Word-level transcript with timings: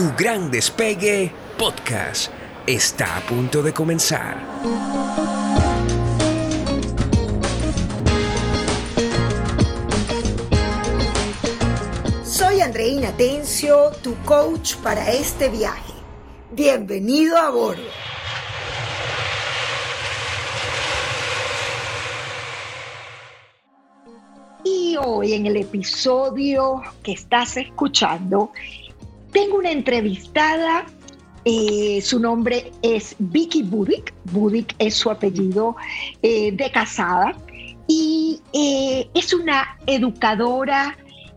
Tu 0.00 0.10
gran 0.16 0.50
despegue 0.50 1.30
podcast 1.58 2.32
está 2.66 3.18
a 3.18 3.20
punto 3.20 3.62
de 3.62 3.70
comenzar. 3.70 4.34
Soy 12.24 12.62
Andreina 12.62 13.12
Tencio, 13.18 13.90
tu 14.02 14.14
coach 14.24 14.76
para 14.76 15.12
este 15.12 15.50
viaje. 15.50 15.92
Bienvenido 16.52 17.36
a 17.36 17.50
bordo. 17.50 17.82
Y 24.64 24.96
hoy 24.96 25.34
en 25.34 25.44
el 25.44 25.58
episodio 25.58 26.80
que 27.02 27.12
estás 27.12 27.58
escuchando, 27.58 28.52
tengo 29.32 29.58
una 29.58 29.70
entrevistada, 29.70 30.86
eh, 31.44 32.00
su 32.02 32.20
nombre 32.20 32.70
es 32.82 33.16
Vicky 33.18 33.62
Budik, 33.62 34.12
Budik 34.32 34.74
es 34.78 34.94
su 34.94 35.10
apellido 35.10 35.76
eh, 36.22 36.52
de 36.52 36.70
casada, 36.70 37.34
y 37.86 38.40
eh, 38.52 39.08
es 39.14 39.32
una 39.32 39.76
educadora 39.86 40.96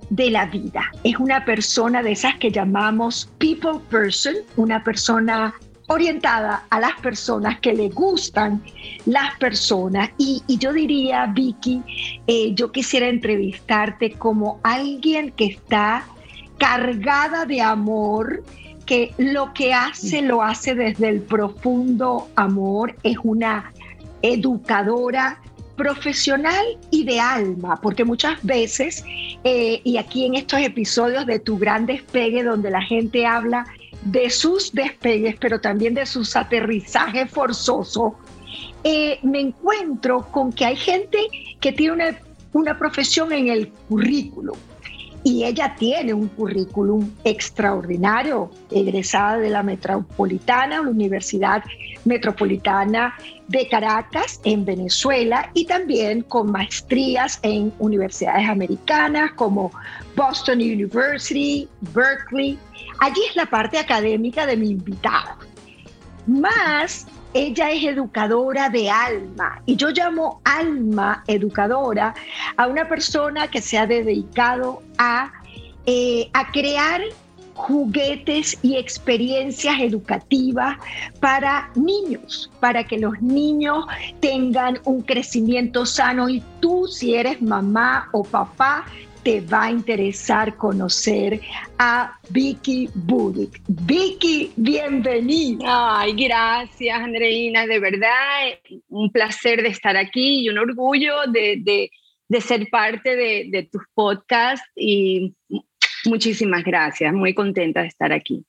de 0.10 0.30
la 0.30 0.46
vida, 0.46 0.92
es 1.04 1.18
una 1.18 1.46
persona 1.46 2.04
de 2.04 2.12
esas 2.12 2.36
que 2.36 2.52
llamamos 2.52 3.30
people 3.38 3.80
person, 3.90 4.36
una 4.58 4.84
persona 4.84 5.56
orientada 5.88 6.66
a 6.70 6.80
las 6.80 7.00
personas 7.02 7.60
que 7.60 7.74
le 7.74 7.90
gustan 7.90 8.64
las 9.06 9.36
personas. 9.38 10.10
Y, 10.18 10.42
y 10.48 10.58
yo 10.58 10.72
diría, 10.72 11.26
Vicky, 11.28 11.82
yo 12.54 12.72
quisiera 12.72 13.08
entrevistarte 13.08 14.12
como 14.12 14.60
alguien 14.64 15.32
que 15.32 15.46
está 15.46 16.06
cargada 16.58 17.46
de 17.46 17.62
amor, 17.62 18.44
que 18.86 19.14
lo 19.18 19.54
que 19.54 19.74
hace 19.74 20.22
lo 20.22 20.42
hace 20.42 20.76
desde 20.76 21.10
el 21.10 21.22
profundo 21.22 22.28
amor, 22.36 22.96
es 23.04 23.18
una 23.24 23.72
educadora 24.22 25.40
profesional 25.76 26.66
y 26.92 27.04
de 27.04 27.20
alma, 27.20 27.80
porque 27.82 28.04
muchas 28.04 28.42
veces, 28.44 29.04
eh, 29.44 29.82
y 29.84 29.98
aquí 29.98 30.26
en 30.26 30.36
estos 30.36 30.60
episodios 30.60 31.26
de 31.26 31.40
Tu 31.40 31.58
Gran 31.58 31.86
Despegue, 31.86 32.44
donde 32.44 32.70
la 32.70 32.82
gente 32.82 33.26
habla 33.26 33.66
de 34.06 34.30
sus 34.30 34.72
despegues, 34.74 35.36
pero 35.40 35.60
también 35.60 35.94
de 35.94 36.06
sus 36.06 36.36
aterrizajes 36.36 37.30
forzosos, 37.32 38.14
eh, 38.84 39.20
me 39.24 39.40
encuentro 39.40 40.28
con 40.32 40.52
que 40.52 40.66
hay 40.66 40.76
gente 40.76 41.18
que 41.60 41.72
tiene 41.72 41.94
una, 41.94 42.20
una 42.52 42.78
profesión 42.78 43.32
en 43.32 43.48
el 43.48 43.70
currículum, 43.90 44.58
y 45.24 45.46
ella 45.46 45.76
tiene 45.78 46.14
un 46.14 46.28
currículum 46.28 47.10
extraordinario, 47.24 48.52
egresada 48.70 49.38
de 49.38 49.50
la 49.50 49.64
Metropolitana, 49.64 50.82
la 50.82 50.90
Universidad 50.90 51.64
Metropolitana 52.04 53.16
de 53.48 53.68
Caracas 53.70 54.42
en 54.44 54.66
Venezuela 54.66 55.50
y 55.54 55.66
también 55.66 56.24
con 56.24 56.52
maestrías 56.52 57.40
en 57.42 57.72
universidades 57.80 58.50
americanas 58.50 59.32
como 59.34 59.72
Boston 60.16 60.60
University, 60.60 61.70
Berkeley. 61.94 62.58
Allí 63.00 63.22
es 63.30 63.36
la 63.36 63.46
parte 63.46 63.78
académica 63.78 64.46
de 64.46 64.58
mi 64.58 64.72
invitada. 64.72 65.38
Más 66.28 67.08
ella 67.34 67.72
es 67.72 67.84
educadora 67.84 68.70
de 68.70 68.90
alma 68.90 69.62
y 69.66 69.76
yo 69.76 69.90
llamo 69.90 70.42
alma 70.44 71.24
educadora 71.28 72.14
a 72.58 72.68
una 72.68 72.88
persona 72.88 73.48
que 73.48 73.62
se 73.62 73.78
ha 73.78 73.88
dedicado 73.88 74.82
a, 74.98 75.32
eh, 75.86 76.30
a 76.34 76.52
crear 76.52 77.02
juguetes 77.56 78.58
y 78.62 78.78
experiencias 78.78 79.80
educativas 79.80 80.78
para 81.20 81.70
niños, 81.76 82.50
para 82.60 82.84
que 82.84 82.98
los 82.98 83.22
niños 83.22 83.86
tengan 84.20 84.80
un 84.86 85.02
crecimiento 85.02 85.86
sano. 85.86 86.30
Y 86.30 86.44
tú 86.60 86.88
si 86.88 87.16
eres 87.16 87.42
mamá 87.42 88.10
o 88.12 88.24
papá 88.24 88.86
te 89.24 89.40
va 89.42 89.66
a 89.66 89.72
interesar 89.72 90.58
conocer 90.58 91.40
a 91.78 92.20
Vicky 92.30 92.90
Budik. 92.94 93.62
Vicky, 93.68 94.52
bienvenida. 94.56 96.00
Ay, 96.00 96.14
gracias, 96.14 97.00
Andreina. 97.00 97.66
De 97.66 97.80
verdad, 97.80 98.60
un 98.90 99.12
placer 99.12 99.62
de 99.64 99.70
estar 99.70 99.96
aquí 99.96 100.42
y 100.42 100.50
un 100.50 100.58
orgullo 100.58 101.16
de, 101.28 101.90
ser 102.42 102.68
parte 102.70 103.16
de, 103.16 103.48
de 103.50 103.64
tus 103.64 103.84
podcasts 103.94 104.68
y 104.76 105.34
muchísimas 106.06 106.64
gracias. 106.64 107.14
Muy 107.14 107.34
contenta 107.34 107.82
de 107.82 107.88
estar 107.88 108.12
aquí. 108.12 108.46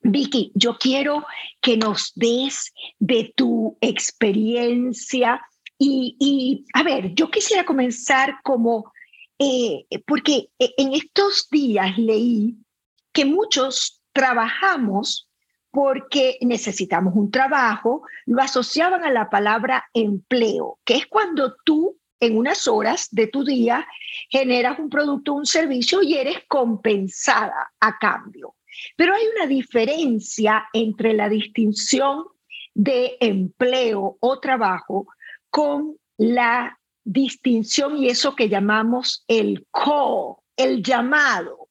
Vicky, 0.00 0.52
yo 0.54 0.76
quiero 0.78 1.24
que 1.60 1.76
nos 1.76 2.12
des 2.14 2.72
de 2.98 3.32
tu 3.36 3.76
experiencia 3.80 5.40
y, 5.78 6.16
y, 6.18 6.64
a 6.74 6.82
ver, 6.82 7.14
yo 7.14 7.30
quisiera 7.30 7.64
comenzar 7.64 8.38
como 8.42 8.92
eh, 9.38 9.86
porque 10.06 10.50
eh, 10.58 10.74
en 10.76 10.94
estos 10.94 11.48
días 11.50 11.96
leí 11.98 12.56
que 13.12 13.24
muchos 13.24 14.02
trabajamos 14.12 15.28
porque 15.70 16.38
necesitamos 16.40 17.14
un 17.14 17.30
trabajo, 17.30 18.02
lo 18.26 18.42
asociaban 18.42 19.04
a 19.04 19.12
la 19.12 19.30
palabra 19.30 19.84
empleo, 19.92 20.78
que 20.84 20.96
es 20.96 21.06
cuando 21.06 21.56
tú 21.64 21.98
en 22.20 22.36
unas 22.36 22.66
horas 22.66 23.08
de 23.12 23.28
tu 23.28 23.44
día 23.44 23.86
generas 24.28 24.78
un 24.78 24.90
producto, 24.90 25.34
un 25.34 25.46
servicio 25.46 26.02
y 26.02 26.14
eres 26.14 26.38
compensada 26.48 27.70
a 27.80 27.98
cambio. 27.98 28.56
Pero 28.96 29.14
hay 29.14 29.22
una 29.36 29.46
diferencia 29.46 30.68
entre 30.72 31.12
la 31.12 31.28
distinción 31.28 32.24
de 32.74 33.16
empleo 33.20 34.16
o 34.20 34.40
trabajo 34.40 35.06
con 35.50 35.96
la 36.16 36.77
distinción 37.08 37.96
y 37.96 38.08
eso 38.08 38.36
que 38.36 38.50
llamamos 38.50 39.24
el 39.28 39.66
call, 39.72 40.36
el 40.56 40.82
llamado. 40.82 41.68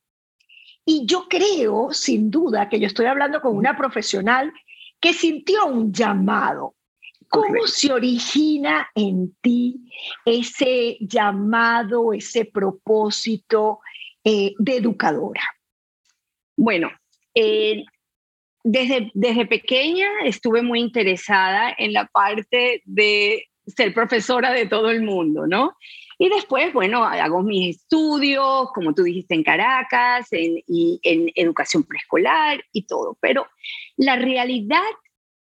Y 0.83 1.05
yo 1.05 1.27
creo, 1.29 1.93
sin 1.93 2.31
duda, 2.31 2.69
que 2.69 2.79
yo 2.79 2.87
estoy 2.87 3.05
hablando 3.05 3.39
con 3.39 3.55
una 3.55 3.77
profesional 3.77 4.51
que 4.99 5.13
sintió 5.13 5.67
un 5.67 5.93
llamado. 5.93 6.75
¿Cómo 7.29 7.67
se 7.67 7.91
origina 7.91 8.89
en 8.95 9.35
ti 9.41 9.91
ese 10.25 10.97
llamado, 11.01 12.13
ese 12.13 12.45
propósito 12.45 13.81
eh, 14.23 14.53
de 14.57 14.77
educadora? 14.77 15.43
Bueno, 16.55 16.89
eh, 17.35 17.83
desde, 18.63 19.11
desde 19.13 19.45
pequeña 19.45 20.07
estuve 20.23 20.61
muy 20.61 20.79
interesada 20.79 21.75
en 21.77 21.93
la 21.93 22.07
parte 22.07 22.81
de 22.85 23.49
ser 23.67 23.93
profesora 23.93 24.51
de 24.51 24.65
todo 24.65 24.89
el 24.89 25.03
mundo, 25.03 25.45
¿no? 25.47 25.75
Y 26.19 26.29
después, 26.29 26.73
bueno, 26.73 27.03
hago 27.03 27.43
mis 27.43 27.77
estudios, 27.77 28.71
como 28.73 28.93
tú 28.95 29.03
dijiste, 29.03 29.35
en 29.35 29.43
Caracas, 29.43 30.27
en, 30.31 30.63
educación 31.35 31.83
preescolar 31.83 32.63
y 32.71 32.87
todo. 32.87 33.17
Pero 33.21 33.47
la 33.97 34.15
realidad 34.15 34.81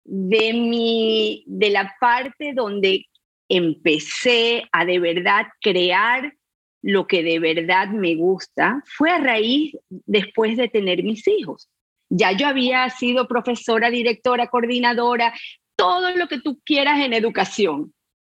de, 0.03 0.53
mi, 0.53 1.43
de 1.45 1.69
la 1.69 1.95
parte 1.99 2.53
donde 2.53 3.05
empecé 3.47 4.63
a 4.71 4.85
de 4.85 4.99
verdad 4.99 5.45
crear 5.61 6.33
lo 6.81 7.07
que 7.07 7.23
de 7.23 7.39
verdad 7.39 7.89
me 7.89 8.15
gusta 8.15 8.83
fue 8.85 9.09
a 9.09 9.17
raíz 9.17 9.75
después 9.89 10.57
de 10.57 10.67
tener 10.67 11.03
mis 11.03 11.27
hijos. 11.27 11.69
Ya 12.09 12.31
yo 12.31 12.47
había 12.47 12.87
sido 12.91 13.27
profesora, 13.27 13.89
directora, 13.89 14.47
coordinadora, 14.47 15.33
todo 15.75 16.15
lo 16.15 16.27
que 16.27 16.39
tú 16.39 16.61
quieras 16.63 16.99
en 16.99 17.13
educación. 17.13 17.94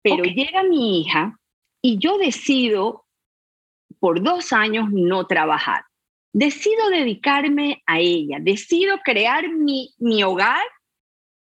Pero 0.05 0.23
llega 0.23 0.61
mi 0.61 1.01
hija 1.01 1.35
y 1.81 1.97
yo 1.97 2.19
decido 2.19 3.05
por 3.99 4.21
dos 4.21 4.53
años 4.53 4.90
no 4.91 5.25
trabajar. 5.25 5.84
Decido 6.31 6.90
dedicarme 6.90 7.81
a 7.87 7.99
ella, 7.99 8.37
decido 8.40 8.99
crear 9.03 9.49
mi, 9.52 9.90
mi 9.97 10.23
hogar 10.23 10.61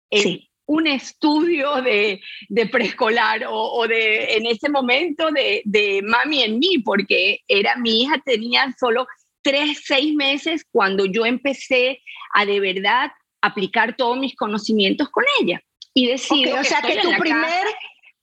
en 0.09 0.39
un 0.65 0.87
estudio 0.87 1.83
de, 1.83 2.19
de 2.49 2.65
preescolar 2.65 3.45
o, 3.45 3.53
o, 3.53 3.87
de 3.87 4.37
en 4.37 4.47
ese 4.47 4.69
momento 4.69 5.29
de, 5.29 5.61
de 5.65 6.01
mami 6.01 6.41
en 6.41 6.57
mí, 6.57 6.79
porque 6.79 7.41
era 7.47 7.75
mi 7.75 8.01
hija, 8.01 8.19
tenía 8.25 8.73
solo 8.79 9.05
tres, 9.43 9.83
seis 9.85 10.15
meses 10.15 10.65
cuando 10.71 11.05
yo 11.05 11.27
empecé 11.27 12.01
a 12.33 12.43
de 12.45 12.59
verdad 12.59 13.11
aplicar 13.39 13.95
todos 13.95 14.17
mis 14.17 14.35
conocimientos 14.35 15.09
con 15.09 15.25
ella. 15.41 15.61
Y 15.93 16.07
decido 16.07 16.59
o 16.59 16.63
sea 16.63 16.81
que 16.81 16.97
tu 17.01 17.11
primer, 17.17 17.67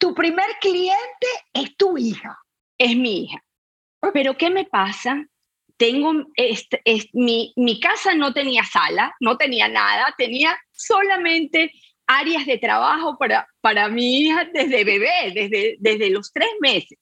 tu 0.05 0.15
primer 0.15 0.51
cliente 0.61 1.27
es 1.55 1.75
tu 1.79 1.97
hija. 1.97 2.39
Es 2.77 2.95
mi 2.95 3.25
hija. 3.25 3.43
Pero 4.13 4.37
¿qué 4.37 4.51
me 4.51 4.67
pasa? 4.67 5.27
Tengo, 5.79 6.13
este, 6.37 6.83
mi, 7.15 7.55
mi 7.57 7.81
casa 7.81 8.15
no 8.15 8.35
tenía 8.35 8.65
sala, 8.65 9.15
no 9.21 9.39
tenía 9.39 9.67
nada, 9.67 10.15
tenía 10.19 10.59
solamente 10.73 11.73
áreas 12.07 12.45
de 12.45 12.59
trabajo 12.59 13.17
para, 13.17 13.49
para 13.63 13.89
mi 13.89 14.19
hija 14.19 14.45
desde 14.53 14.85
bebé, 14.85 15.33
desde, 15.35 15.77
desde 15.79 16.11
los 16.11 16.31
tres 16.35 16.51
meses. 16.61 16.99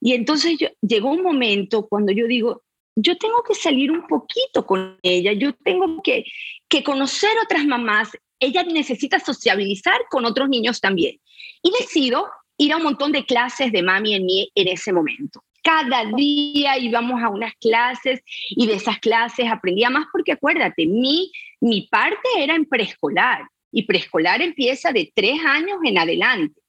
Y 0.00 0.14
entonces 0.14 0.56
yo, 0.58 0.66
llegó 0.80 1.12
un 1.12 1.22
momento 1.22 1.86
cuando 1.86 2.10
yo 2.10 2.26
digo, 2.26 2.64
yo 2.96 3.16
tengo 3.16 3.44
que 3.44 3.54
salir 3.54 3.92
un 3.92 4.08
poquito 4.08 4.66
con 4.66 4.98
ella, 5.02 5.34
yo 5.34 5.52
tengo 5.52 6.02
que, 6.02 6.24
que 6.66 6.82
conocer 6.82 7.30
otras 7.44 7.64
mamás, 7.64 8.10
ella 8.40 8.64
necesita 8.64 9.20
sociabilizar 9.20 10.00
con 10.10 10.24
otros 10.24 10.48
niños 10.48 10.80
también. 10.80 11.20
Y 11.64 11.72
decido 11.72 12.30
ir 12.56 12.72
a 12.72 12.76
un 12.76 12.84
montón 12.84 13.10
de 13.10 13.24
clases 13.24 13.72
de 13.72 13.82
mami 13.82 14.14
en 14.14 14.26
mí 14.26 14.48
en 14.54 14.68
ese 14.68 14.92
momento. 14.92 15.42
Cada 15.62 16.04
día 16.04 16.78
íbamos 16.78 17.22
a 17.22 17.30
unas 17.30 17.54
clases 17.56 18.22
y 18.50 18.66
de 18.66 18.74
esas 18.74 18.98
clases 19.00 19.50
aprendía 19.50 19.90
más 19.90 20.06
porque 20.12 20.32
acuérdate, 20.32 20.86
mi, 20.86 21.32
mi 21.60 21.88
parte 21.90 22.28
era 22.36 22.54
en 22.54 22.66
preescolar 22.66 23.48
y 23.72 23.84
preescolar 23.84 24.42
empieza 24.42 24.92
de 24.92 25.10
tres 25.14 25.40
años 25.44 25.78
en 25.82 25.98
adelante. 25.98 26.60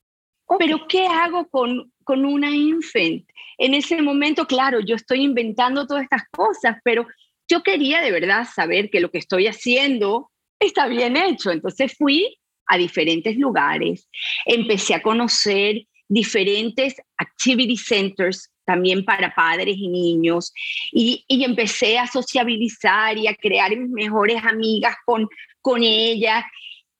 Pero 0.58 0.88
¿qué 0.88 1.06
hago 1.08 1.48
con, 1.50 1.92
con 2.04 2.26
una 2.26 2.50
infant? 2.50 3.28
En 3.58 3.74
ese 3.74 4.02
momento, 4.02 4.48
claro, 4.48 4.80
yo 4.80 4.96
estoy 4.96 5.24
inventando 5.24 5.86
todas 5.86 6.04
estas 6.04 6.24
cosas, 6.32 6.78
pero 6.84 7.06
yo 7.48 7.64
quería 7.64 8.02
de 8.02 8.12
verdad 8.12 8.48
saber 8.52 8.90
que 8.90 9.00
lo 9.00 9.12
que 9.12 9.18
estoy 9.18 9.48
haciendo 9.48 10.32
está 10.60 10.88
bien 10.88 11.18
hecho. 11.18 11.52
Entonces 11.52 11.96
fui 11.98 12.38
a 12.68 12.78
diferentes 12.78 13.38
lugares, 13.38 14.10
empecé 14.46 14.94
a 14.96 15.02
conocer 15.02 15.86
diferentes 16.08 16.96
activity 17.18 17.78
centers 17.78 18.52
también 18.66 19.06
para 19.06 19.34
padres 19.34 19.76
y 19.78 19.88
niños 19.88 20.52
y, 20.92 21.24
empecé 21.28 21.98
a 21.98 22.08
sociabilizar 22.08 23.18
y 23.18 23.28
a 23.28 23.36
crear 23.36 23.76
mis 23.76 23.90
mejores 23.90 24.44
amigas 24.44 24.96
con, 25.06 25.28
con 25.62 25.84
ella. 25.84 26.46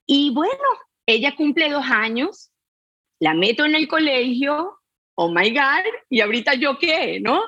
Y 0.06 0.30
bueno, 0.30 0.64
ella 1.06 1.36
cumple 1.36 1.70
dos 1.70 1.86
años, 1.86 2.52
la 3.20 3.34
meto 3.34 3.66
en 3.66 3.76
el 3.76 3.88
colegio, 3.88 4.78
oh 5.16 5.30
my 5.30 5.50
God, 5.50 5.86
y 6.10 6.22
ahorita 6.22 6.54
yo 6.56 6.78
qué, 6.78 7.20
¿no? 7.20 7.42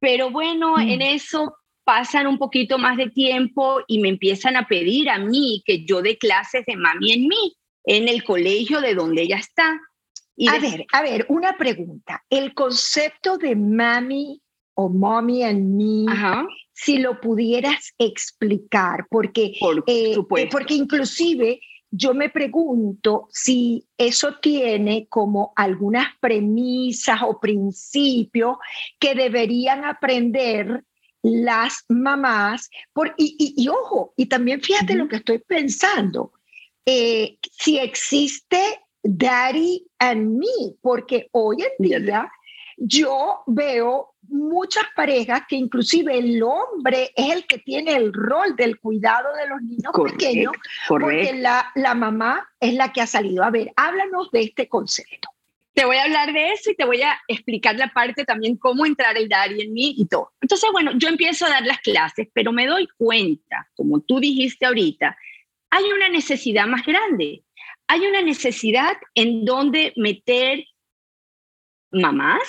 Pero 0.00 0.30
bueno, 0.30 0.76
mm. 0.76 0.80
en 0.80 1.02
eso 1.02 1.54
pasan 1.90 2.28
un 2.28 2.38
poquito 2.38 2.78
más 2.78 2.96
de 2.96 3.10
tiempo 3.10 3.80
y 3.88 3.98
me 3.98 4.10
empiezan 4.10 4.54
a 4.56 4.68
pedir 4.68 5.10
a 5.10 5.18
mí 5.18 5.60
que 5.66 5.84
yo 5.84 6.02
dé 6.02 6.16
clases 6.18 6.64
de 6.64 6.76
mami 6.76 7.14
en 7.14 7.22
mí, 7.26 7.56
en 7.82 8.06
el 8.06 8.22
colegio 8.22 8.80
de 8.80 8.94
donde 8.94 9.22
ella 9.22 9.38
está. 9.38 9.76
Y 10.36 10.46
a 10.46 10.60
ver, 10.60 10.86
a 10.92 11.02
ver, 11.02 11.26
una 11.28 11.58
pregunta. 11.58 12.22
El 12.30 12.54
concepto 12.54 13.38
de 13.38 13.56
mami 13.56 14.40
o 14.74 14.88
mommy 14.88 15.42
en 15.42 15.76
mí, 15.76 16.06
si 16.72 16.98
lo 16.98 17.20
pudieras 17.20 17.92
explicar, 17.98 19.08
porque, 19.10 19.54
Por 19.58 19.82
eh, 19.88 20.14
eh, 20.14 20.48
porque 20.48 20.74
inclusive 20.74 21.60
yo 21.90 22.14
me 22.14 22.28
pregunto 22.28 23.26
si 23.32 23.84
eso 23.98 24.36
tiene 24.40 25.08
como 25.08 25.52
algunas 25.56 26.06
premisas 26.20 27.20
o 27.24 27.40
principios 27.40 28.58
que 29.00 29.16
deberían 29.16 29.84
aprender 29.84 30.84
las 31.22 31.84
mamás. 31.88 32.70
Por, 32.92 33.14
y, 33.16 33.68
ojo, 33.68 34.14
y 34.16 34.26
también 34.26 34.60
fíjate 34.60 34.94
lo 34.94 35.08
que 35.08 35.16
estoy 35.16 35.38
pensando, 35.38 36.32
eh, 36.86 37.38
si 37.52 37.78
existe 37.78 38.80
daddy 39.02 39.86
and 39.98 40.38
me, 40.38 40.74
porque 40.80 41.28
hoy 41.32 41.58
en 41.62 42.00
día 42.00 42.30
yo 42.76 43.42
veo 43.46 44.14
muchas 44.22 44.84
parejas 44.96 45.42
que 45.48 45.56
inclusive 45.56 46.16
el 46.16 46.42
hombre 46.42 47.12
es 47.14 47.32
el 47.32 47.46
que 47.46 47.58
tiene 47.58 47.94
el 47.94 48.12
rol 48.12 48.56
del 48.56 48.78
cuidado 48.78 49.34
de 49.36 49.48
los 49.48 49.60
niños 49.62 49.92
pequeños, 50.10 50.52
porque 50.88 51.34
la, 51.34 51.70
la 51.74 51.94
mamá 51.94 52.48
es 52.58 52.74
la 52.74 52.92
que 52.92 53.02
ha 53.02 53.06
salido. 53.06 53.44
A 53.44 53.50
ver, 53.50 53.72
háblanos 53.76 54.30
de 54.30 54.42
este 54.42 54.68
concepto. 54.68 55.28
Te 55.72 55.84
voy 55.84 55.96
a 55.96 56.04
hablar 56.04 56.32
de 56.32 56.52
eso 56.52 56.70
y 56.70 56.74
te 56.74 56.84
voy 56.84 57.02
a 57.02 57.18
explicar 57.28 57.76
la 57.76 57.92
parte 57.92 58.24
también 58.24 58.56
cómo 58.56 58.84
entrar 58.84 59.16
el 59.16 59.28
daddy 59.28 59.62
en 59.62 59.72
mí 59.72 59.94
y 59.96 60.06
todo. 60.06 60.32
Entonces, 60.40 60.68
bueno, 60.72 60.92
yo 60.96 61.08
empiezo 61.08 61.46
a 61.46 61.50
dar 61.50 61.64
las 61.64 61.78
clases, 61.78 62.28
pero 62.32 62.52
me 62.52 62.66
doy 62.66 62.88
cuenta, 62.96 63.68
como 63.76 64.00
tú 64.00 64.18
dijiste 64.18 64.66
ahorita, 64.66 65.16
hay 65.70 65.84
una 65.84 66.08
necesidad 66.08 66.66
más 66.66 66.84
grande. 66.84 67.44
Hay 67.86 68.00
una 68.06 68.22
necesidad 68.22 68.96
en 69.14 69.44
donde 69.44 69.92
meter 69.96 70.64
mamás, 71.92 72.42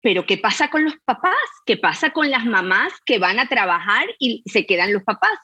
pero 0.00 0.24
¿qué 0.26 0.38
pasa 0.38 0.68
con 0.68 0.84
los 0.84 0.94
papás? 1.04 1.34
¿Qué 1.64 1.76
pasa 1.76 2.10
con 2.10 2.30
las 2.30 2.44
mamás 2.44 2.92
que 3.04 3.18
van 3.18 3.38
a 3.38 3.48
trabajar 3.48 4.06
y 4.18 4.42
se 4.46 4.66
quedan 4.66 4.92
los 4.92 5.02
papás? 5.02 5.38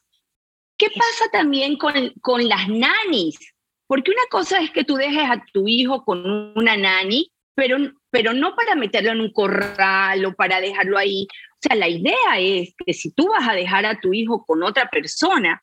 ¿Qué 0.79 0.89
pasa 0.91 1.31
también 1.31 1.77
con, 1.77 2.13
con 2.21 2.49
las 2.49 2.69
nanis? 2.69 3.52
Porque 3.93 4.11
una 4.11 4.27
cosa 4.31 4.59
es 4.63 4.71
que 4.71 4.85
tú 4.85 4.95
dejes 4.95 5.25
a 5.29 5.45
tu 5.53 5.69
hijo 5.69 6.03
con 6.03 6.25
una 6.57 6.79
nani, 6.79 7.31
pero, 7.55 7.77
pero 8.09 8.33
no 8.33 8.57
para 8.57 8.75
meterlo 8.75 9.11
en 9.11 9.21
un 9.21 9.31
corral 9.31 10.25
o 10.25 10.33
para 10.33 10.63
dejarlo 10.63 10.97
ahí. 10.97 11.27
O 11.31 11.59
sea, 11.61 11.77
la 11.77 11.91
idea 11.91 12.39
es 12.39 12.73
que 12.79 12.95
si 12.95 13.13
tú 13.13 13.29
vas 13.29 13.47
a 13.47 13.53
dejar 13.53 13.85
a 13.85 14.01
tu 14.01 14.15
hijo 14.15 14.47
con 14.47 14.63
otra 14.63 14.89
persona, 14.89 15.63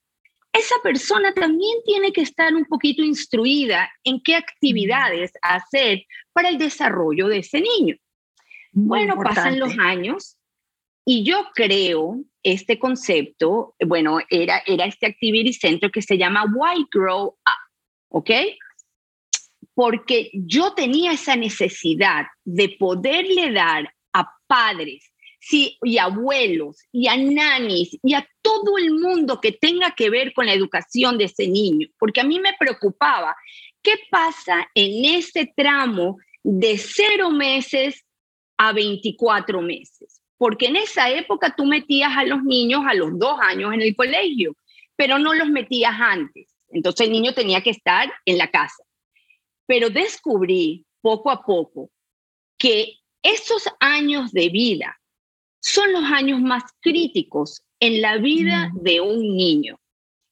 esa 0.53 0.75
persona 0.83 1.33
también 1.33 1.79
tiene 1.83 2.11
que 2.11 2.21
estar 2.21 2.53
un 2.53 2.65
poquito 2.65 3.01
instruida 3.01 3.91
en 4.03 4.21
qué 4.21 4.35
actividades 4.35 5.31
hacer 5.41 6.03
para 6.31 6.49
el 6.49 6.59
desarrollo 6.59 7.29
de 7.29 7.39
ese 7.39 7.61
niño. 7.61 7.95
Bueno, 8.73 9.15
pasan 9.23 9.57
los 9.57 9.75
años 9.79 10.37
y 11.03 11.23
yo 11.23 11.47
creo 11.55 12.19
este 12.43 12.77
concepto, 12.77 13.73
bueno, 13.83 14.19
era, 14.29 14.61
era 14.67 14.85
este 14.85 15.07
activity 15.07 15.51
center 15.51 15.89
que 15.89 16.03
se 16.03 16.15
llama 16.15 16.45
Why 16.45 16.85
Grow 16.91 17.29
Up, 17.29 17.58
¿ok? 18.09 18.31
Porque 19.73 20.29
yo 20.33 20.73
tenía 20.73 21.13
esa 21.13 21.35
necesidad 21.35 22.25
de 22.44 22.75
poderle 22.77 23.51
dar 23.51 23.94
a 24.13 24.29
padres 24.47 25.09
sí, 25.39 25.77
y 25.83 25.97
abuelos 25.97 26.77
y 26.91 27.07
a 27.07 27.17
nanis 27.17 27.97
y 28.03 28.13
a 28.13 28.27
todo 28.41 28.77
el 28.77 28.91
mundo 28.91 29.39
que 29.41 29.53
tenga 29.53 29.91
que 29.91 30.09
ver 30.09 30.33
con 30.33 30.45
la 30.45 30.53
educación 30.53 31.17
de 31.17 31.25
ese 31.25 31.47
niño, 31.47 31.88
porque 31.97 32.21
a 32.21 32.25
mí 32.25 32.39
me 32.39 32.53
preocupaba 32.59 33.35
qué 33.81 33.94
pasa 34.12 34.69
en 34.75 35.05
ese 35.05 35.51
tramo 35.55 36.17
de 36.44 36.77
cero 36.77 37.31
meses 37.31 38.03
a 38.57 38.73
24 38.73 39.62
meses, 39.62 40.21
porque 40.38 40.67
en 40.67 40.75
esa 40.75 41.09
época 41.09 41.53
tú 41.55 41.65
metías 41.65 42.15
a 42.15 42.25
los 42.25 42.44
niños 42.44 42.81
a 42.85 42.94
los 42.94 43.17
dos 43.17 43.39
años 43.41 43.73
en 43.73 43.81
el 43.81 43.95
colegio, 43.95 44.55
pero 44.95 45.17
no 45.17 45.33
los 45.33 45.47
metías 45.47 45.95
antes. 45.97 46.49
Entonces 46.71 47.07
el 47.07 47.13
niño 47.13 47.33
tenía 47.33 47.62
que 47.62 47.71
estar 47.71 48.12
en 48.25 48.38
la 48.38 48.50
casa. 48.50 48.83
Pero 49.66 49.89
descubrí 49.89 50.86
poco 51.01 51.31
a 51.31 51.44
poco 51.44 51.89
que 52.57 52.98
esos 53.24 53.68
años 53.80 54.31
de 54.31 54.50
vida 54.50 55.00
son 55.62 55.92
los 55.92 56.04
años 56.04 56.39
más 56.42 56.63
críticos 56.81 57.63
en 57.79 58.01
la 58.01 58.17
vida 58.17 58.70
mm. 58.70 58.79
de 58.82 59.01
un 59.01 59.36
niño. 59.36 59.79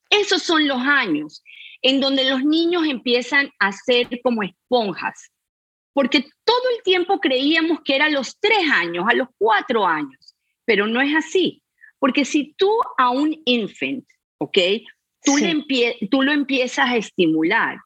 Esos 0.09 0.43
son 0.43 0.67
los 0.67 0.79
años 0.79 1.43
en 1.81 1.99
donde 1.99 2.29
los 2.29 2.43
niños 2.43 2.87
empiezan 2.87 3.51
a 3.59 3.71
ser 3.71 4.07
como 4.23 4.43
esponjas, 4.43 5.31
porque 5.93 6.25
todo 6.43 6.69
el 6.75 6.83
tiempo 6.83 7.19
creíamos 7.19 7.79
que 7.83 7.95
era 7.95 8.05
a 8.05 8.09
los 8.09 8.37
tres 8.39 8.69
años, 8.71 9.05
a 9.07 9.13
los 9.13 9.27
cuatro 9.37 9.85
años, 9.85 10.35
pero 10.65 10.87
no 10.87 11.01
es 11.01 11.13
así, 11.15 11.61
porque 11.99 12.25
si 12.25 12.53
tú 12.57 12.71
a 12.97 13.09
un 13.09 13.41
infant, 13.45 14.05
¿ok? 14.39 14.57
Tú, 15.27 16.07
tú 16.09 16.23
lo 16.23 16.31
empiezas 16.31 16.89
a 16.89 16.97
estimular, 16.97 17.77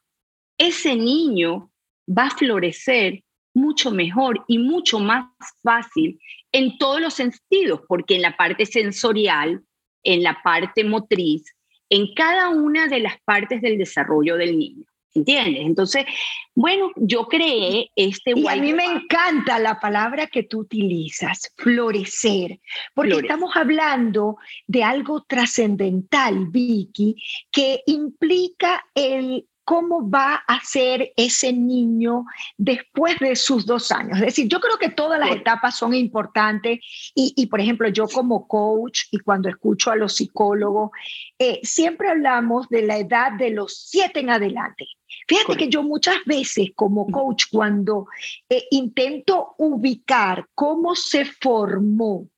ese 0.58 0.94
niño 0.94 1.70
va 2.08 2.26
a 2.26 2.30
florecer 2.30 3.22
mucho 3.54 3.90
mejor 3.90 4.44
y 4.48 4.58
mucho 4.58 4.98
más 4.98 5.26
fácil 5.62 6.18
en 6.52 6.78
todos 6.78 7.00
los 7.00 7.14
sentidos, 7.14 7.80
porque 7.88 8.16
en 8.16 8.22
la 8.22 8.36
parte 8.36 8.66
sensorial, 8.66 9.62
en 10.04 10.22
la 10.22 10.40
parte 10.42 10.84
motriz, 10.84 11.44
en 11.90 12.14
cada 12.14 12.48
una 12.48 12.88
de 12.88 13.00
las 13.00 13.20
partes 13.24 13.60
del 13.60 13.76
desarrollo 13.76 14.36
del 14.36 14.58
niño. 14.58 14.86
¿Entiendes? 15.14 15.62
Entonces, 15.66 16.06
bueno, 16.54 16.90
yo 16.96 17.26
creé 17.26 17.90
este... 17.96 18.32
Y 18.34 18.46
a 18.48 18.56
mí 18.56 18.72
me 18.72 18.84
encanta 18.84 19.58
la 19.58 19.78
palabra 19.78 20.26
que 20.26 20.42
tú 20.42 20.60
utilizas, 20.60 21.52
florecer, 21.56 22.60
porque 22.94 23.18
estamos 23.18 23.54
hablando 23.54 24.36
de 24.66 24.84
algo 24.84 25.22
trascendental, 25.24 26.46
Vicky, 26.46 27.16
que 27.50 27.82
implica 27.86 28.84
el 28.94 29.46
cómo 29.64 30.08
va 30.08 30.42
a 30.46 30.60
ser 30.64 31.12
ese 31.16 31.52
niño 31.52 32.24
después 32.56 33.18
de 33.18 33.36
sus 33.36 33.66
dos 33.66 33.90
años. 33.90 34.18
Es 34.18 34.26
decir, 34.26 34.48
yo 34.48 34.60
creo 34.60 34.78
que 34.78 34.90
todas 34.90 35.18
las 35.18 35.30
etapas 35.30 35.76
son 35.76 35.94
importantes 35.94 36.80
y, 37.14 37.46
por 37.46 37.60
ejemplo, 37.60 37.88
yo 37.88 38.08
como 38.08 38.46
coach 38.46 39.02
y 39.10 39.18
cuando 39.18 39.48
escucho 39.48 39.90
a 39.90 39.96
los 39.96 40.16
psicólogos, 40.16 40.90
eh, 41.38 41.60
siempre 41.62 42.08
hablamos 42.08 42.68
de 42.68 42.82
la 42.82 42.98
edad 42.98 43.32
de 43.32 43.50
los 43.50 43.88
siete 43.88 44.20
en 44.20 44.30
adelante. 44.30 44.86
Fíjate 45.28 45.56
que 45.56 45.68
yo 45.68 45.82
muchas 45.82 46.16
veces 46.24 46.70
como 46.74 47.06
coach, 47.06 47.44
cuando 47.50 48.06
eh, 48.48 48.64
intento 48.70 49.54
ubicar 49.58 50.46
cómo 50.54 50.94
se 50.94 51.24
formó 51.24 52.28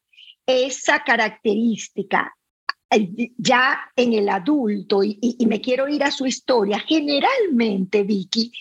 esa 0.47 1.02
característica 1.02 2.35
ya 3.38 3.81
en 3.97 4.12
el 4.12 4.29
adulto 4.29 5.03
y, 5.03 5.37
me 5.47 5.61
quiero 5.61 5.88
ir 5.88 6.05
a 6.05 6.11
su 6.11 6.26
historia, 6.26 6.79
generalmente, 6.79 8.03
Vicky, 8.03 8.53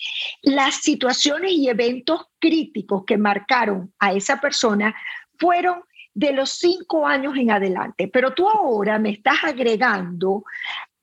las 0.42 0.76
situaciones 0.76 1.52
y 1.52 1.68
eventos 1.68 2.22
críticos 2.38 3.04
que 3.06 3.16
marcaron 3.16 3.92
a 3.98 4.12
esa 4.12 4.40
persona 4.40 4.94
fueron 5.38 5.80
de 6.14 6.32
los 6.32 6.50
cinco 6.50 7.06
años 7.06 7.36
en 7.36 7.50
adelante. 7.50 8.08
Pero 8.08 8.34
tú 8.34 8.48
ahora 8.48 8.98
me 8.98 9.10
estás 9.10 9.38
agregando 9.42 10.44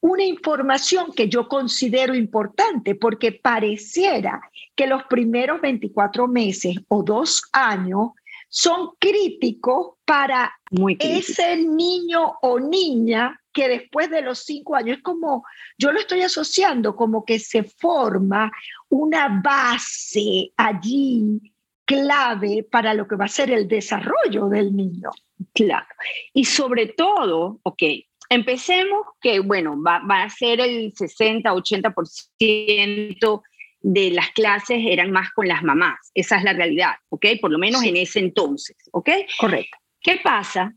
una 0.01 0.24
información 0.24 1.12
que 1.16 1.30
yo 1.30 1.48
considero 1.48 2.16
importante 2.16 2.96
porque 2.96 3.32
pareciera 3.32 4.42
que 4.75 4.88
los 4.88 5.04
primeros 5.04 5.62
24 5.62 6.28
meses 6.28 6.78
o 6.88 7.04
dos 7.04 7.44
años 7.54 8.12
son 8.50 8.92
críticos 9.00 9.98
para 10.12 10.51
ese 11.00 11.56
niño 11.56 12.34
o 12.41 12.60
niña 12.60 13.39
que 13.53 13.70
después 13.70 14.10
de 14.10 14.22
los 14.22 14.39
cinco 14.39 14.75
años 14.75 14.98
es 14.98 15.03
como, 15.03 15.46
yo 15.77 15.94
lo 15.94 16.01
estoy 16.01 16.22
asociando 16.22 16.98
como 16.98 17.24
que 17.24 17.39
se 17.39 17.63
forma 17.63 18.51
una 18.89 19.39
base 19.41 20.51
allí 20.58 21.53
clave 21.86 22.68
para 22.70 22.94
lo 22.94 23.08
que 23.08 23.15
va 23.15 23.24
a 23.24 23.30
ser 23.30 23.51
el 23.51 23.70
desarrollo 23.70 24.50
del 24.50 24.75
niño. 24.75 25.12
Claro. 25.53 25.88
Y 26.34 26.44
sobre 26.44 26.88
todo, 26.88 27.62
ok, 27.63 27.84
empecemos 28.27 29.03
que, 29.22 29.39
bueno, 29.39 29.82
va, 29.82 30.00
va 30.00 30.24
a 30.24 30.30
ser 30.30 30.60
el 30.60 30.94
60-80% 30.94 33.44
de 33.84 34.12
las 34.12 34.30
clases 34.32 34.80
eran 34.86 35.12
más 35.12 35.32
con 35.32 35.48
las 35.48 35.63
mamás. 35.63 36.12
Esa 36.13 36.36
es 36.36 36.44
la 36.44 36.51
realidad, 36.51 36.96
¿ok? 37.08 37.27
Por 37.39 37.51
lo 37.51 37.58
menos 37.58 37.82
en 37.84 37.96
ese 37.96 38.20
entonces, 38.20 38.75
¿ok? 38.91 39.10
Correcto. 39.39 39.77
¿Qué 40.01 40.20
pasa? 40.24 40.74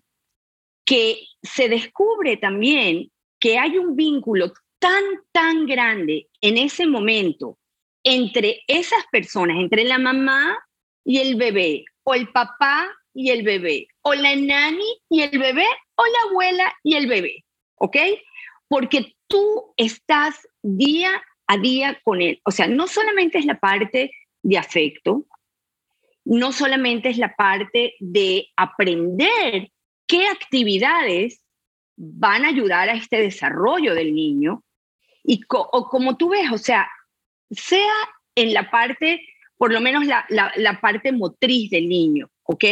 Que 0.84 1.18
se 1.42 1.68
descubre 1.68 2.36
también 2.36 3.10
que 3.40 3.58
hay 3.58 3.78
un 3.78 3.96
vínculo 3.96 4.52
tan, 4.78 5.02
tan 5.32 5.66
grande 5.66 6.28
en 6.40 6.58
ese 6.58 6.86
momento 6.86 7.58
entre 8.02 8.62
esas 8.68 9.02
personas, 9.10 9.56
entre 9.58 9.84
la 9.84 9.98
mamá 9.98 10.58
y 11.04 11.18
el 11.18 11.36
bebé, 11.36 11.84
o 12.04 12.14
el 12.14 12.28
papá 12.28 12.86
y 13.14 13.30
el 13.30 13.42
bebé, 13.42 13.88
o 14.02 14.14
la 14.14 14.36
nani 14.36 14.98
y 15.08 15.22
el 15.22 15.38
bebé, 15.38 15.66
o 15.96 16.04
la 16.04 16.30
abuela 16.30 16.74
y 16.82 16.96
el 16.96 17.06
bebé, 17.06 17.44
¿ok? 17.76 17.96
Porque 18.68 19.14
tú 19.26 19.72
estás 19.76 20.46
día 20.62 21.22
a 21.46 21.56
día 21.58 21.98
con 22.04 22.20
él. 22.20 22.40
O 22.44 22.50
sea, 22.50 22.66
no 22.66 22.86
solamente 22.86 23.38
es 23.38 23.46
la 23.46 23.58
parte 23.58 24.10
de 24.42 24.58
afecto, 24.58 25.24
no 26.24 26.52
solamente 26.52 27.10
es 27.10 27.18
la 27.18 27.34
parte 27.34 27.94
de 28.00 28.48
aprender 28.56 29.70
qué 30.06 30.26
actividades 30.28 31.42
van 31.96 32.44
a 32.44 32.48
ayudar 32.48 32.88
a 32.88 32.94
este 32.94 33.20
desarrollo 33.20 33.94
del 33.94 34.14
niño, 34.14 34.64
y 35.22 35.40
o 35.48 35.88
como 35.88 36.16
tú 36.16 36.30
ves, 36.30 36.50
o 36.52 36.58
sea, 36.58 36.88
sea 37.50 37.92
en 38.34 38.52
la 38.52 38.70
parte, 38.70 39.26
por 39.56 39.72
lo 39.72 39.80
menos 39.80 40.06
la, 40.06 40.26
la 40.28 40.80
parte 40.80 41.12
motriz 41.12 41.70
del 41.70 41.88
niño, 41.88 42.28
¿ok? 42.42 42.64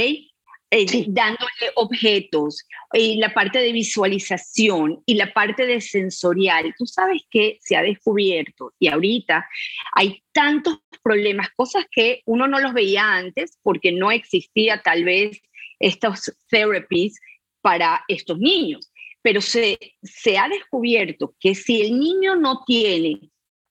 Eh, 0.74 0.86
dándole 1.06 1.70
objetos, 1.74 2.66
y 2.94 3.16
la 3.16 3.34
parte 3.34 3.58
de 3.58 3.72
visualización 3.72 5.02
y 5.04 5.16
la 5.16 5.30
parte 5.30 5.66
de 5.66 5.82
sensorial. 5.82 6.74
Tú 6.78 6.86
sabes 6.86 7.20
que 7.30 7.58
se 7.60 7.76
ha 7.76 7.82
descubierto 7.82 8.72
y 8.78 8.88
ahorita 8.88 9.46
hay 9.92 10.22
tantos 10.32 10.78
problemas, 11.02 11.50
cosas 11.56 11.84
que 11.90 12.22
uno 12.24 12.48
no 12.48 12.58
los 12.58 12.72
veía 12.72 13.04
antes 13.04 13.58
porque 13.62 13.92
no 13.92 14.10
existía 14.10 14.80
tal 14.80 15.04
vez 15.04 15.42
estos 15.78 16.32
therapies 16.48 17.20
para 17.60 18.02
estos 18.08 18.38
niños. 18.38 18.90
Pero 19.20 19.42
se, 19.42 19.78
se 20.02 20.38
ha 20.38 20.48
descubierto 20.48 21.34
que 21.38 21.54
si 21.54 21.82
el 21.82 22.00
niño 22.00 22.34
no 22.34 22.64
tiene 22.64 23.20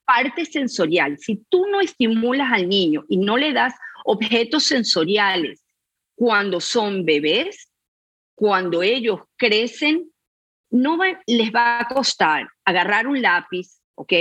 parte 0.05 0.45
sensorial, 0.45 1.17
si 1.17 1.43
tú 1.49 1.65
no 1.65 1.81
estimulas 1.81 2.51
al 2.53 2.69
niño 2.69 3.05
y 3.09 3.17
no 3.17 3.37
le 3.37 3.53
das 3.53 3.73
objetos 4.05 4.65
sensoriales, 4.65 5.60
cuando 6.21 6.59
son 6.61 7.03
bebés, 7.03 7.71
cuando 8.35 8.83
ellos 8.83 9.21
crecen, 9.37 10.11
no 10.69 10.99
les 11.25 11.51
va 11.51 11.79
a 11.79 11.87
costar 11.87 12.47
agarrar 12.63 13.07
un 13.07 13.19
lápiz, 13.19 13.81
¿ok? 13.95 14.13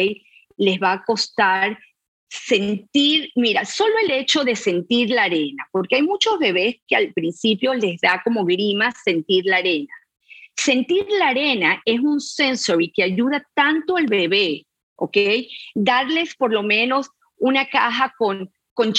Les 0.57 0.81
va 0.81 0.93
a 0.93 1.05
costar 1.05 1.79
sentir, 2.27 3.31
mira, 3.35 3.67
solo 3.67 3.93
el 4.03 4.13
hecho 4.13 4.45
de 4.45 4.57
sentir 4.57 5.11
la 5.11 5.25
arena, 5.25 5.69
porque 5.71 5.97
hay 5.97 6.03
muchos 6.03 6.39
bebés 6.39 6.77
que 6.89 6.97
al 6.97 7.13
principio 7.13 7.75
les 7.75 8.01
da 8.01 8.23
como 8.25 8.47
grima 8.47 8.91
sentir 9.05 9.45
la 9.45 9.59
arena. 9.59 9.93
Sentir 10.57 11.05
la 11.19 11.29
arena 11.29 11.83
es 11.85 12.01
un 12.01 12.19
sensory 12.19 12.91
que 12.91 13.03
ayuda 13.03 13.47
tanto 13.53 13.99
al 13.99 14.07
bebé, 14.07 14.65
¿ok? 14.97 15.19
Darles 15.75 16.35
por 16.35 16.51
lo 16.51 16.63
menos 16.63 17.11
una 17.37 17.69
caja 17.69 18.15
con, 18.17 18.51
con 18.73 18.95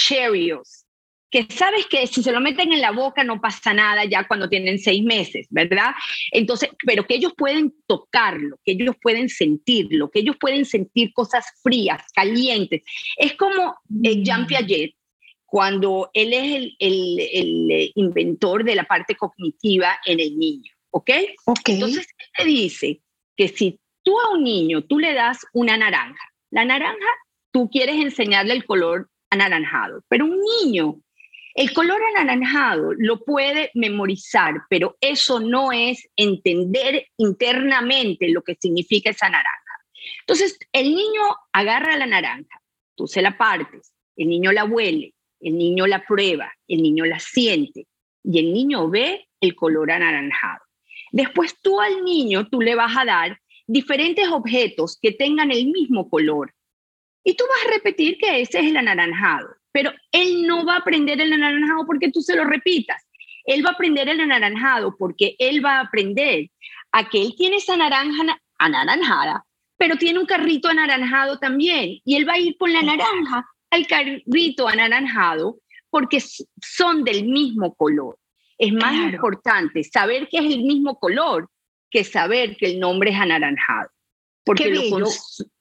que 1.31 1.47
sabes 1.49 1.87
que 1.87 2.05
si 2.07 2.21
se 2.21 2.31
lo 2.31 2.41
meten 2.41 2.73
en 2.73 2.81
la 2.81 2.91
boca 2.91 3.23
no 3.23 3.39
pasa 3.39 3.73
nada 3.73 4.03
ya 4.03 4.27
cuando 4.27 4.49
tienen 4.49 4.77
seis 4.77 5.01
meses, 5.01 5.47
¿verdad? 5.49 5.91
Entonces, 6.31 6.69
pero 6.85 7.07
que 7.07 7.15
ellos 7.15 7.33
pueden 7.37 7.73
tocarlo, 7.87 8.59
que 8.65 8.73
ellos 8.73 8.95
pueden 9.01 9.29
sentirlo, 9.29 10.11
que 10.11 10.19
ellos 10.19 10.35
pueden 10.39 10.65
sentir 10.65 11.13
cosas 11.13 11.45
frías, 11.63 12.03
calientes. 12.13 12.83
Es 13.17 13.33
como 13.35 13.77
eh, 14.03 14.21
Jean 14.21 14.45
Piaget, 14.45 14.93
cuando 15.45 16.09
él 16.13 16.33
es 16.33 16.55
el, 16.55 16.75
el, 16.79 17.19
el, 17.71 17.91
inventor 17.95 18.65
de 18.65 18.75
la 18.75 18.83
parte 18.83 19.15
cognitiva 19.15 19.99
en 20.05 20.19
el 20.19 20.37
niño, 20.37 20.71
¿ok? 20.91 21.11
Ok. 21.45 21.69
Entonces, 21.69 22.07
él 22.17 22.27
te 22.37 22.45
dice 22.45 23.01
que 23.37 23.47
si 23.47 23.79
tú 24.03 24.19
a 24.19 24.33
un 24.33 24.43
niño, 24.43 24.83
tú 24.83 24.99
le 24.99 25.13
das 25.13 25.39
una 25.53 25.77
naranja, 25.77 26.23
la 26.51 26.65
naranja, 26.65 27.07
tú 27.51 27.69
quieres 27.69 27.95
enseñarle 27.95 28.53
el 28.53 28.65
color 28.65 29.09
anaranjado, 29.29 30.03
pero 30.09 30.25
un 30.25 30.39
niño 30.63 31.01
el 31.53 31.73
color 31.73 32.01
anaranjado 32.15 32.93
lo 32.93 33.23
puede 33.23 33.71
memorizar, 33.73 34.53
pero 34.69 34.97
eso 35.01 35.39
no 35.39 35.71
es 35.71 36.07
entender 36.15 37.07
internamente 37.17 38.29
lo 38.29 38.41
que 38.41 38.55
significa 38.55 39.09
esa 39.09 39.29
naranja. 39.29 39.49
Entonces, 40.21 40.57
el 40.71 40.95
niño 40.95 41.21
agarra 41.51 41.97
la 41.97 42.05
naranja, 42.05 42.61
tú 42.95 43.07
se 43.07 43.21
la 43.21 43.37
partes, 43.37 43.93
el 44.15 44.29
niño 44.29 44.51
la 44.51 44.63
huele, 44.63 45.13
el 45.41 45.57
niño 45.57 45.87
la 45.87 46.05
prueba, 46.05 46.53
el 46.67 46.81
niño 46.81 47.05
la 47.05 47.19
siente 47.19 47.87
y 48.23 48.39
el 48.39 48.53
niño 48.53 48.89
ve 48.89 49.27
el 49.41 49.55
color 49.55 49.91
anaranjado. 49.91 50.61
Después 51.11 51.59
tú 51.61 51.81
al 51.81 52.03
niño, 52.05 52.47
tú 52.47 52.61
le 52.61 52.75
vas 52.75 52.95
a 52.95 53.05
dar 53.05 53.39
diferentes 53.67 54.27
objetos 54.29 54.97
que 55.01 55.11
tengan 55.11 55.51
el 55.51 55.65
mismo 55.65 56.09
color 56.09 56.53
y 57.23 57.35
tú 57.35 57.43
vas 57.49 57.65
a 57.65 57.75
repetir 57.75 58.17
que 58.17 58.41
ese 58.41 58.59
es 58.59 58.65
el 58.67 58.77
anaranjado 58.77 59.60
pero 59.71 59.91
él 60.11 60.45
no 60.45 60.65
va 60.65 60.75
a 60.75 60.79
aprender 60.79 61.19
el 61.21 61.33
anaranjado 61.33 61.85
porque 61.85 62.11
tú 62.11 62.21
se 62.21 62.35
lo 62.35 62.43
repitas. 62.43 63.01
Él 63.45 63.65
va 63.65 63.69
a 63.69 63.73
aprender 63.73 64.07
el 64.09 64.19
anaranjado 64.19 64.95
porque 64.97 65.35
él 65.39 65.63
va 65.63 65.77
a 65.77 65.81
aprender 65.81 66.49
a 66.91 67.09
que 67.09 67.21
él 67.21 67.33
tiene 67.37 67.57
esa 67.57 67.77
naranja 67.77 68.39
anaranjada, 68.57 69.45
pero 69.77 69.95
tiene 69.95 70.19
un 70.19 70.25
carrito 70.25 70.67
anaranjado 70.67 71.39
también. 71.39 71.99
Y 72.05 72.15
él 72.15 72.27
va 72.27 72.33
a 72.33 72.39
ir 72.39 72.55
con 72.57 72.71
la 72.71 72.83
naranja 72.83 73.47
al 73.69 73.87
carrito 73.87 74.67
anaranjado 74.67 75.57
porque 75.89 76.23
son 76.61 77.03
del 77.03 77.25
mismo 77.25 77.73
color. 77.75 78.17
Es 78.57 78.71
más 78.73 78.93
importante 78.93 79.83
saber 79.83 80.27
que 80.29 80.37
es 80.37 80.45
el 80.45 80.63
mismo 80.63 80.99
color 80.99 81.49
que 81.89 82.03
saber 82.03 82.55
que 82.57 82.67
el 82.67 82.79
nombre 82.79 83.09
es 83.09 83.17
anaranjado. 83.17 83.89
Porque 84.43 84.69
lo, 84.69 84.99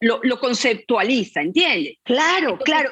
lo, 0.01 0.21
lo, 0.23 0.41
conceptualiza, 0.41 1.43
¿entiendes? 1.43 1.99
Claro, 2.03 2.59
claro. 2.59 2.91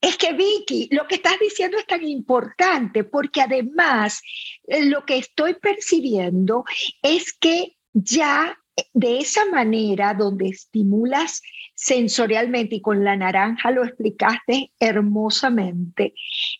Es 0.00 0.16
que 0.16 0.32
Vicky, 0.34 0.88
lo 0.92 1.06
que 1.06 1.16
estás 1.16 1.38
diciendo 1.40 1.78
es 1.78 1.86
tan 1.86 2.06
importante 2.06 3.04
porque 3.04 3.40
además 3.40 4.20
eh, 4.66 4.84
lo 4.84 5.04
que 5.04 5.18
estoy 5.18 5.54
percibiendo 5.54 6.64
es 7.02 7.32
que 7.32 7.76
ya 7.92 8.58
de 8.92 9.18
esa 9.18 9.46
manera 9.46 10.12
donde 10.12 10.48
estimulas 10.48 11.40
sensorialmente 11.74 12.76
y 12.76 12.80
con 12.80 13.04
la 13.04 13.16
naranja 13.16 13.70
lo 13.70 13.84
explicaste 13.84 14.72
hermosamente, 14.78 16.14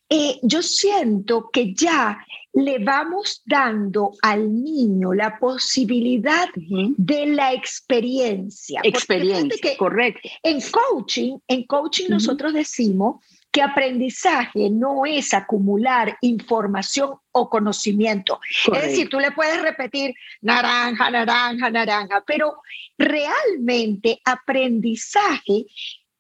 eh, 0.08 0.38
yo 0.42 0.62
siento 0.62 1.50
que 1.52 1.74
ya 1.74 2.18
le 2.56 2.78
vamos 2.78 3.42
dando 3.44 4.12
al 4.22 4.62
niño 4.62 5.12
la 5.12 5.38
posibilidad 5.38 6.48
de 6.54 7.26
la 7.26 7.52
experiencia. 7.52 8.80
Experiencia, 8.82 9.76
correcto. 9.76 10.26
En 10.42 10.60
coaching, 10.70 11.36
en 11.46 11.66
coaching 11.66 12.06
nosotros 12.08 12.54
decimos 12.54 13.22
que 13.52 13.60
aprendizaje 13.60 14.70
no 14.70 15.04
es 15.04 15.34
acumular 15.34 16.16
información 16.22 17.16
o 17.30 17.50
conocimiento. 17.50 18.40
Es 18.72 18.82
decir, 18.82 19.10
tú 19.10 19.20
le 19.20 19.32
puedes 19.32 19.60
repetir 19.60 20.14
naranja, 20.40 21.10
naranja, 21.10 21.70
naranja, 21.70 22.24
pero 22.26 22.62
realmente 22.96 24.18
aprendizaje 24.24 25.66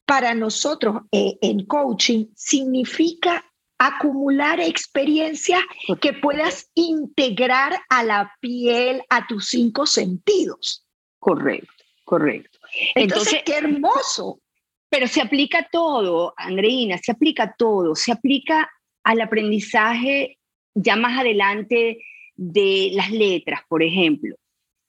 para 0.04 0.34
nosotros 0.34 1.02
eh, 1.10 1.38
en 1.40 1.64
coaching 1.64 2.26
significa 2.34 3.42
acumular 3.78 4.60
experiencias 4.60 5.60
que 6.00 6.12
puedas 6.12 6.70
integrar 6.74 7.78
a 7.88 8.02
la 8.02 8.32
piel, 8.40 9.02
a 9.10 9.26
tus 9.26 9.48
cinco 9.48 9.86
sentidos. 9.86 10.86
Correcto, 11.18 11.84
correcto. 12.04 12.58
Entonces 12.94 13.42
qué 13.44 13.56
hermoso. 13.56 14.40
Pero 14.88 15.08
se 15.08 15.20
aplica 15.20 15.68
todo, 15.70 16.32
Andreina, 16.36 16.96
se 16.98 17.10
aplica 17.10 17.54
todo, 17.58 17.96
se 17.96 18.12
aplica 18.12 18.70
al 19.02 19.20
aprendizaje 19.20 20.38
ya 20.74 20.94
más 20.94 21.18
adelante 21.18 21.98
de 22.36 22.90
las 22.94 23.10
letras, 23.10 23.62
por 23.68 23.82
ejemplo. 23.82 24.36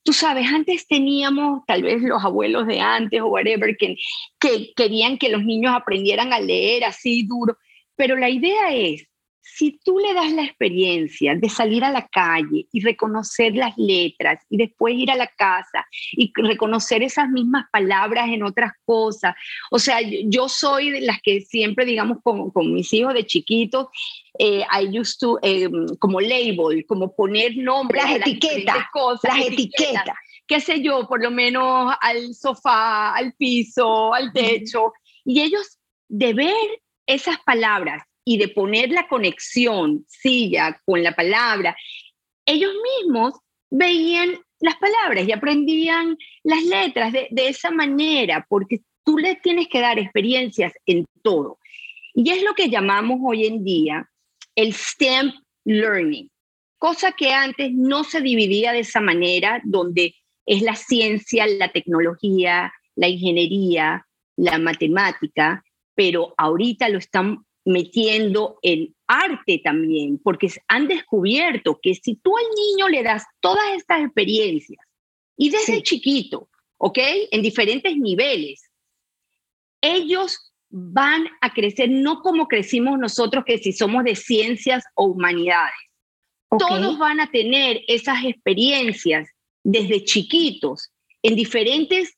Tú 0.04 0.14
sabes, 0.14 0.48
antes 0.48 0.88
teníamos, 0.88 1.64
tal 1.66 1.84
vez 1.84 2.02
los 2.02 2.24
abuelos 2.24 2.68
de 2.68 2.80
antes 2.80 3.20
o 3.22 3.28
whatever, 3.28 3.76
que, 3.76 3.98
que 4.40 4.72
querían 4.76 5.18
que 5.18 5.30
los 5.30 5.44
niños 5.44 5.74
aprendieran 5.76 6.32
a 6.32 6.40
leer 6.40 6.86
así 6.86 7.26
duro, 7.28 7.58
pero 7.98 8.16
la 8.16 8.30
idea 8.30 8.74
es 8.74 9.06
si 9.50 9.80
tú 9.84 9.98
le 9.98 10.14
das 10.14 10.32
la 10.34 10.44
experiencia 10.44 11.34
de 11.36 11.50
salir 11.50 11.84
a 11.84 11.92
la 11.92 12.08
calle 12.08 12.68
y 12.72 12.82
reconocer 12.82 13.56
las 13.56 13.78
letras 13.78 14.44
y 14.50 14.58
después 14.58 14.94
ir 14.96 15.10
a 15.10 15.16
la 15.16 15.28
casa 15.28 15.86
y 16.12 16.32
reconocer 16.36 17.02
esas 17.02 17.30
mismas 17.30 17.66
palabras 17.72 18.28
en 18.30 18.44
otras 18.44 18.74
cosas, 18.86 19.36
o 19.72 19.80
sea, 19.80 20.00
yo 20.26 20.50
soy 20.50 20.92
de 20.92 21.02
las 21.02 21.22
que 21.22 21.42
siempre, 21.42 21.86
digamos, 21.86 22.18
con, 22.22 22.52
con 22.52 22.74
mis 22.74 22.92
hijos 22.94 23.14
de 23.14 23.26
chiquitos, 23.26 23.88
eh, 24.38 24.64
I 24.80 25.00
used 25.00 25.18
to, 25.20 25.40
eh, 25.42 25.70
como 25.98 26.20
label, 26.20 26.86
como 26.86 27.16
poner 27.16 27.56
nombres. 27.58 28.04
Las 28.04 28.16
etiquetas, 28.18 28.86
cosas, 28.92 29.36
las 29.36 29.48
etiquetas. 29.48 30.18
Qué 30.46 30.60
sé 30.60 30.82
yo, 30.82 31.08
por 31.08 31.22
lo 31.22 31.32
menos 31.32 31.94
al 32.02 32.34
sofá, 32.34 33.16
al 33.16 33.34
piso, 33.34 34.14
al 34.14 34.32
techo. 34.34 34.94
Y 35.26 35.42
ellos 35.42 35.80
de 36.08 36.34
ver 36.34 36.82
esas 37.08 37.38
palabras 37.46 38.04
y 38.24 38.38
de 38.38 38.50
poner 38.50 38.92
la 38.92 39.08
conexión 39.08 40.06
silla 40.08 40.80
con 40.86 41.02
la 41.02 41.16
palabra, 41.16 41.76
ellos 42.46 42.74
mismos 43.02 43.34
veían 43.70 44.38
las 44.60 44.76
palabras 44.76 45.28
y 45.28 45.32
aprendían 45.32 46.18
las 46.44 46.64
letras 46.64 47.14
de, 47.14 47.30
esa 47.32 47.72
manera, 47.72 48.46
porque 48.50 48.82
tú 49.04 49.18
les 49.18 49.42
tienes 49.42 49.68
que 49.68 49.80
dar 49.80 49.98
experiencias 49.98 50.74
en 50.86 51.06
todo. 51.22 51.58
Y 52.14 52.32
es 52.32 52.44
lo 52.44 52.54
que 52.54 52.70
llamamos 52.70 53.20
hoy 53.24 53.46
en 53.46 53.64
día 53.64 54.10
el 54.56 54.74
STEM 54.74 55.32
Learning, 55.66 56.30
cosa 56.78 57.12
que 57.12 57.32
antes 57.32 57.72
no 57.72 58.04
se 58.04 58.22
dividía 58.22 58.72
de 58.72 58.80
esa 58.80 59.00
manera, 59.00 59.62
donde 59.64 60.16
es 60.46 60.62
la 60.62 60.76
ciencia, 60.76 61.46
la 61.46 61.72
tecnología, 61.72 62.74
la 62.96 63.08
ingeniería, 63.08 64.08
la 64.36 64.58
matemática, 64.58 65.64
pero 65.98 66.36
ahorita 66.38 66.90
lo 66.90 67.00
están 67.00 67.44
metiendo 67.66 68.60
el 68.62 68.96
arte 69.08 69.60
también, 69.64 70.20
porque 70.20 70.48
han 70.68 70.88
descubierto 70.88 71.80
que 71.82 71.96
si 71.96 72.16
tú 72.18 72.38
al 72.38 72.46
niño 72.56 72.88
le 72.88 73.02
das 73.02 73.24
todas 73.40 73.66
estas 73.76 74.04
experiencias 74.04 74.80
y 75.36 75.50
desde 75.50 75.82
chiquito, 75.82 76.50
¿ok? 76.78 77.00
En 77.32 77.42
diferentes 77.42 77.98
niveles, 77.98 78.70
ellos 79.82 80.54
van 80.70 81.28
a 81.42 81.52
crecer 81.52 81.90
no 81.90 82.22
como 82.22 82.48
crecimos 82.48 83.00
nosotros, 83.00 83.44
que 83.44 83.58
si 83.58 83.74
somos 83.74 84.04
de 84.04 84.16
ciencias 84.16 84.84
o 84.94 85.06
humanidades. 85.06 85.74
Todos 86.60 87.00
van 87.00 87.20
a 87.22 87.32
tener 87.32 87.82
esas 87.88 88.24
experiencias 88.24 89.28
desde 89.64 90.06
chiquitos 90.06 90.92
en 91.24 91.36
diferentes 91.36 92.16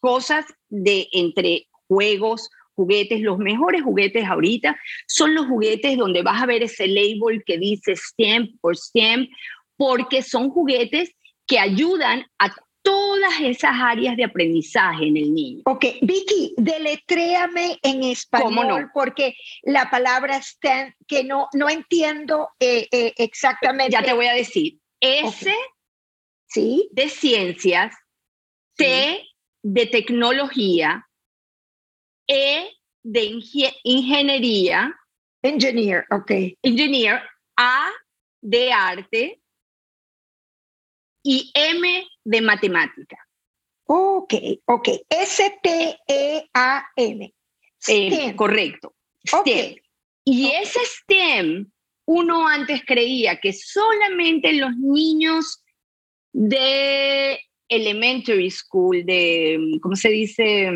cosas 0.00 0.46
de 0.70 1.06
entre 1.12 1.68
juegos, 1.86 2.48
juguetes, 2.74 3.20
los 3.20 3.38
mejores 3.38 3.82
juguetes 3.82 4.24
ahorita 4.26 4.78
son 5.06 5.34
los 5.34 5.46
juguetes 5.46 5.96
donde 5.96 6.22
vas 6.22 6.42
a 6.42 6.46
ver 6.46 6.62
ese 6.62 6.86
label 6.86 7.42
que 7.44 7.58
dice 7.58 7.96
STEM 7.96 8.56
por 8.60 8.76
STEM, 8.76 9.28
porque 9.76 10.22
son 10.22 10.50
juguetes 10.50 11.14
que 11.46 11.58
ayudan 11.58 12.24
a 12.38 12.54
todas 12.82 13.40
esas 13.40 13.72
áreas 13.74 14.16
de 14.16 14.24
aprendizaje 14.24 15.06
en 15.06 15.16
el 15.16 15.34
niño. 15.34 15.62
Ok, 15.66 15.84
Vicky, 16.02 16.54
deletréame 16.56 17.78
en 17.82 18.02
español 18.04 18.90
porque 18.94 19.34
la 19.62 19.90
palabra 19.90 20.40
STEM 20.40 20.94
que 21.06 21.24
no, 21.24 21.48
no 21.52 21.68
entiendo 21.68 22.50
eh, 22.58 22.88
eh, 22.90 23.12
exactamente. 23.16 23.92
Ya 23.92 24.02
te 24.02 24.12
voy 24.12 24.26
a 24.26 24.34
decir. 24.34 24.78
S 25.00 25.52
¿Sí? 26.46 26.88
de 26.92 27.08
ciencias, 27.08 27.94
T 28.76 29.22
de 29.62 29.86
tecnología, 29.86 31.06
e 32.30 32.78
de 33.02 33.42
ingeniería. 33.82 34.94
Engineer, 35.42 36.06
ok. 36.10 36.30
Engineer. 36.62 37.22
A 37.56 37.90
de 38.40 38.72
arte. 38.72 39.42
Y 41.24 41.50
M 41.54 42.06
de 42.24 42.40
matemática. 42.40 43.16
Ok, 43.86 44.34
ok. 44.66 44.88
S-T-E-A-M. 45.08 46.54
STEM. 47.82 48.36
correcto. 48.36 48.94
STEM. 49.26 49.74
Y 50.24 50.50
ese 50.52 50.78
STEM, 50.84 51.68
uno 52.06 52.46
antes 52.46 52.82
creía 52.86 53.40
que 53.40 53.52
solamente 53.52 54.52
los 54.52 54.76
niños 54.76 55.64
de 56.32 57.40
elementary 57.68 58.50
school, 58.50 59.04
de, 59.04 59.58
¿cómo 59.82 59.96
se 59.96 60.10
dice? 60.10 60.70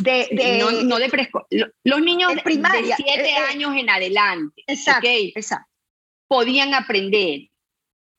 De, 0.00 0.58
no, 0.84 0.98
de 0.98 1.08
preescolar, 1.10 1.46
los 1.84 2.00
niños 2.00 2.34
de, 2.34 2.42
primaria, 2.42 2.96
de 2.96 3.02
siete 3.04 3.28
eh, 3.28 3.34
eh. 3.34 3.50
años 3.50 3.76
en 3.76 3.90
adelante, 3.90 4.62
exacto, 4.66 5.08
exacto. 5.08 5.68
podían 6.26 6.72
aprender. 6.74 7.48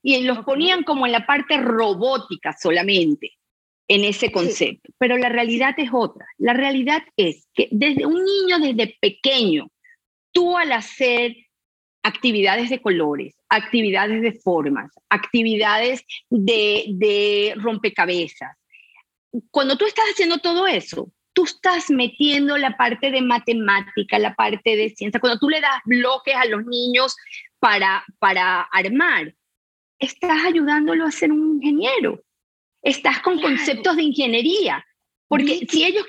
Y 0.03 0.21
los 0.21 0.43
ponían 0.43 0.83
como 0.83 1.05
en 1.05 1.13
la 1.13 1.25
parte 1.25 1.57
robótica 1.57 2.55
solamente, 2.61 3.31
en 3.87 4.03
ese 4.03 4.31
concepto. 4.31 4.91
Pero 4.97 5.17
la 5.17 5.29
realidad 5.29 5.73
es 5.77 5.89
otra. 5.91 6.25
La 6.37 6.53
realidad 6.53 7.01
es 7.15 7.47
que 7.53 7.69
desde 7.71 8.05
un 8.05 8.23
niño, 8.23 8.59
desde 8.59 8.97
pequeño, 8.99 9.71
tú 10.33 10.57
al 10.57 10.73
hacer 10.73 11.37
actividades 12.03 12.69
de 12.69 12.81
colores, 12.81 13.33
actividades 13.47 14.21
de 14.21 14.33
formas, 14.33 14.91
actividades 15.09 16.03
de, 16.29 16.85
de 16.89 17.53
rompecabezas. 17.55 18.57
Cuando 19.49 19.77
tú 19.77 19.85
estás 19.85 20.05
haciendo 20.11 20.37
todo 20.39 20.67
eso, 20.67 21.12
tú 21.33 21.45
estás 21.45 21.89
metiendo 21.89 22.57
la 22.57 22.77
parte 22.77 23.11
de 23.11 23.21
matemática, 23.21 24.19
la 24.19 24.35
parte 24.35 24.75
de 24.75 24.89
ciencia, 24.89 25.19
cuando 25.19 25.39
tú 25.39 25.49
le 25.49 25.61
das 25.61 25.81
bloques 25.85 26.35
a 26.35 26.45
los 26.45 26.65
niños 26.65 27.15
para, 27.59 28.03
para 28.19 28.61
armar, 28.61 29.33
estás 29.99 30.45
ayudándolo 30.45 31.05
a 31.05 31.11
ser 31.11 31.31
un 31.31 31.55
ingeniero, 31.55 32.23
estás 32.81 33.21
con 33.21 33.39
conceptos 33.39 33.95
de 33.95 34.03
ingeniería, 34.03 34.85
porque 35.27 35.65
si 35.69 35.83
ellos 35.83 36.05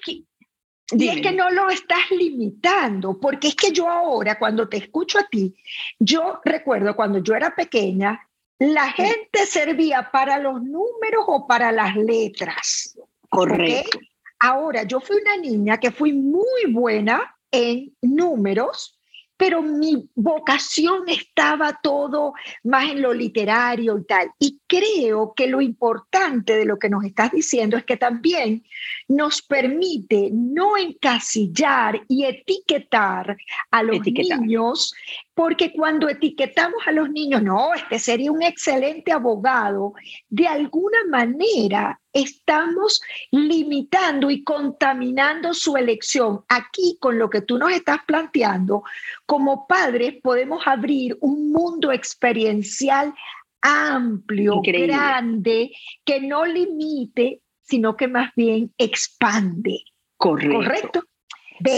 y 0.93 1.09
es 1.09 1.21
que 1.23 1.33
no 1.33 1.51
lo 1.51 1.71
estás 1.71 2.11
limitando, 2.11 3.19
porque 3.19 3.49
es 3.49 3.55
que 3.55 3.73
yo 3.73 3.89
ahora, 3.89 4.39
cuando 4.39 4.69
te 4.69 4.77
escucho 4.77 5.19
a 5.19 5.27
ti, 5.29 5.55
yo 5.99 6.41
recuerdo 6.45 6.95
cuando 6.95 7.19
yo 7.19 7.35
era 7.35 7.55
pequeña, 7.55 8.29
la 8.59 8.93
gente 8.93 9.47
servía 9.47 10.11
para 10.13 10.39
los 10.39 10.63
números 10.63 11.25
o 11.27 11.47
para 11.47 11.73
las 11.73 11.97
letras. 11.97 12.99
Correcto. 13.31 13.99
Ahora, 14.47 14.83
yo 14.83 15.01
fui 15.01 15.17
una 15.17 15.39
niña 15.39 15.81
que 15.81 15.91
fui 15.91 16.13
muy 16.13 16.71
buena 16.71 17.35
en 17.51 17.97
números, 18.03 18.95
pero 19.39 19.63
mi 19.63 20.11
vocación 20.15 21.09
estaba 21.09 21.81
todo 21.83 22.35
más 22.63 22.91
en 22.91 23.01
lo 23.01 23.15
literario 23.15 23.97
y 23.97 24.05
tal. 24.05 24.31
Y 24.39 24.61
creo 24.67 25.33
que 25.35 25.47
lo 25.47 25.63
importante 25.63 26.59
de 26.59 26.67
lo 26.67 26.79
que 26.79 26.91
nos 26.91 27.05
estás 27.05 27.33
diciendo 27.33 27.79
es 27.79 27.85
que 27.85 27.97
también 27.97 28.63
nos 29.09 29.41
permite 29.41 30.29
no 30.31 30.77
encasillar 30.77 32.03
y 32.07 32.27
etiquetar 32.27 33.39
a 33.71 33.83
los 33.83 34.01
niños, 34.05 34.93
porque 35.35 35.73
cuando 35.73 36.09
etiquetamos 36.09 36.87
a 36.87 36.93
los 36.93 37.11
niños, 37.11 37.43
no, 37.43 37.75
este 37.75 37.99
sería 37.99 38.31
un 38.31 38.43
excelente 38.43 39.11
abogado, 39.11 39.95
de 40.29 40.47
alguna 40.47 40.99
manera 41.09 42.01
estamos 42.13 43.01
limitando 43.33 44.31
y 44.31 44.45
contaminando 44.45 45.53
su 45.53 45.77
elección. 45.77 46.45
Aquí, 46.49 46.97
con 47.01 47.19
lo 47.19 47.29
que 47.29 47.41
tú 47.41 47.59
nos 47.59 47.73
estás 47.73 47.99
planteando, 48.07 48.85
como 49.27 49.67
padres 49.67 50.15
podemos 50.23 50.65
abrir 50.67 51.19
un 51.21 51.51
mundo 51.51 51.91
experiencial 51.91 53.13
amplio, 53.61 54.61
grande, 54.63 55.73
que 56.05 56.21
no 56.21 56.45
limite, 56.45 57.41
sino 57.63 57.97
que 57.97 58.07
más 58.07 58.31
bien 58.37 58.73
expande. 58.79 59.81
Correcto. 60.17 61.03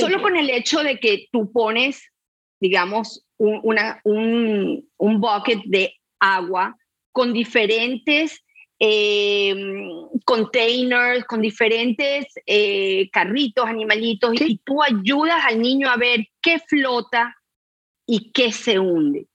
Solo 0.00 0.20
con 0.20 0.36
el 0.36 0.50
hecho 0.50 0.82
de 0.82 0.98
que 0.98 1.28
tú 1.32 1.52
pones, 1.52 2.10
digamos, 2.60 3.26
un, 3.38 3.60
una, 3.62 4.00
un, 4.04 4.88
un 4.96 5.20
bucket 5.20 5.62
de 5.66 5.94
agua 6.20 6.76
con 7.12 7.32
diferentes 7.32 8.42
Em, 8.78 10.10
containers, 10.26 11.24
con 11.24 11.40
diferentes 11.40 12.26
eh, 12.44 13.08
carritos, 13.10 13.64
animalitos, 13.64 14.38
y 14.38 14.58
tú 14.58 14.82
ayudas 14.82 15.42
al 15.46 15.62
niño 15.62 15.88
a 15.88 15.96
ver 15.96 16.26
qué 16.42 16.58
flota 16.58 17.34
y 18.06 18.32
qué 18.32 18.52
se 18.52 18.78
hunde. 18.78 19.28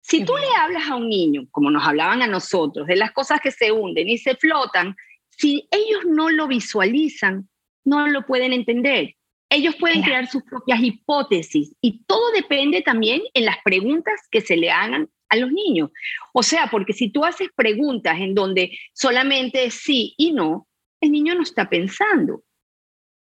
Si 0.00 0.24
tú 0.24 0.32
le 0.36 0.46
hablas 0.58 0.88
a 0.88 0.96
un 0.96 1.08
niño, 1.08 1.46
como 1.50 1.70
nos 1.70 1.84
hablaban 1.84 2.22
a 2.22 2.26
nosotros, 2.26 2.86
de 2.86 2.96
las 2.96 3.12
cosas 3.12 3.40
que 3.42 3.50
se 3.50 3.70
hunden 3.70 4.08
y 4.08 4.16
se 4.16 4.34
flotan, 4.36 4.96
si 5.28 5.68
ellos 5.70 6.06
no 6.06 6.30
lo 6.30 6.46
visualizan, 6.46 7.50
no 7.84 8.06
lo 8.06 8.24
pueden 8.24 8.54
entender. 8.54 9.15
Ellos 9.48 9.76
pueden 9.76 10.02
crear 10.02 10.26
sus 10.26 10.42
propias 10.42 10.80
hipótesis 10.82 11.72
y 11.80 12.02
todo 12.04 12.32
depende 12.32 12.82
también 12.82 13.22
en 13.32 13.44
las 13.44 13.56
preguntas 13.64 14.20
que 14.30 14.40
se 14.40 14.56
le 14.56 14.70
hagan 14.70 15.08
a 15.28 15.36
los 15.36 15.52
niños. 15.52 15.90
O 16.32 16.42
sea, 16.42 16.68
porque 16.70 16.92
si 16.92 17.10
tú 17.10 17.24
haces 17.24 17.48
preguntas 17.54 18.18
en 18.18 18.34
donde 18.34 18.76
solamente 18.92 19.70
sí 19.70 20.14
y 20.16 20.32
no, 20.32 20.66
el 21.00 21.12
niño 21.12 21.34
no 21.34 21.42
está 21.42 21.68
pensando. 21.68 22.42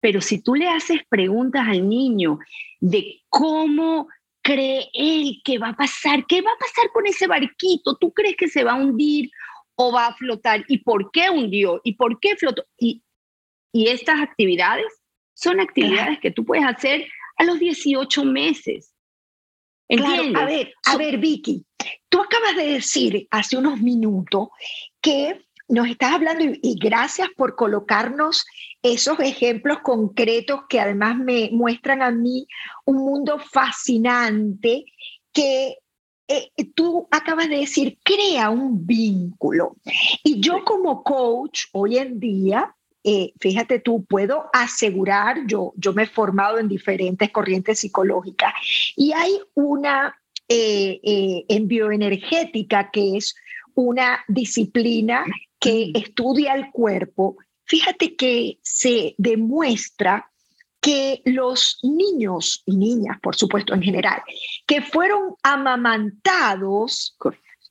Pero 0.01 0.21
si 0.21 0.43
tú 0.43 0.55
le 0.55 0.69
haces 0.69 1.01
preguntas 1.09 1.67
al 1.69 1.89
niño 1.89 2.39
de 2.81 3.23
cómo 3.29 4.09
cree 4.43 4.89
él 4.93 5.41
que 5.45 5.59
va 5.59 5.71
a 5.71 5.77
pasar, 5.77 6.25
qué 6.27 6.41
va 6.41 6.51
a 6.51 6.59
pasar 6.59 6.91
con 6.93 7.07
ese 7.07 7.27
barquito, 7.27 7.97
tú 7.97 8.13
crees 8.13 8.37
que 8.37 8.49
se 8.49 8.65
va 8.65 8.73
a 8.73 8.77
hundir 8.77 9.31
o 9.77 9.93
va 9.93 10.07
a 10.07 10.15
flotar 10.15 10.65
y 10.69 10.79
por 10.79 11.11
qué 11.11 11.31
hundió 11.31 11.81
y 11.85 11.93
por 11.93 12.19
qué 12.21 12.37
flotó. 12.37 12.65
Y, 12.77 13.03
y 13.73 13.89
estas 13.89 14.21
actividades 14.21 14.98
son 15.39 15.61
actividades 15.61 16.19
que 16.19 16.33
tú 16.33 16.45
puedes 16.45 16.67
hacer 16.67 17.07
a 17.37 17.45
los 17.45 17.61
18 17.61 18.25
meses. 18.25 18.93
Claro, 19.89 20.37
a 20.37 20.45
ver, 20.45 20.75
a 20.85 20.97
ver, 20.97 21.19
Vicky, 21.19 21.65
tú 22.09 22.21
acabas 22.21 22.57
de 22.57 22.73
decir 22.73 23.29
hace 23.31 23.57
unos 23.57 23.81
minutos 23.81 24.49
que 25.01 25.41
nos 25.69 25.87
estás 25.87 26.13
hablando 26.13 26.45
y, 26.45 26.77
gracias 26.79 27.29
por 27.37 27.55
colocarnos 27.55 28.45
esos 28.83 29.21
ejemplos 29.21 29.79
concretos 29.83 30.63
que 30.69 30.81
además 30.81 31.17
me 31.17 31.51
muestran 31.53 32.03
a 32.03 32.11
mí 32.11 32.47
un 32.85 32.97
mundo 32.97 33.39
fascinante 33.39 34.87
que 35.33 35.77
eh, 36.27 36.51
tú 36.75 37.07
acabas 37.11 37.49
de 37.49 37.59
decir, 37.59 37.99
crea 38.03 38.51
un 38.51 38.85
vínculo. 38.87 39.77
Y 40.25 40.41
yo 40.41 40.65
como 40.65 41.05
coach 41.05 41.67
hoy 41.73 41.97
en 41.97 42.19
día 42.19 42.75
eh, 43.05 43.33
fíjate 43.41 43.79
tú, 43.79 44.05
puedo 44.05 44.51
asegurar, 44.53 45.47
yo, 45.47 45.73
yo 45.77 45.93
me 45.93 46.03
he 46.03 46.07
formado 46.07 46.59
en 46.59 46.69
diferentes 46.69 47.31
corrientes 47.31 47.79
psicológicas 47.79 48.53
y 48.97 49.13
hay 49.13 49.39
una 49.55 50.15
eh, 50.49 51.01
eh, 51.03 51.45
en 51.49 51.69
bioenergética 51.69 52.91
que 52.91 53.17
es 53.17 53.37
una 53.75 54.25
disciplina 54.29 55.25
que 55.61 55.93
estudia 55.95 56.55
el 56.55 56.71
cuerpo. 56.71 57.37
Fíjate 57.65 58.17
que 58.17 58.59
se 58.63 59.15
demuestra 59.19 60.31
que 60.81 61.23
los 61.25 61.79
niños 61.83 62.63
y 62.65 62.77
niñas, 62.77 63.19
por 63.21 63.37
supuesto 63.37 63.75
en 63.75 63.83
general, 63.83 64.23
que 64.67 64.81
fueron 64.81 65.35
amamantados 65.43 67.17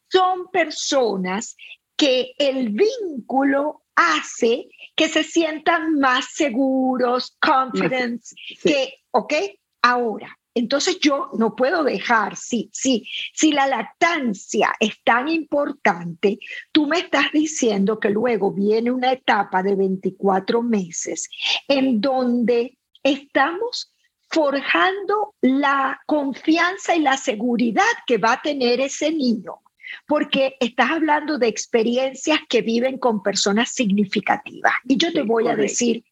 son 0.09 0.47
personas 0.51 1.55
que 1.97 2.33
el 2.37 2.69
vínculo 2.69 3.83
hace 3.95 4.69
que 4.95 5.09
se 5.09 5.23
sientan 5.23 5.99
más 5.99 6.25
seguros, 6.33 7.35
confident, 7.41 8.23
que, 8.63 8.93
¿ok? 9.11 9.33
Ahora, 9.81 10.37
entonces 10.53 10.99
yo 10.99 11.29
no 11.37 11.55
puedo 11.55 11.83
dejar, 11.83 12.35
sí, 12.35 12.69
sí, 12.73 13.07
si 13.33 13.51
la 13.51 13.67
lactancia 13.67 14.73
es 14.79 15.03
tan 15.03 15.27
importante, 15.27 16.39
tú 16.71 16.87
me 16.87 16.99
estás 16.99 17.31
diciendo 17.31 17.99
que 17.99 18.09
luego 18.09 18.51
viene 18.51 18.91
una 18.91 19.11
etapa 19.11 19.61
de 19.61 19.75
24 19.75 20.63
meses 20.63 21.29
en 21.67 22.01
donde 22.01 22.77
estamos 23.03 23.93
forjando 24.29 25.35
la 25.41 25.99
confianza 26.05 26.95
y 26.95 27.01
la 27.01 27.17
seguridad 27.17 27.83
que 28.05 28.17
va 28.17 28.33
a 28.33 28.41
tener 28.41 28.81
ese 28.81 29.11
niño 29.11 29.61
porque 30.07 30.55
estás 30.59 30.91
hablando 30.91 31.37
de 31.37 31.47
experiencias 31.47 32.39
que 32.49 32.61
viven 32.61 32.97
con 32.97 33.23
personas 33.23 33.69
significativas. 33.69 34.73
Y 34.85 34.97
yo 34.97 35.11
te 35.11 35.21
voy 35.21 35.47
a 35.47 35.55
decir, 35.55 36.03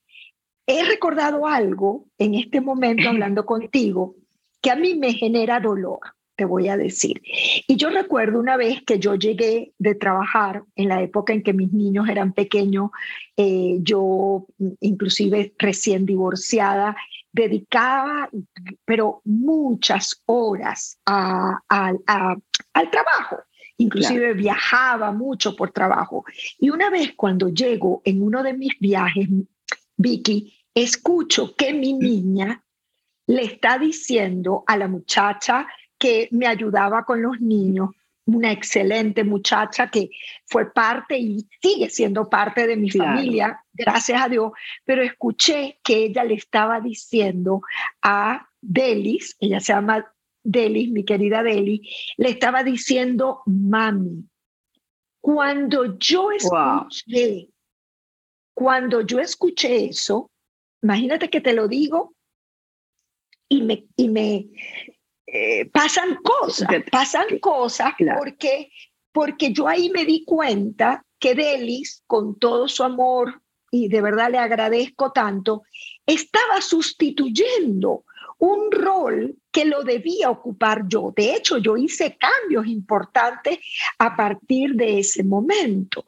he 0.67 0.83
recordado 0.85 1.47
algo 1.47 2.05
en 2.17 2.35
este 2.35 2.61
momento 2.61 3.09
hablando 3.09 3.45
contigo 3.45 4.15
que 4.61 4.71
a 4.71 4.75
mí 4.75 4.95
me 4.95 5.13
genera 5.13 5.59
dolor, 5.59 5.99
te 6.35 6.45
voy 6.45 6.67
a 6.67 6.77
decir. 6.77 7.21
Y 7.67 7.75
yo 7.75 7.89
recuerdo 7.89 8.39
una 8.39 8.57
vez 8.57 8.81
que 8.83 8.99
yo 8.99 9.15
llegué 9.15 9.73
de 9.77 9.95
trabajar 9.95 10.63
en 10.75 10.89
la 10.89 11.01
época 11.01 11.33
en 11.33 11.43
que 11.43 11.53
mis 11.53 11.71
niños 11.71 12.09
eran 12.09 12.33
pequeños, 12.33 12.89
eh, 13.37 13.77
yo 13.81 14.47
inclusive 14.79 15.53
recién 15.57 16.05
divorciada, 16.05 16.95
dedicaba, 17.31 18.29
pero 18.85 19.21
muchas 19.23 20.21
horas 20.25 20.99
al 21.05 21.99
trabajo 22.91 23.37
inclusive 23.77 24.33
viajaba 24.33 25.11
mucho 25.11 25.55
por 25.55 25.71
trabajo. 25.71 26.25
Y 26.59 26.69
una 26.69 26.89
vez 26.89 27.13
cuando 27.15 27.49
llego 27.49 28.01
en 28.05 28.21
uno 28.21 28.43
de 28.43 28.53
mis 28.53 28.77
viajes, 28.79 29.27
Vicky, 29.97 30.53
escucho 30.73 31.55
que 31.55 31.73
mi 31.73 31.93
niña 31.93 32.63
le 33.27 33.43
está 33.43 33.77
diciendo 33.77 34.63
a 34.67 34.77
la 34.77 34.87
muchacha 34.87 35.67
que 35.97 36.27
me 36.31 36.47
ayudaba 36.47 37.03
con 37.05 37.21
los 37.21 37.39
niños, 37.39 37.89
una 38.25 38.51
excelente 38.51 39.23
muchacha 39.23 39.89
que 39.89 40.09
fue 40.45 40.71
parte 40.71 41.17
y 41.17 41.47
sigue 41.61 41.89
siendo 41.89 42.27
parte 42.27 42.67
de 42.67 42.75
mi 42.75 42.89
familia, 42.89 43.63
gracias 43.73 44.21
a 44.21 44.29
Dios, 44.29 44.51
pero 44.83 45.03
escuché 45.03 45.79
que 45.83 46.05
ella 46.05 46.23
le 46.23 46.33
estaba 46.33 46.79
diciendo 46.81 47.61
a 48.01 48.49
Delis, 48.61 49.35
ella 49.39 49.59
se 49.59 49.73
llama 49.73 50.11
Deli, 50.45 50.91
mi 50.91 51.03
querida 51.03 51.41
Deli, 51.41 51.81
le 52.17 52.29
estaba 52.29 52.63
diciendo 52.63 53.41
mami. 53.47 54.23
Cuando 55.19 55.97
yo 55.97 56.31
escuché, 56.31 57.49
cuando 58.53 59.01
yo 59.01 59.19
escuché 59.19 59.85
eso, 59.85 60.31
imagínate 60.83 61.29
que 61.31 61.41
te 61.41 61.53
lo 61.53 61.67
digo 61.67 62.13
y 63.49 63.63
me, 63.63 63.87
y 63.95 64.07
me 64.07 64.47
eh, 65.25 65.65
pasan 65.71 66.17
cosas, 66.17 66.69
pasan 66.91 67.39
cosas 67.39 67.93
porque, 68.19 68.69
porque 69.11 69.51
yo 69.51 69.67
ahí 69.67 69.89
me 69.89 70.05
di 70.05 70.23
cuenta 70.25 71.03
que 71.17 71.33
Delis, 71.33 72.03
con 72.05 72.37
todo 72.37 72.67
su 72.67 72.83
amor, 72.83 73.41
y 73.71 73.87
de 73.87 74.01
verdad 74.01 74.29
le 74.29 74.37
agradezco 74.37 75.11
tanto, 75.11 75.63
estaba 76.05 76.61
sustituyendo 76.61 78.05
un 78.37 78.71
rol 78.71 79.35
que 79.51 79.65
lo 79.65 79.83
debía 79.83 80.29
ocupar 80.29 80.87
yo. 80.87 81.13
De 81.15 81.35
hecho, 81.35 81.57
yo 81.57 81.77
hice 81.77 82.17
cambios 82.17 82.67
importantes 82.67 83.59
a 83.97 84.15
partir 84.15 84.75
de 84.75 84.99
ese 84.99 85.23
momento. 85.23 86.05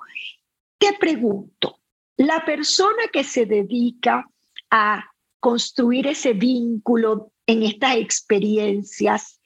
Te 0.77 0.93
pregunto, 0.99 1.79
la 2.17 2.43
persona 2.45 3.07
que 3.11 3.23
se 3.23 3.45
dedica 3.45 4.29
a 4.69 5.05
construir 5.39 6.07
ese 6.07 6.33
vínculo 6.33 7.31
en 7.45 7.63
estas 7.63 7.95
experiencias, 7.95 9.39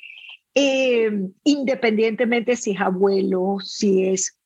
eh, 0.55 1.11
independientemente 1.43 2.55
si 2.55 2.71
es 2.71 2.81
abuelo, 2.81 3.57
si 3.63 4.07
es, 4.07 4.37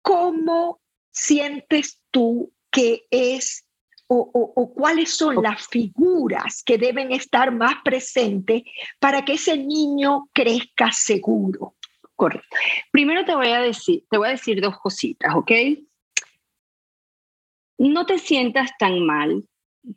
¿cómo 0.00 0.80
sientes 1.10 2.00
tú 2.10 2.52
que 2.70 3.06
es 3.10 3.64
o, 4.14 4.72
cuáles 4.74 5.16
son 5.16 5.42
las 5.42 5.66
figuras 5.68 6.62
que 6.64 6.78
deben 6.78 7.12
estar 7.12 7.52
más 7.52 7.76
presentes 7.84 8.62
para 8.98 9.24
que 9.24 9.34
ese 9.34 9.56
niño 9.56 10.28
crezca 10.32 10.90
seguro. 10.92 11.74
Correcto. 12.14 12.56
Primero 12.90 13.24
te 13.24 13.34
voy 13.34 13.48
a 13.48 13.60
decir, 13.60 14.04
te 14.10 14.18
voy 14.18 14.28
a 14.28 14.32
decir 14.32 14.60
dos 14.60 14.78
cositas, 14.78 15.34
¿ok? 15.34 15.50
No 17.78 18.06
te 18.06 18.18
sientas 18.18 18.70
tan 18.78 19.04
mal 19.04 19.44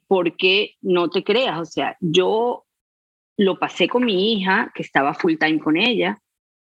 porque 0.08 0.76
no 0.82 1.10
te 1.10 1.24
creas, 1.24 1.60
o 1.60 1.66
sea, 1.66 1.98
yo 2.00 2.66
lo 3.38 3.60
pasé 3.60 3.88
con 3.88 4.06
mi 4.06 4.34
hija, 4.34 4.72
que 4.74 4.82
estaba 4.82 5.14
full 5.14 5.36
time 5.36 5.60
con 5.60 5.78
ella, 5.78 6.20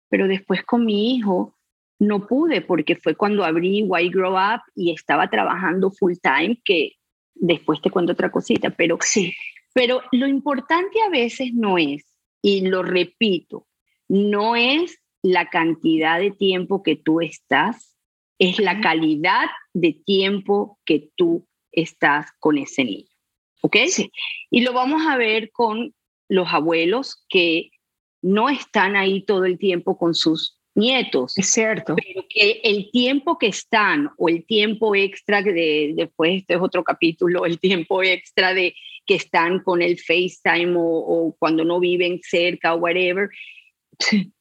pero 0.09 0.29
después 0.29 0.65
con 0.65 0.87
mi 0.87 1.15
hijo 1.15 1.55
no 1.99 2.27
pude 2.27 2.63
porque 2.63 2.97
fue 2.97 3.15
cuando 3.15 3.45
abrí 3.45 3.83
Why 3.83 4.09
Grow 4.09 4.33
Up 4.33 4.63
y 4.75 4.93
estaba 4.93 5.29
trabajando 5.29 5.91
full 5.91 6.15
time 6.23 6.59
que 6.65 6.93
después 7.41 7.81
te 7.81 7.91
cuento 7.91 8.13
otra 8.13 8.31
cosita, 8.31 8.71
pero 8.71 8.99
sí. 9.01 9.35
Pero 9.73 10.03
lo 10.13 10.27
importante 10.27 11.01
a 11.03 11.09
veces 11.09 11.53
no 11.55 11.79
es, 11.79 12.05
y 12.43 12.67
lo 12.67 12.83
repito, 12.83 13.67
no 14.09 14.57
es 14.57 14.99
la 15.23 15.49
cantidad 15.49 16.19
de 16.19 16.31
tiempo 16.31 16.83
que 16.83 16.97
tú 16.97 17.21
estás, 17.21 17.97
es 18.39 18.59
la 18.59 18.81
calidad 18.81 19.47
de 19.75 19.93
tiempo 19.93 20.79
que 20.85 21.11
tú 21.17 21.47
estás 21.73 22.31
con 22.39 22.59
ese 22.59 22.85
niño. 22.85 23.09
¿Ok? 23.63 23.77
Sí. 23.89 24.11
Y 24.51 24.63
lo 24.63 24.73
vamos 24.73 25.03
a 25.07 25.17
ver 25.17 25.51
con 25.53 25.95
los 26.29 26.49
abuelos 26.49 27.25
que 27.29 27.71
no 28.23 28.49
están 28.49 28.97
ahí 28.97 29.23
todo 29.23 29.45
el 29.45 29.59
tiempo 29.59 29.99
con 29.99 30.15
sus 30.15 30.60
nietos. 30.75 31.37
Es 31.37 31.51
cierto. 31.51 31.97
Pero 31.97 32.25
que 32.29 32.61
el 32.63 32.91
tiempo 32.91 33.39
que 33.39 33.49
están 33.49 34.11
o 34.17 34.29
el 34.29 34.45
tiempo 34.47 34.95
extra 34.95 35.43
de, 35.43 35.93
después 35.95 36.39
este 36.39 36.55
es 36.55 36.61
otro 36.61 36.85
capítulo, 36.85 37.45
el 37.45 37.59
tiempo 37.59 38.03
extra 38.03 38.55
de 38.55 38.75
que 39.07 39.15
están 39.15 39.61
con 39.61 39.83
el 39.83 39.99
FaceTime 39.99 40.75
o, 40.77 40.83
o 40.83 41.37
cuando 41.39 41.65
no 41.65 41.81
viven 41.81 42.21
cerca 42.23 42.75
o 42.75 42.79
whatever, 42.79 43.29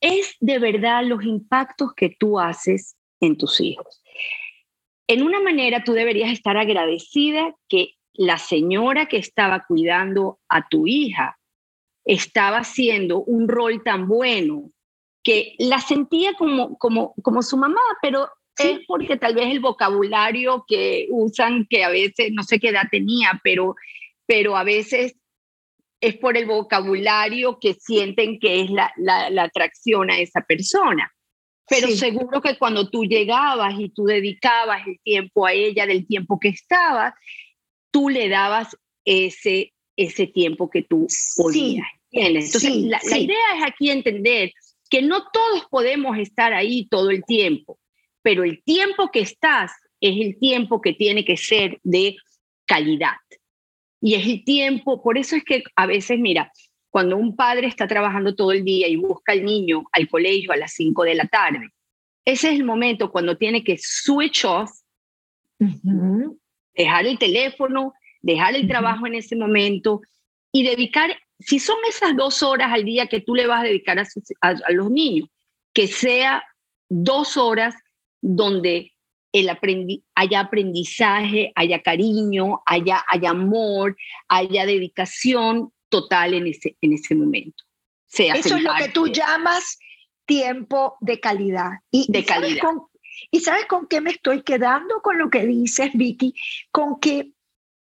es 0.02 0.36
de 0.40 0.60
verdad 0.60 1.04
los 1.04 1.24
impactos 1.24 1.94
que 1.96 2.10
tú 2.10 2.40
haces 2.40 2.96
en 3.20 3.38
tus 3.38 3.60
hijos. 3.60 4.02
En 5.08 5.24
una 5.24 5.40
manera 5.40 5.84
tú 5.84 5.94
deberías 5.94 6.32
estar 6.32 6.56
agradecida 6.58 7.56
que 7.68 7.96
la 8.14 8.38
señora 8.38 9.08
que 9.08 9.18
estaba 9.18 9.66
cuidando 9.66 10.40
a 10.50 10.68
tu 10.68 10.86
hija 10.88 11.40
estaba 12.06 12.60
haciendo 12.60 13.24
un 13.24 13.48
rol 13.48 13.84
tan 13.84 14.08
bueno 14.08 14.72
que 15.24 15.56
la 15.60 15.80
sentía 15.80 16.34
como, 16.34 16.78
como, 16.78 17.14
como 17.22 17.42
su 17.42 17.58
mamá, 17.58 17.82
pero 18.02 18.30
es 18.58 18.80
porque 18.88 19.18
tal 19.18 19.36
vez 19.36 19.48
el 19.52 19.60
vocabulario 19.60 20.66
que 20.68 21.08
usan, 21.10 21.66
que 21.70 21.84
a 21.84 21.90
veces, 21.90 22.32
no 22.32 22.44
sé 22.44 22.60
qué 22.60 22.70
edad 22.70 22.88
tenía, 22.92 23.40
pero, 23.44 23.76
pero 24.26 24.58
a 24.58 24.64
veces 24.64 25.16
es 26.02 26.18
por 26.18 26.38
el 26.38 26.46
vocabulario 26.46 27.60
que 27.60 27.74
sienten 27.74 28.40
que 28.40 28.62
es 28.62 28.70
la, 28.70 28.92
la, 28.98 29.44
atracción 29.44 30.10
a 30.12 30.20
esa 30.20 30.42
persona. 30.42 31.12
Pero 31.70 31.88
seguro 31.90 32.42
que 32.42 32.58
cuando 32.58 32.90
tú 32.90 33.06
llegabas 33.06 33.76
y 33.78 33.90
tú 33.90 34.06
dedicabas 34.06 34.88
el 34.88 35.00
tiempo 35.04 35.46
a 35.46 35.54
ella 35.54 35.86
del 35.86 36.08
tiempo 36.08 36.40
que 36.40 36.50
estabas, 36.50 37.14
tú 37.92 38.10
le 38.10 38.28
dabas 38.28 38.76
ese, 39.06 39.74
ese 39.96 40.26
tiempo 40.28 40.70
que 40.70 40.82
tú 40.82 41.08
podías. 41.36 41.88
Entonces, 42.12 42.76
la, 42.76 43.00
la 43.08 43.18
idea 43.20 43.38
es 43.58 43.64
aquí 43.66 43.92
entender 43.92 44.52
que 44.90 45.02
no 45.02 45.24
todos 45.32 45.66
podemos 45.70 46.18
estar 46.18 46.54
ahí 46.54 46.88
todo 46.88 47.10
el 47.10 47.24
tiempo, 47.24 47.80
pero 48.22 48.44
el 48.44 48.64
tiempo 48.64 49.10
que 49.12 49.22
estás 49.22 49.72
es 50.02 50.16
el 50.20 50.38
tiempo 50.40 50.82
que 50.82 50.94
tiene 50.94 51.26
que 51.26 51.38
ser 51.38 51.80
de 51.84 52.16
calidad. 52.66 53.18
Y 54.02 54.16
es 54.16 54.26
el 54.26 54.44
tiempo, 54.44 55.02
por 55.02 55.18
eso 55.18 55.36
es 55.36 55.44
que 55.44 55.64
a 55.76 55.86
veces, 55.86 56.20
mira, 56.20 56.52
cuando 56.90 57.18
un 57.18 57.36
padre 57.36 57.68
está 57.68 57.88
trabajando 57.88 58.36
todo 58.36 58.52
el 58.52 58.64
día 58.64 58.88
y 58.88 58.96
busca 58.96 59.34
al 59.34 59.44
niño 59.44 59.84
al 59.92 60.08
colegio 60.08 60.52
a 60.52 60.58
las 60.58 60.74
5 60.74 61.04
de 61.04 61.16
la 61.16 61.28
tarde, 61.28 61.70
ese 62.26 62.50
es 62.50 62.60
el 62.60 62.66
momento 62.66 63.12
cuando 63.12 63.38
tiene 63.38 63.64
que 63.64 63.78
switch 63.78 64.46
off, 64.46 64.72
dejar 66.76 67.06
el 67.06 67.18
teléfono, 67.20 67.94
dejar 68.22 68.56
el 68.56 68.68
trabajo 68.68 69.08
en 69.08 69.16
ese 69.16 69.36
momento 69.36 70.02
y 70.52 70.64
dedicar, 70.64 71.12
si 71.40 71.60
son 71.60 71.78
esas 71.88 72.16
dos 72.16 72.44
horas 72.44 72.72
al 72.72 72.84
día 72.84 73.08
que 73.08 73.22
tú 73.22 73.36
le 73.36 73.48
vas 73.48 73.62
a 73.62 73.68
dedicar 73.68 74.00
a, 74.00 74.06
a 74.42 74.72
los 74.72 74.92
niños, 74.92 75.30
que 75.74 75.88
sea 75.88 76.44
dos 76.90 77.38
horas 77.38 77.76
donde 78.22 78.92
el 79.32 79.50
haya 80.16 80.40
aprendizaje, 80.40 81.52
haya 81.56 81.82
cariño, 81.82 82.62
haya, 82.66 83.04
haya 83.08 83.30
amor, 83.30 83.96
haya 84.28 84.66
dedicación 84.66 85.72
total 85.90 86.34
en 86.34 86.48
ese, 86.48 86.78
en 86.82 86.94
ese 86.94 87.16
momento. 87.16 87.64
Sea 88.08 88.34
Eso 88.34 88.56
es 88.56 88.64
lo 88.64 88.74
que 88.76 88.90
tú 88.90 89.08
llamas 89.08 89.78
tiempo 90.26 90.98
de 91.00 91.20
calidad. 91.20 91.72
Y, 91.92 92.12
de 92.12 92.26
calidad. 92.26 92.62
Sabes 92.62 92.82
¿Y 93.32 93.40
sabes 93.42 93.66
con 93.66 93.88
qué 93.88 94.02
me 94.02 94.12
estoy 94.12 94.44
quedando 94.44 95.02
con 95.02 95.18
lo 95.18 95.30
que 95.30 95.46
dices, 95.46 95.92
Vicky? 95.94 96.34
Con 96.72 97.00
que 97.00 97.34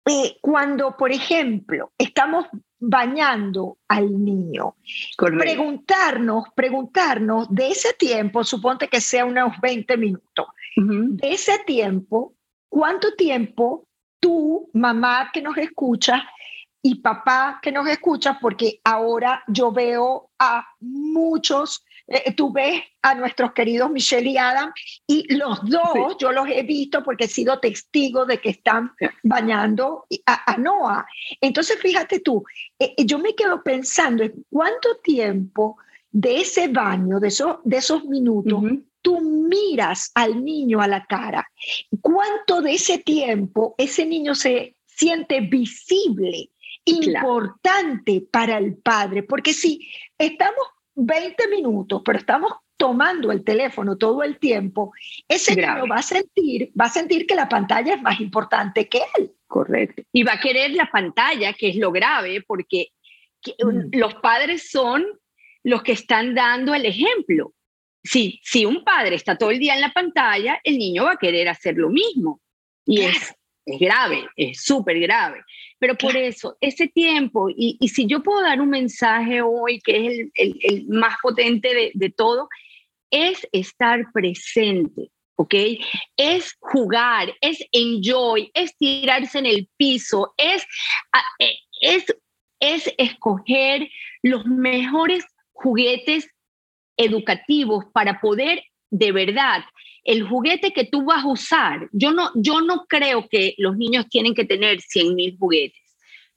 eh, 0.07 0.39
cuando, 0.41 0.97
por 0.97 1.13
ejemplo, 1.13 1.93
estamos 1.99 2.47
bañando 2.79 3.79
al 3.89 4.25
niño, 4.25 4.77
preguntarnos, 5.17 6.45
preguntarnos 6.55 7.47
de 7.51 7.69
ese 7.69 7.95
tiempo, 7.95 8.45
suponte 8.45 8.89
que 8.89 9.01
sea 9.01 9.25
unos 9.25 9.59
20 9.61 9.97
minutos, 9.97 10.47
de 10.77 11.33
ese 11.33 11.59
tiempo, 11.67 12.35
¿cuánto 12.69 13.15
tiempo 13.15 13.87
tú, 14.21 14.69
mamá 14.75 15.31
que 15.33 15.41
nos 15.41 15.57
escucha, 15.57 16.29
y 16.83 16.97
papá 16.97 17.59
que 17.61 17.73
nos 17.73 17.89
escucha, 17.89 18.39
porque 18.41 18.81
ahora 18.85 19.43
yo 19.49 19.73
veo 19.73 20.31
a 20.39 20.65
muchos, 20.79 21.85
eh, 22.09 22.35
tú 22.35 22.53
ves 22.53 22.83
a 23.03 23.15
nuestros 23.15 23.53
queridos 23.53 23.91
Michelle 23.91 24.31
y 24.31 24.39
Adam, 24.39 24.73
y 25.07 25.35
los 25.35 25.59
dos 25.69 26.17
yo 26.19 26.31
los 26.31 26.49
he 26.49 26.63
visto 26.63 27.03
porque 27.03 27.25
he 27.25 27.29
sido 27.29 27.59
testigo 27.59 28.25
de 28.25 28.41
que 28.41 28.51
están 28.51 28.93
bañando 29.23 30.07
a, 30.27 30.57
Noah. 30.57 31.07
Entonces, 31.41 31.79
fíjate 31.81 32.21
tú, 32.21 32.45
eh, 32.79 32.95
eh, 32.97 33.05
yo 33.05 33.19
me 33.19 33.35
quedo 33.35 33.63
pensando 33.63 34.23
en 34.23 34.45
cuánto 34.51 34.97
tiempo 35.03 35.79
de 36.11 36.41
ese 36.41 36.69
baño, 36.69 37.19
de, 37.19 37.29
esos, 37.29 37.59
de 37.65 37.77
esos 37.77 38.05
minutos, 38.05 38.63
tú 39.03 39.21
miras 39.21 40.11
al 40.15 40.45
niño 40.45 40.81
a 40.81 40.89
la 40.89 41.05
cara, 41.07 41.49
cuánto 42.01 42.63
de 42.63 42.75
ese 42.75 42.99
tiempo 42.99 43.75
ese 43.79 44.07
niño 44.07 44.35
se 44.35 44.77
siente 44.87 45.41
visible, 45.41 46.51
importante 46.85 48.27
para 48.31 48.59
el 48.59 48.77
padre, 48.77 49.25
porque 49.25 49.53
si 49.53 49.87
estamos 50.17 50.67
20 50.97 51.49
minutos, 51.49 52.03
pero 52.05 52.19
estamos 52.19 52.53
tomando 52.77 53.33
el 53.33 53.45
teléfono 53.45 53.97
todo 53.97 54.23
el 54.23 54.39
tiempo, 54.39 54.93
ese 55.29 55.57
niño 55.57 55.87
va 55.91 55.97
a 55.97 56.03
sentir, 56.03 56.73
va 56.79 56.87
a 56.87 56.91
sentir 56.91 57.27
que 57.27 57.35
la 57.35 57.49
pantalla 57.49 57.95
es 57.95 58.03
más 58.03 58.21
importante 58.21 58.89
que 58.89 59.01
él. 59.17 59.33
Correcto. 59.47 60.03
Y 60.13 60.25
va 60.25 60.35
a 60.35 60.41
querer 60.41 60.73
la 60.73 60.91
pantalla, 60.91 61.53
que 61.53 61.69
es 61.69 61.77
lo 61.77 61.93
grave, 61.93 62.43
porque 62.47 62.89
mm. 63.47 63.97
los 63.97 64.15
padres 64.17 64.71
son 64.71 65.07
los 65.63 65.83
que 65.83 65.93
están 65.93 66.35
dando 66.35 66.75
el 66.75 66.85
ejemplo 66.85 67.53
si, 68.07 68.41
si 68.43 68.65
un 68.65 68.85
padre 68.85 69.17
está 69.17 69.37
todo 69.37 69.51
el 69.51 69.59
día 69.59 69.75
en 69.75 69.81
la 69.81 69.93
pantalla, 69.93 70.61
el 70.63 70.79
niño 70.79 71.05
va 71.05 71.13
a 71.13 71.19
querer 71.19 71.49
hacer 71.49 71.77
lo 71.77 71.91
mismo. 71.91 72.41
Y 72.85 73.03
es, 73.03 73.35
es 73.65 73.81
grave, 73.81 74.29
es 74.37 74.63
súper 74.63 74.99
grave. 75.01 75.43
Pero 75.79 75.95
por 75.97 76.17
eso, 76.17 76.57
ese 76.61 76.89
tiempo, 76.89 77.51
y, 77.51 77.77
y, 77.81 77.89
si 77.89 78.07
yo 78.07 78.23
puedo 78.23 78.41
dar 78.41 78.61
un 78.61 78.71
mensaje 78.71 79.43
hoy 79.43 79.79
que 79.81 80.07
es 80.07 80.19
el, 80.19 80.31
el, 80.35 80.59
el 80.63 80.89
más 80.89 81.17
potente 81.23 81.75
de, 81.75 81.91
de, 81.95 82.11
todo, 82.11 82.49
es 83.11 83.47
estar 83.53 84.11
presente, 84.13 85.11
¿ok? 85.37 85.55
Es 86.17 86.57
jugar, 86.61 87.35
es 87.41 87.59
enjoy, 87.73 88.51
es 88.55 88.77
tirarse 88.79 89.39
en 89.39 89.47
el 89.47 89.69
piso, 89.77 90.35
es, 90.39 90.67
eh, 91.39 91.57
es, 91.83 92.07
es 92.59 92.93
escoger 92.97 93.89
los 94.23 94.47
mejores 94.47 95.25
juguetes 95.53 96.29
educativos 96.97 97.85
para 97.93 98.21
poder 98.21 98.63
de 98.91 99.13
verdad 99.13 99.65
el 100.07 100.23
juguete 100.23 100.73
que 100.73 100.85
tú 100.85 101.05
vas 101.05 101.25
a 101.25 101.29
usar. 101.29 101.89
Yo 101.93 102.13
no, 102.13 102.31
yo 102.37 102.61
no 102.61 102.87
creo 102.89 103.29
que 103.29 103.55
los 103.59 103.77
niños 103.77 104.07
tienen 104.09 104.35
que 104.35 104.45
tener 104.45 104.81
100 104.81 105.15
mil 105.17 105.37
juguetes. 105.37 105.83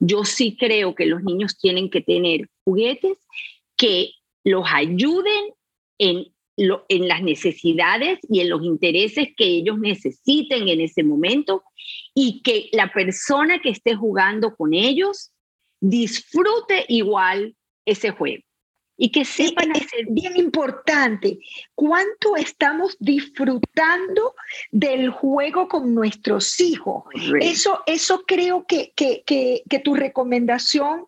Yo 0.00 0.24
sí 0.24 0.56
creo 0.58 0.94
que 0.94 1.06
los 1.06 1.22
niños 1.22 1.56
tienen 1.56 1.88
que 1.88 2.00
tener 2.00 2.48
juguetes 2.64 3.16
que 3.76 4.10
los 4.42 4.64
ayuden 4.72 5.54
en, 5.98 6.26
en 6.56 7.08
las 7.08 7.22
necesidades 7.22 8.18
y 8.28 8.40
en 8.40 8.50
los 8.50 8.64
intereses 8.64 9.28
que 9.36 9.44
ellos 9.44 9.78
necesiten 9.78 10.68
en 10.68 10.80
ese 10.80 11.04
momento 11.04 11.62
y 12.12 12.42
que 12.42 12.70
la 12.72 12.92
persona 12.92 13.60
que 13.60 13.70
esté 13.70 13.94
jugando 13.94 14.56
con 14.56 14.74
ellos 14.74 15.30
disfrute 15.80 16.86
igual 16.88 17.54
ese 17.84 18.10
juego 18.10 18.42
y 19.02 19.10
que 19.10 19.24
sepan 19.24 19.72
es 19.74 19.86
bien 20.10 20.36
importante 20.36 21.38
cuánto 21.74 22.36
estamos 22.36 22.98
disfrutando 23.00 24.34
del 24.70 25.08
juego 25.08 25.68
con 25.68 25.94
nuestros 25.94 26.60
hijos. 26.60 27.04
Eso, 27.40 27.80
eso 27.86 28.24
creo 28.26 28.66
que, 28.66 28.92
que, 28.94 29.22
que, 29.24 29.78
tu 29.82 29.94
recomendación 29.94 31.06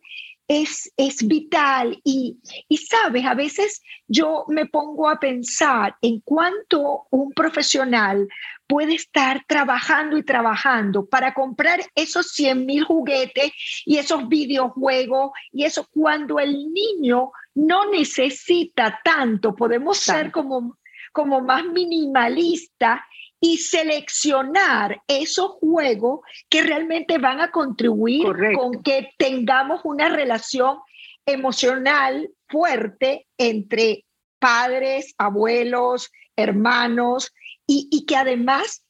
es, 0.48 0.90
es, 0.96 1.26
vital 1.26 2.00
y, 2.02 2.38
y, 2.66 2.78
sabes, 2.78 3.26
a 3.26 3.35
veces 3.35 3.83
yo 4.09 4.46
me 4.48 4.64
pongo 4.64 5.11
a 5.11 5.20
pensar 5.20 5.94
en 6.00 6.20
cuánto 6.20 7.09
un 7.11 7.33
profesional 7.33 8.26
puede 8.72 8.94
estar 8.94 9.44
trabajando 9.46 10.16
y 10.16 10.22
trabajando 10.22 11.04
para 11.04 11.35
comprar 11.35 11.80
esos 11.94 12.28
100 12.32 12.64
mil 12.64 12.85
juguetes 12.85 13.52
y 13.85 13.98
esos 13.98 14.26
videojuegos 14.30 15.32
y 15.52 15.64
eso 15.64 15.87
cuando 15.92 16.38
el 16.38 16.72
niño 16.72 17.32
no 17.54 17.90
necesita 17.90 18.98
tanto, 19.04 19.54
podemos 19.54 19.98
ser 19.98 20.30
como, 20.30 20.78
como 21.12 21.42
más 21.42 21.66
minimalista 21.66 23.04
y 23.38 23.58
seleccionar 23.58 25.02
esos 25.06 25.50
juegos 25.61 26.20
que 26.48 26.62
realmente 26.62 27.18
van 27.18 27.42
a 27.42 27.50
contribuir 27.50 28.24
con 28.56 28.82
que 28.82 29.11
tengamos 29.18 29.82
una 29.85 30.08
relación 30.08 30.78
emocional 31.26 32.30
fuerte 32.48 33.26
entre 33.37 34.06
padres, 34.38 35.14
abuelos, 35.18 36.11
hermanos, 36.37 37.35
y, 37.66 37.88
y 37.90 38.07
que 38.07 38.16
además 38.16 38.85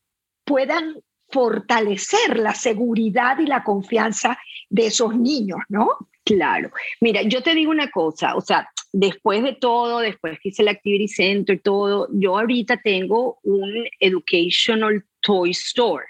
puedan 0.44 1.02
fortalecer 1.28 2.38
la 2.38 2.54
seguridad 2.54 3.38
y 3.38 3.46
la 3.46 3.64
confianza 3.64 4.38
de 4.68 4.86
esos 4.86 5.16
niños, 5.16 5.58
¿no? 5.68 5.88
Claro. 6.24 6.70
Mira, 7.00 7.22
yo 7.22 7.42
te 7.42 7.54
digo 7.54 7.70
una 7.70 7.90
cosa, 7.90 8.36
o 8.36 8.40
sea, 8.40 8.68
después 8.92 9.42
de 9.42 9.54
todo, 9.54 9.98
después 9.98 10.38
que 10.40 10.50
hice 10.50 10.62
el 10.62 10.68
Activity 10.68 11.08
Center, 11.08 11.60
todo, 11.60 12.08
yo 12.12 12.38
ahorita 12.38 12.80
tengo 12.82 13.38
un 13.42 13.86
Educational 13.98 15.04
Toy 15.20 15.50
Store, 15.50 16.04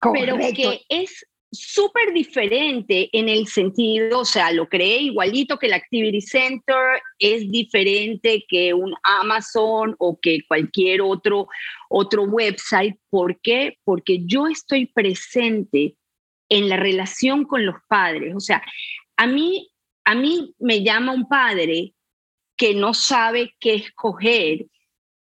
pero 0.00 0.36
que 0.38 0.80
es 0.88 1.26
súper 1.52 2.12
diferente 2.12 3.10
en 3.12 3.28
el 3.28 3.46
sentido, 3.46 4.20
o 4.20 4.24
sea, 4.24 4.52
lo 4.52 4.68
creé 4.68 5.02
igualito 5.02 5.58
que 5.58 5.66
el 5.66 5.72
Activity 5.72 6.20
Center, 6.20 7.02
es 7.18 7.50
diferente 7.50 8.44
que 8.48 8.72
un 8.72 8.94
Amazon 9.02 9.96
o 9.98 10.18
que 10.20 10.40
cualquier 10.46 11.02
otro, 11.02 11.48
otro 11.88 12.22
website. 12.24 12.96
¿Por 13.10 13.40
qué? 13.40 13.78
Porque 13.84 14.20
yo 14.24 14.46
estoy 14.46 14.86
presente 14.86 15.96
en 16.48 16.68
la 16.68 16.76
relación 16.76 17.44
con 17.44 17.66
los 17.66 17.76
padres. 17.88 18.34
O 18.34 18.40
sea, 18.40 18.62
a 19.16 19.26
mí, 19.26 19.70
a 20.04 20.14
mí 20.14 20.54
me 20.58 20.82
llama 20.82 21.12
un 21.12 21.28
padre 21.28 21.94
que 22.56 22.74
no 22.74 22.94
sabe 22.94 23.54
qué 23.58 23.74
escoger. 23.74 24.66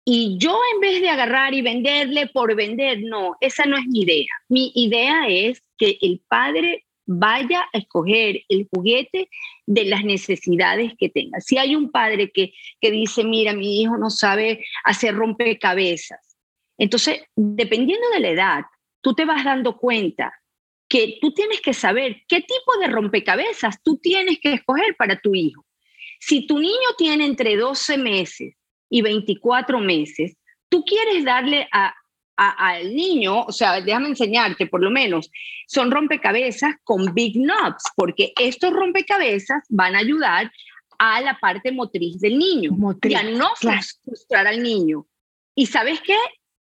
Y 0.05 0.37
yo 0.39 0.59
en 0.73 0.79
vez 0.79 1.01
de 1.01 1.09
agarrar 1.09 1.53
y 1.53 1.61
venderle 1.61 2.27
por 2.27 2.55
vender, 2.55 2.99
no, 3.01 3.35
esa 3.41 3.65
no 3.65 3.77
es 3.77 3.85
mi 3.85 4.01
idea. 4.01 4.33
Mi 4.47 4.71
idea 4.75 5.27
es 5.27 5.61
que 5.79 5.97
el 6.01 6.21
padre 6.27 6.85
vaya 7.07 7.61
a 7.73 7.77
escoger 7.79 8.43
el 8.49 8.67
juguete 8.71 9.29
de 9.65 9.85
las 9.85 10.03
necesidades 10.03 10.93
que 10.99 11.09
tenga. 11.09 11.39
Si 11.41 11.57
hay 11.57 11.75
un 11.75 11.89
padre 11.89 12.31
que, 12.31 12.53
que 12.79 12.91
dice, 12.91 13.23
mira, 13.23 13.53
mi 13.53 13.81
hijo 13.81 13.97
no 13.97 14.11
sabe 14.11 14.63
hacer 14.83 15.15
rompecabezas, 15.15 16.29
entonces, 16.79 17.21
dependiendo 17.35 18.09
de 18.13 18.21
la 18.21 18.29
edad, 18.29 18.61
tú 19.01 19.13
te 19.13 19.25
vas 19.25 19.43
dando 19.43 19.77
cuenta 19.77 20.33
que 20.87 21.17
tú 21.21 21.33
tienes 21.33 21.61
que 21.61 21.73
saber 21.73 22.23
qué 22.27 22.39
tipo 22.39 22.77
de 22.79 22.87
rompecabezas 22.87 23.83
tú 23.83 23.97
tienes 23.97 24.39
que 24.39 24.53
escoger 24.53 24.95
para 24.97 25.19
tu 25.19 25.35
hijo. 25.35 25.65
Si 26.19 26.47
tu 26.47 26.57
niño 26.57 26.89
tiene 26.97 27.25
entre 27.25 27.57
12 27.57 27.97
meses 27.97 28.55
y 28.89 29.01
24 29.01 29.79
meses, 29.79 30.37
tú 30.69 30.83
quieres 30.85 31.25
darle 31.25 31.67
a, 31.71 31.93
al 32.39 32.95
niño, 32.95 33.43
o 33.43 33.52
sea, 33.52 33.82
déjame 33.82 34.08
enseñarte 34.08 34.67
por 34.67 34.82
lo 34.82 34.89
menos, 34.89 35.30
son 35.67 35.91
rompecabezas 35.91 36.75
con 36.84 37.13
big 37.13 37.34
knobs, 37.34 37.84
porque 37.95 38.32
estos 38.39 38.71
rompecabezas 38.71 39.63
van 39.69 39.95
a 39.95 39.99
ayudar 39.99 40.52
a 40.97 41.21
la 41.21 41.38
parte 41.39 41.71
motriz 41.71 42.19
del 42.19 42.38
niño, 42.38 42.71
motriz, 42.71 43.15
a 43.15 43.23
no 43.23 43.49
frustrar 43.56 44.47
al 44.47 44.63
niño. 44.63 45.06
Y 45.54 45.65
sabes 45.65 45.99
qué? 46.02 46.17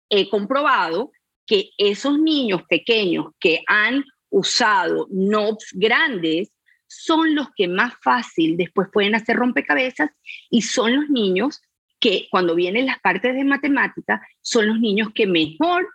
He 0.08 0.28
comprobado 0.28 1.10
que 1.46 1.70
esos 1.76 2.18
niños 2.18 2.62
pequeños 2.68 3.32
que 3.40 3.62
han 3.66 4.04
usado 4.30 5.06
knobs 5.10 5.70
grandes 5.72 6.52
son 6.86 7.34
los 7.34 7.48
que 7.56 7.66
más 7.66 7.94
fácil 8.02 8.56
después 8.56 8.88
pueden 8.92 9.14
hacer 9.14 9.36
rompecabezas 9.36 10.10
y 10.50 10.62
son 10.62 10.94
los 10.94 11.08
niños 11.08 11.60
que 12.04 12.28
cuando 12.30 12.54
vienen 12.54 12.84
las 12.84 13.00
partes 13.00 13.34
de 13.34 13.44
matemática 13.44 14.20
son 14.42 14.68
los 14.68 14.78
niños 14.78 15.08
que 15.14 15.26
mejor 15.26 15.88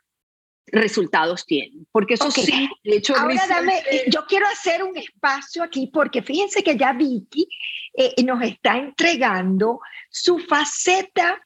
resultados 0.65 1.45
tienen. 1.45 1.85
Porque 1.91 2.15
eso 2.15 2.31
sí, 2.31 2.67
de 2.83 2.97
hecho, 2.97 3.15
Ahora 3.15 3.45
dame, 3.47 3.79
yo 4.07 4.25
quiero 4.27 4.47
hacer 4.47 4.83
un 4.83 4.97
espacio 4.97 5.61
aquí 5.61 5.85
porque 5.93 6.23
fíjense 6.23 6.63
que 6.63 6.75
ya 6.75 6.93
Vicky 6.93 7.47
eh, 7.93 8.23
nos 8.23 8.41
está 8.41 8.79
entregando 8.79 9.81
su 10.09 10.39
faceta, 10.39 11.39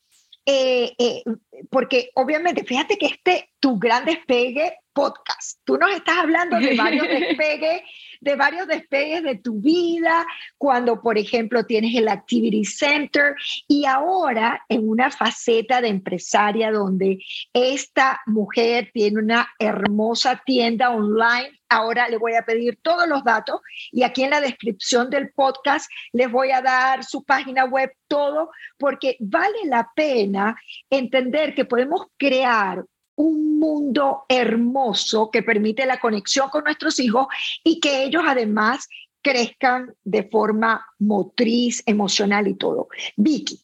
eh, 0.45 0.93
eh, 0.97 1.23
porque 1.69 2.12
obviamente, 2.15 2.63
fíjate 2.63 2.97
que 2.97 3.08
este, 3.08 3.49
tu 3.60 3.78
gran 3.78 4.06
despegue 4.06 4.78
podcast, 4.93 5.60
tú 5.65 5.78
nos 5.78 5.91
estás 5.91 6.19
hablando 6.19 6.58
de 6.58 6.78
varios 6.78 7.06
despegues 7.10 7.82
de 8.23 8.36
varios 8.36 8.67
despegues 8.67 9.21
de 9.23 9.36
tu 9.36 9.59
vida, 9.59 10.25
cuando, 10.57 11.01
por 11.01 11.17
ejemplo, 11.17 11.65
tienes 11.65 11.93
el 11.95 12.07
Activity 12.07 12.63
Center 12.63 13.36
y 13.67 13.86
ahora 13.86 14.63
en 14.69 14.88
una 14.88 15.12
faceta 15.12 15.81
de 15.81 15.89
empresaria 15.89 16.71
donde 16.71 17.19
esta 17.51 18.21
mujer 18.25 18.89
tiene 18.93 19.19
una 19.19 19.49
hermosa 19.59 20.41
tienda 20.45 20.91
online. 20.91 21.51
Ahora 21.67 22.07
le 22.07 22.17
voy 22.17 22.36
a 22.36 22.45
pedir 22.45 22.79
todos 22.81 23.07
los 23.07 23.23
datos 23.23 23.59
y 23.91 24.03
aquí 24.03 24.23
en 24.23 24.29
la 24.29 24.41
descripción 24.41 25.09
del 25.09 25.31
podcast 25.31 25.89
les 26.13 26.31
voy 26.31 26.51
a 26.51 26.62
dar 26.62 27.03
su 27.03 27.23
página 27.23 27.65
web, 27.65 27.91
todo, 28.07 28.51
porque 28.77 29.17
vale 29.19 29.57
la 29.65 29.89
pena 29.95 30.55
entender 30.89 31.55
que 31.55 31.65
podemos 31.65 32.05
crear 32.17 32.86
un 33.15 33.60
mundo 33.60 34.26
hermoso 34.30 35.30
que 35.32 35.43
permite 35.43 35.86
la 35.86 35.99
conexión 35.99 36.49
con 36.49 36.63
nuestros 36.63 36.99
hijos 36.99 37.28
y 37.63 37.80
que 37.80 38.04
ellos 38.04 38.23
además 38.26 38.88
crezcan 39.21 39.95
de 40.04 40.23
forma 40.23 40.86
motriz, 40.99 41.82
emocional 41.86 42.47
y 42.47 42.56
todo. 42.56 42.89
Vicky, 43.15 43.60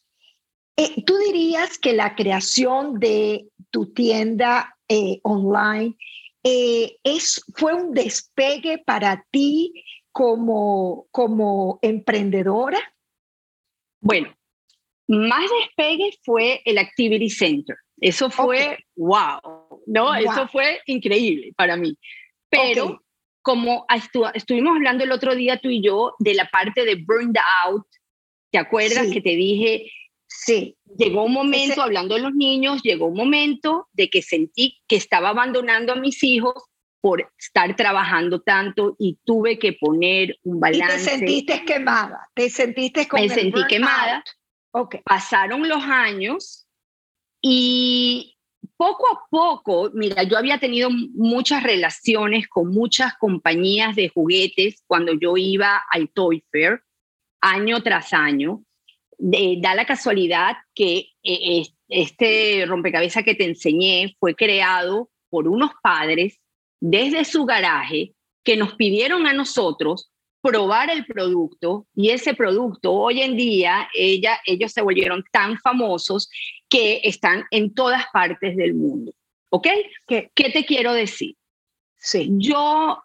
eh, 0.77 1.03
¿tú 1.05 1.17
dirías 1.17 1.77
que 1.77 1.93
la 1.93 2.15
creación 2.15 2.99
de 2.99 3.49
tu 3.69 3.93
tienda 3.93 4.77
eh, 4.87 5.19
online 5.23 5.95
eh, 6.43 6.97
es, 7.03 7.43
fue 7.55 7.73
un 7.73 7.91
despegue 7.91 8.81
para 8.85 9.25
ti 9.29 9.73
como, 10.11 11.07
como 11.11 11.79
emprendedora? 11.81 12.79
Bueno, 13.99 14.33
más 15.07 15.49
despegue 15.61 16.17
fue 16.23 16.61
el 16.63 16.77
Activity 16.77 17.29
Center. 17.29 17.75
Eso 18.01 18.29
fue 18.29 18.77
wow, 18.95 19.81
¿no? 19.87 20.15
Eso 20.15 20.47
fue 20.47 20.81
increíble 20.85 21.53
para 21.55 21.75
mí. 21.75 21.97
Pero 22.49 23.01
como 23.41 23.85
estuvimos 24.33 24.75
hablando 24.75 25.03
el 25.03 25.11
otro 25.11 25.35
día 25.35 25.59
tú 25.59 25.69
y 25.69 25.81
yo 25.81 26.13
de 26.19 26.33
la 26.33 26.45
parte 26.49 26.85
de 26.85 26.95
burned 26.95 27.37
out, 27.65 27.85
¿te 28.51 28.59
acuerdas 28.59 29.11
que 29.11 29.21
te 29.21 29.35
dije? 29.35 29.91
Sí. 30.27 30.77
Llegó 30.97 31.23
un 31.23 31.33
momento, 31.33 31.81
hablando 31.81 32.15
de 32.15 32.21
los 32.21 32.33
niños, 32.33 32.81
llegó 32.83 33.07
un 33.07 33.17
momento 33.17 33.87
de 33.93 34.09
que 34.09 34.21
sentí 34.21 34.79
que 34.87 34.95
estaba 34.95 35.29
abandonando 35.29 35.93
a 35.93 35.95
mis 35.95 36.23
hijos 36.23 36.53
por 37.01 37.31
estar 37.37 37.75
trabajando 37.75 38.41
tanto 38.41 38.95
y 38.99 39.17
tuve 39.23 39.57
que 39.57 39.73
poner 39.73 40.37
un 40.43 40.59
balance. 40.59 40.97
te 40.97 41.17
sentiste 41.17 41.65
quemada, 41.65 42.27
te 42.33 42.49
sentiste 42.49 43.07
como 43.07 43.23
Me 43.23 43.29
sentí 43.29 43.65
quemada. 43.67 44.23
Okay. 44.71 45.01
Pasaron 45.03 45.67
los 45.67 45.81
años 45.83 46.67
y 47.41 48.37
poco 48.75 49.07
a 49.11 49.27
poco, 49.29 49.91
mira, 49.93 50.23
yo 50.23 50.37
había 50.37 50.59
tenido 50.59 50.89
muchas 50.89 51.63
relaciones 51.63 52.47
con 52.47 52.69
muchas 52.69 53.13
compañías 53.17 53.95
de 53.95 54.09
juguetes 54.09 54.83
cuando 54.87 55.13
yo 55.13 55.37
iba 55.37 55.81
al 55.91 56.09
Toy 56.09 56.43
Fair, 56.51 56.81
año 57.41 57.81
tras 57.81 58.13
año. 58.13 58.63
da 59.17 59.75
la 59.75 59.85
casualidad 59.85 60.57
que 60.73 61.09
eh, 61.23 61.63
este 61.89 62.65
rompecabezas 62.65 63.23
que 63.23 63.35
te 63.35 63.45
enseñé 63.45 64.15
fue 64.19 64.35
creado 64.35 65.09
por 65.29 65.47
unos 65.47 65.71
padres 65.83 66.39
desde 66.79 67.25
su 67.25 67.45
garaje 67.45 68.13
que 68.43 68.55
nos 68.55 68.75
pidieron 68.75 69.27
a 69.27 69.33
nosotros 69.33 70.11
probar 70.41 70.89
el 70.89 71.05
producto 71.05 71.85
y 71.95 72.09
ese 72.09 72.33
producto 72.33 72.93
hoy 72.93 73.21
en 73.21 73.35
día 73.35 73.89
ella, 73.93 74.39
ellos 74.45 74.71
se 74.71 74.81
volvieron 74.81 75.23
tan 75.31 75.57
famosos 75.59 76.29
que 76.69 77.01
están 77.03 77.45
en 77.51 77.73
todas 77.73 78.05
partes 78.13 78.55
del 78.55 78.73
mundo. 78.73 79.11
¿Ok? 79.49 79.67
¿Qué, 80.07 80.31
qué 80.33 80.49
te 80.51 80.65
quiero 80.65 80.93
decir? 80.93 81.35
Sí. 81.97 82.29
Yo 82.37 83.01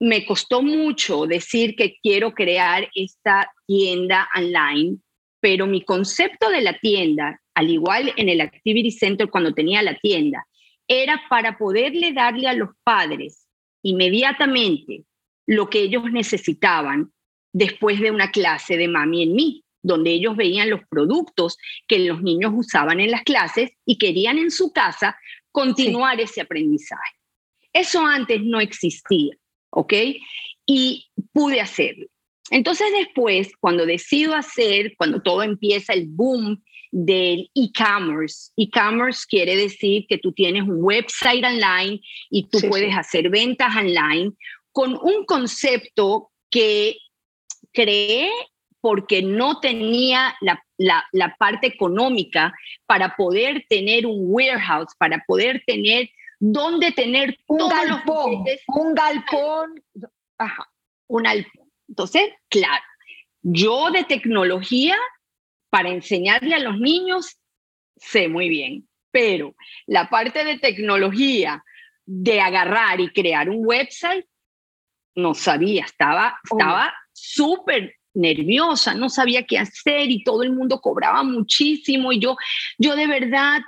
me 0.00 0.26
costó 0.26 0.62
mucho 0.62 1.26
decir 1.26 1.76
que 1.76 1.96
quiero 2.02 2.32
crear 2.32 2.88
esta 2.94 3.52
tienda 3.66 4.28
online, 4.36 4.96
pero 5.40 5.66
mi 5.66 5.84
concepto 5.84 6.50
de 6.50 6.62
la 6.62 6.78
tienda, 6.78 7.40
al 7.54 7.70
igual 7.70 8.12
en 8.16 8.28
el 8.28 8.40
Activity 8.40 8.90
Center 8.90 9.30
cuando 9.30 9.52
tenía 9.52 9.82
la 9.82 9.94
tienda, 9.96 10.44
era 10.88 11.22
para 11.28 11.56
poderle 11.56 12.12
darle 12.12 12.48
a 12.48 12.54
los 12.54 12.70
padres 12.82 13.46
inmediatamente 13.82 15.04
lo 15.46 15.68
que 15.70 15.80
ellos 15.80 16.04
necesitaban 16.10 17.12
después 17.52 18.00
de 18.00 18.10
una 18.10 18.30
clase 18.30 18.76
de 18.76 18.88
mami 18.88 19.22
en 19.22 19.34
mí, 19.34 19.64
donde 19.82 20.10
ellos 20.10 20.36
veían 20.36 20.70
los 20.70 20.80
productos 20.88 21.58
que 21.88 21.98
los 21.98 22.22
niños 22.22 22.52
usaban 22.54 23.00
en 23.00 23.10
las 23.10 23.22
clases 23.22 23.70
y 23.84 23.98
querían 23.98 24.38
en 24.38 24.50
su 24.50 24.72
casa 24.72 25.16
continuar 25.50 26.20
ese 26.20 26.40
aprendizaje. 26.40 27.16
Eso 27.72 28.06
antes 28.06 28.40
no 28.42 28.60
existía, 28.60 29.34
¿ok? 29.70 29.92
Y 30.66 31.08
pude 31.32 31.60
hacerlo. 31.60 32.06
Entonces 32.50 32.86
después, 32.96 33.52
cuando 33.58 33.86
decido 33.86 34.34
hacer, 34.34 34.94
cuando 34.96 35.20
todo 35.20 35.42
empieza 35.42 35.92
el 35.94 36.06
boom 36.06 36.62
del 36.92 37.50
e-commerce. 37.54 38.52
E-commerce 38.56 39.24
quiere 39.26 39.56
decir 39.56 40.04
que 40.06 40.18
tú 40.18 40.32
tienes 40.32 40.62
un 40.62 40.76
website 40.84 41.42
online 41.42 42.00
y 42.30 42.48
tú 42.48 42.58
puedes 42.68 42.94
hacer 42.94 43.30
ventas 43.30 43.74
online 43.74 44.32
con 44.72 44.98
un 45.02 45.24
concepto 45.24 46.30
que 46.50 46.96
creé 47.72 48.30
porque 48.80 49.22
no 49.22 49.60
tenía 49.60 50.36
la, 50.40 51.36
parte 51.38 51.68
económica 51.68 52.52
para 52.86 53.14
poder 53.16 53.64
tener 53.68 54.06
un 54.06 54.18
warehouse, 54.26 54.94
para 54.98 55.22
poder 55.26 55.62
tener 55.66 56.10
donde 56.40 56.90
tener 56.90 57.38
un 57.46 57.68
galpón, 57.68 58.44
un 58.66 58.94
galpón, 58.94 59.84
ajá, 60.38 60.68
un 61.06 61.22
galpón. 61.22 61.70
Entonces, 61.88 62.30
claro, 62.48 62.82
yo 63.42 63.92
de 63.92 64.02
tecnología 64.02 64.96
para 65.70 65.90
enseñarle 65.90 66.56
a 66.56 66.58
los 66.58 66.80
niños 66.80 67.38
sé 67.96 68.28
muy 68.28 68.48
bien, 68.48 68.88
pero 69.12 69.54
la 69.86 70.10
parte 70.10 70.44
de 70.44 70.58
tecnología 70.58 71.62
de 72.04 72.40
agarrar 72.40 73.00
y 73.00 73.10
crear 73.10 73.48
un 73.48 73.64
website 73.64 74.26
no 75.14 75.34
sabía, 75.34 75.84
estaba 75.84 76.38
estaba 76.44 76.92
súper 77.12 77.94
nerviosa, 78.14 78.94
no 78.94 79.08
sabía 79.08 79.44
qué 79.44 79.58
hacer 79.58 80.10
y 80.10 80.22
todo 80.22 80.42
el 80.42 80.52
mundo 80.52 80.80
cobraba 80.80 81.22
muchísimo 81.22 82.12
y 82.12 82.20
yo, 82.20 82.36
yo 82.78 82.94
de 82.94 83.06
verdad, 83.06 83.60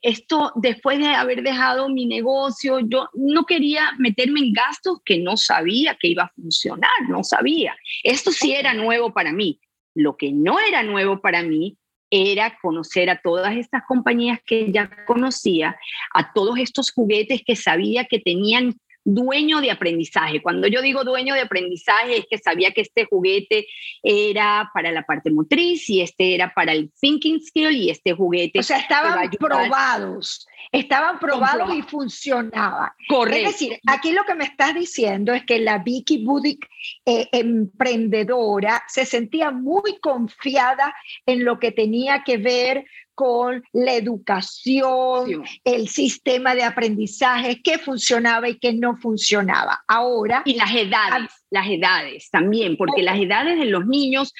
esto 0.00 0.52
después 0.56 0.98
de 0.98 1.08
haber 1.08 1.42
dejado 1.42 1.88
mi 1.88 2.06
negocio, 2.06 2.80
yo 2.80 3.08
no 3.14 3.44
quería 3.44 3.92
meterme 3.98 4.40
en 4.40 4.52
gastos 4.52 4.98
que 5.04 5.18
no 5.18 5.36
sabía 5.36 5.96
que 6.00 6.08
iba 6.08 6.24
a 6.24 6.32
funcionar, 6.34 6.90
no 7.08 7.24
sabía. 7.24 7.76
Esto 8.02 8.30
sí 8.30 8.52
era 8.52 8.74
nuevo 8.74 9.12
para 9.12 9.32
mí. 9.32 9.60
Lo 9.94 10.16
que 10.16 10.32
no 10.32 10.58
era 10.58 10.82
nuevo 10.82 11.20
para 11.20 11.42
mí 11.42 11.76
era 12.10 12.58
conocer 12.60 13.08
a 13.08 13.20
todas 13.20 13.56
estas 13.56 13.82
compañías 13.88 14.38
que 14.46 14.70
ya 14.70 14.90
conocía, 15.06 15.76
a 16.12 16.32
todos 16.32 16.58
estos 16.58 16.92
juguetes 16.92 17.42
que 17.44 17.56
sabía 17.56 18.04
que 18.04 18.18
tenían 18.18 18.74
dueño 19.04 19.60
de 19.60 19.70
aprendizaje. 19.70 20.42
Cuando 20.42 20.66
yo 20.68 20.82
digo 20.82 21.04
dueño 21.04 21.34
de 21.34 21.40
aprendizaje 21.40 22.18
es 22.18 22.26
que 22.30 22.38
sabía 22.38 22.72
que 22.72 22.82
este 22.82 23.04
juguete 23.04 23.66
era 24.02 24.70
para 24.72 24.92
la 24.92 25.02
parte 25.02 25.30
motriz 25.30 25.88
y 25.90 26.00
este 26.00 26.34
era 26.34 26.52
para 26.54 26.72
el 26.72 26.90
thinking 27.00 27.40
skill 27.40 27.72
y 27.72 27.90
este 27.90 28.12
juguete... 28.12 28.58
O 28.58 28.62
sea, 28.62 28.78
estaban 28.78 29.30
probados, 29.30 30.46
estaban 30.70 31.18
probados 31.18 31.74
y 31.74 31.82
funcionaban. 31.82 32.90
Correcto. 33.08 33.48
Es 33.48 33.52
decir, 33.52 33.80
aquí 33.86 34.12
lo 34.12 34.24
que 34.24 34.34
me 34.34 34.44
estás 34.44 34.74
diciendo 34.74 35.32
es 35.32 35.44
que 35.44 35.58
la 35.58 35.78
Vicky 35.78 36.24
Budick 36.24 36.68
eh, 37.04 37.28
emprendedora 37.32 38.82
se 38.88 39.04
sentía 39.04 39.50
muy 39.50 39.98
confiada 40.00 40.94
en 41.26 41.44
lo 41.44 41.58
que 41.58 41.72
tenía 41.72 42.22
que 42.24 42.38
ver 42.38 42.84
con 43.14 43.62
la 43.72 43.94
educación, 43.94 45.44
el 45.64 45.88
sistema 45.88 46.54
de 46.54 46.64
aprendizaje, 46.64 47.60
qué 47.62 47.78
funcionaba 47.78 48.48
y 48.48 48.58
qué 48.58 48.72
no 48.72 48.96
funcionaba. 48.96 49.82
Ahora. 49.86 50.42
Y 50.44 50.54
las 50.54 50.74
edades, 50.74 51.30
las 51.50 51.68
edades 51.68 52.30
también, 52.30 52.76
porque 52.76 53.02
las 53.02 53.18
edades 53.20 53.58
de 53.58 53.66
los 53.66 53.86
niños, 53.86 54.32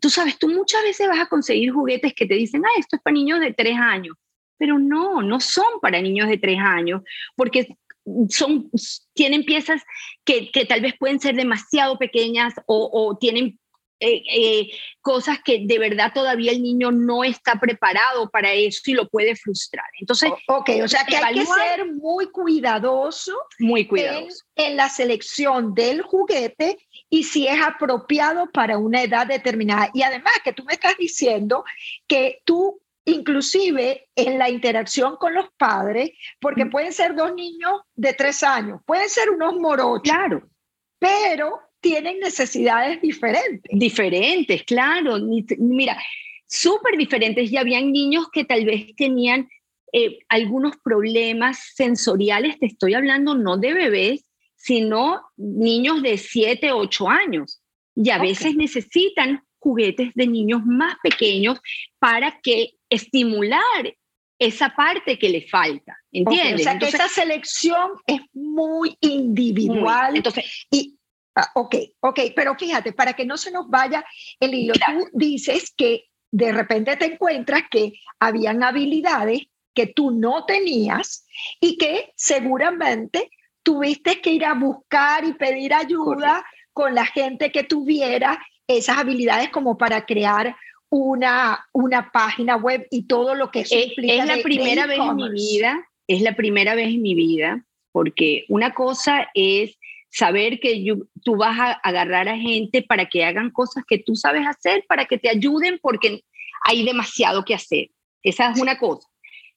tú 0.00 0.10
sabes, 0.10 0.38
tú 0.38 0.48
muchas 0.48 0.82
veces 0.82 1.08
vas 1.08 1.20
a 1.20 1.28
conseguir 1.28 1.72
juguetes 1.72 2.14
que 2.14 2.26
te 2.26 2.34
dicen, 2.34 2.64
ah, 2.64 2.78
esto 2.78 2.96
es 2.96 3.02
para 3.02 3.14
niños 3.14 3.40
de 3.40 3.52
tres 3.52 3.76
años, 3.78 4.16
pero 4.58 4.78
no, 4.78 5.22
no 5.22 5.40
son 5.40 5.80
para 5.82 6.00
niños 6.00 6.28
de 6.28 6.38
tres 6.38 6.58
años, 6.58 7.02
porque 7.36 7.68
son, 8.28 8.70
tienen 9.14 9.44
piezas 9.44 9.82
que, 10.24 10.50
que 10.50 10.64
tal 10.64 10.80
vez 10.80 10.94
pueden 10.98 11.20
ser 11.20 11.34
demasiado 11.34 11.98
pequeñas 11.98 12.54
o, 12.66 12.88
o 12.92 13.18
tienen 13.18 13.58
eh, 13.98 14.22
eh, 14.30 14.70
cosas 15.00 15.38
que 15.42 15.62
de 15.64 15.78
verdad 15.78 16.12
todavía 16.14 16.52
el 16.52 16.62
niño 16.62 16.90
no 16.92 17.24
está 17.24 17.58
preparado 17.58 18.28
para 18.28 18.52
eso 18.52 18.82
y 18.86 18.92
lo 18.92 19.08
puede 19.08 19.34
frustrar. 19.36 19.86
Entonces, 19.98 20.30
ok, 20.48 20.70
o 20.84 20.88
sea 20.88 21.04
que 21.04 21.16
hay 21.16 21.34
que 21.34 21.46
ser 21.46 21.86
muy 21.94 22.30
cuidadoso, 22.30 23.32
muy 23.58 23.86
cuidadoso 23.86 24.44
en, 24.54 24.76
la 24.76 24.90
selección 24.90 25.74
del 25.74 26.02
juguete 26.02 26.76
y 27.08 27.24
si 27.24 27.46
es 27.46 27.58
apropiado 27.62 28.50
para 28.50 28.76
una 28.76 29.02
edad 29.02 29.26
determinada. 29.26 29.90
Y 29.94 30.02
además 30.02 30.34
que 30.44 30.52
tú 30.52 30.64
me 30.64 30.74
estás 30.74 30.96
diciendo 30.98 31.64
que 32.06 32.42
tú 32.44 32.80
inclusive 33.06 34.08
en 34.16 34.36
la 34.38 34.50
interacción 34.50 35.16
con 35.16 35.32
los 35.32 35.46
padres, 35.56 36.10
porque 36.40 36.66
pueden 36.66 36.92
ser 36.92 37.14
dos 37.14 37.32
niños 37.34 37.80
de 37.94 38.12
tres 38.12 38.42
años, 38.42 38.80
pueden 38.84 39.08
ser 39.08 39.30
unos 39.30 39.54
morochos. 39.54 40.02
Claro. 40.02 40.42
Pero 40.98 41.60
tienen 41.86 42.18
necesidades 42.18 43.00
diferentes. 43.00 43.70
Diferentes, 43.70 44.64
claro. 44.64 45.18
Mira, 45.58 45.96
súper 46.46 46.96
diferentes. 46.96 47.48
Ya 47.48 47.60
habían 47.60 47.92
niños 47.92 48.26
que 48.32 48.44
tal 48.44 48.64
vez 48.64 48.94
tenían 48.96 49.48
eh, 49.92 50.18
algunos 50.28 50.76
problemas 50.82 51.58
sensoriales, 51.74 52.58
te 52.58 52.66
estoy 52.66 52.94
hablando 52.94 53.36
no 53.36 53.56
de 53.56 53.72
bebés, 53.72 54.24
sino 54.56 55.22
niños 55.36 56.02
de 56.02 56.18
7, 56.18 56.72
8 56.72 57.08
años. 57.08 57.62
Y 57.94 58.10
a 58.10 58.18
veces 58.18 58.56
necesitan 58.56 59.44
juguetes 59.60 60.12
de 60.14 60.26
niños 60.26 60.62
más 60.66 60.96
pequeños 61.04 61.60
para 62.00 62.40
que 62.42 62.72
estimular 62.90 63.94
esa 64.38 64.74
parte 64.74 65.18
que 65.18 65.28
le 65.28 65.48
falta, 65.48 65.96
¿entiendes? 66.12 66.60
o 66.60 66.64
sea, 66.64 66.78
que 66.78 66.88
esa 66.88 67.08
selección 67.08 67.92
es 68.06 68.20
muy 68.34 68.96
individual. 69.00 70.16
entonces, 70.16 70.66
y, 70.70 70.95
Ah, 71.36 71.50
ok, 71.54 71.76
ok, 72.00 72.20
pero 72.34 72.54
fíjate, 72.56 72.92
para 72.92 73.12
que 73.12 73.26
no 73.26 73.36
se 73.36 73.50
nos 73.50 73.68
vaya 73.68 74.02
el 74.40 74.54
hilo, 74.54 74.72
tú 74.74 75.08
dices 75.12 75.72
que 75.76 76.06
de 76.32 76.50
repente 76.50 76.96
te 76.96 77.04
encuentras 77.04 77.64
que 77.70 77.92
habían 78.18 78.62
habilidades 78.62 79.42
que 79.74 79.86
tú 79.86 80.10
no 80.10 80.46
tenías 80.46 81.26
y 81.60 81.76
que 81.76 82.12
seguramente 82.16 83.30
tuviste 83.62 84.22
que 84.22 84.30
ir 84.30 84.46
a 84.46 84.54
buscar 84.54 85.24
y 85.24 85.34
pedir 85.34 85.74
ayuda 85.74 86.42
con 86.72 86.94
la 86.94 87.04
gente 87.04 87.52
que 87.52 87.64
tuviera 87.64 88.42
esas 88.66 88.96
habilidades 88.96 89.50
como 89.50 89.76
para 89.76 90.06
crear 90.06 90.56
una, 90.88 91.66
una 91.72 92.10
página 92.10 92.56
web 92.56 92.86
y 92.90 93.06
todo 93.06 93.34
lo 93.34 93.50
que 93.50 93.60
eso 93.60 93.74
es, 93.74 93.92
Es 93.98 94.24
la 94.24 94.42
primera 94.42 94.86
vez 94.86 94.98
en 94.98 95.16
mi 95.16 95.30
vida, 95.30 95.86
es 96.06 96.22
la 96.22 96.34
primera 96.34 96.74
vez 96.74 96.88
en 96.88 97.02
mi 97.02 97.14
vida, 97.14 97.62
porque 97.92 98.46
una 98.48 98.72
cosa 98.72 99.28
es 99.34 99.76
saber 100.16 100.58
que 100.60 100.82
tú 101.22 101.36
vas 101.36 101.58
a 101.58 101.72
agarrar 101.72 102.26
a 102.26 102.38
gente 102.38 102.82
para 102.82 103.04
que 103.06 103.22
hagan 103.22 103.50
cosas 103.50 103.84
que 103.86 103.98
tú 103.98 104.16
sabes 104.16 104.46
hacer, 104.46 104.82
para 104.88 105.04
que 105.04 105.18
te 105.18 105.28
ayuden, 105.28 105.78
porque 105.82 106.22
hay 106.64 106.86
demasiado 106.86 107.44
que 107.44 107.54
hacer. 107.54 107.90
Esa 108.22 108.50
es 108.50 108.58
una 108.58 108.78
cosa. 108.78 109.06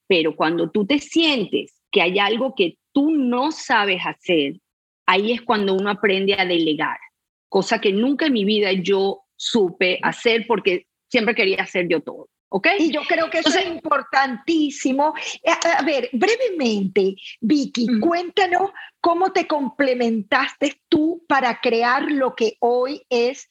Pero 0.06 0.36
cuando 0.36 0.70
tú 0.70 0.86
te 0.86 1.00
sientes 1.00 1.82
que 1.90 2.02
hay 2.02 2.20
algo 2.20 2.56
que 2.56 2.78
tú 2.92 3.12
no 3.12 3.54
sabes 3.54 4.02
hacer, 4.06 4.60
ahí 5.06 5.32
es 5.32 5.42
cuando 5.44 5.76
uno 5.76 5.90
aprende 5.90 6.34
a 6.34 6.46
delegar, 6.46 7.00
cosa 7.48 7.80
que 7.80 7.94
nunca 7.94 8.26
en 8.26 8.34
mi 8.34 8.44
vida 8.44 8.74
yo 8.74 9.22
supe 9.38 9.98
hacer 10.02 10.46
porque 10.46 10.88
siempre 11.08 11.36
quería 11.36 11.62
hacer 11.62 11.88
yo 11.88 12.02
todo. 12.02 12.28
¿Ok? 12.50 12.68
Y 12.80 12.92
yo 12.92 13.02
creo 13.08 13.30
que 13.30 13.40
eso 13.40 13.58
es 13.58 13.66
importantísimo. 13.66 15.14
Eh, 15.44 15.52
a, 15.52 15.84
ver, 15.84 16.10
brevemente, 16.14 17.16
Vicky, 17.40 18.00
cuéntanos 18.00 18.72
cómo 19.00 19.32
te 19.32 19.48
complementaste 19.48 20.82
tú 20.90 21.24
para 21.28 21.62
crear 21.62 22.12
lo 22.12 22.36
que 22.36 22.58
hoy 22.60 23.04
es 23.10 23.48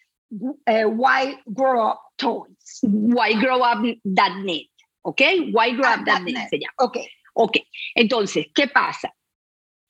eh, 0.66 0.84
Why 0.84 1.38
Grow 1.46 1.90
Up 1.90 1.98
Toys. 2.16 2.80
Whygrowup.net, 2.82 4.66
¿ok? 5.02 5.20
Whygrowup.net 5.52 6.36
ah, 6.36 6.48
se 6.50 6.58
llama. 6.58 6.74
Ok. 6.78 6.98
Ok, 7.40 7.58
entonces, 7.94 8.48
¿qué 8.52 8.66
pasa? 8.66 9.14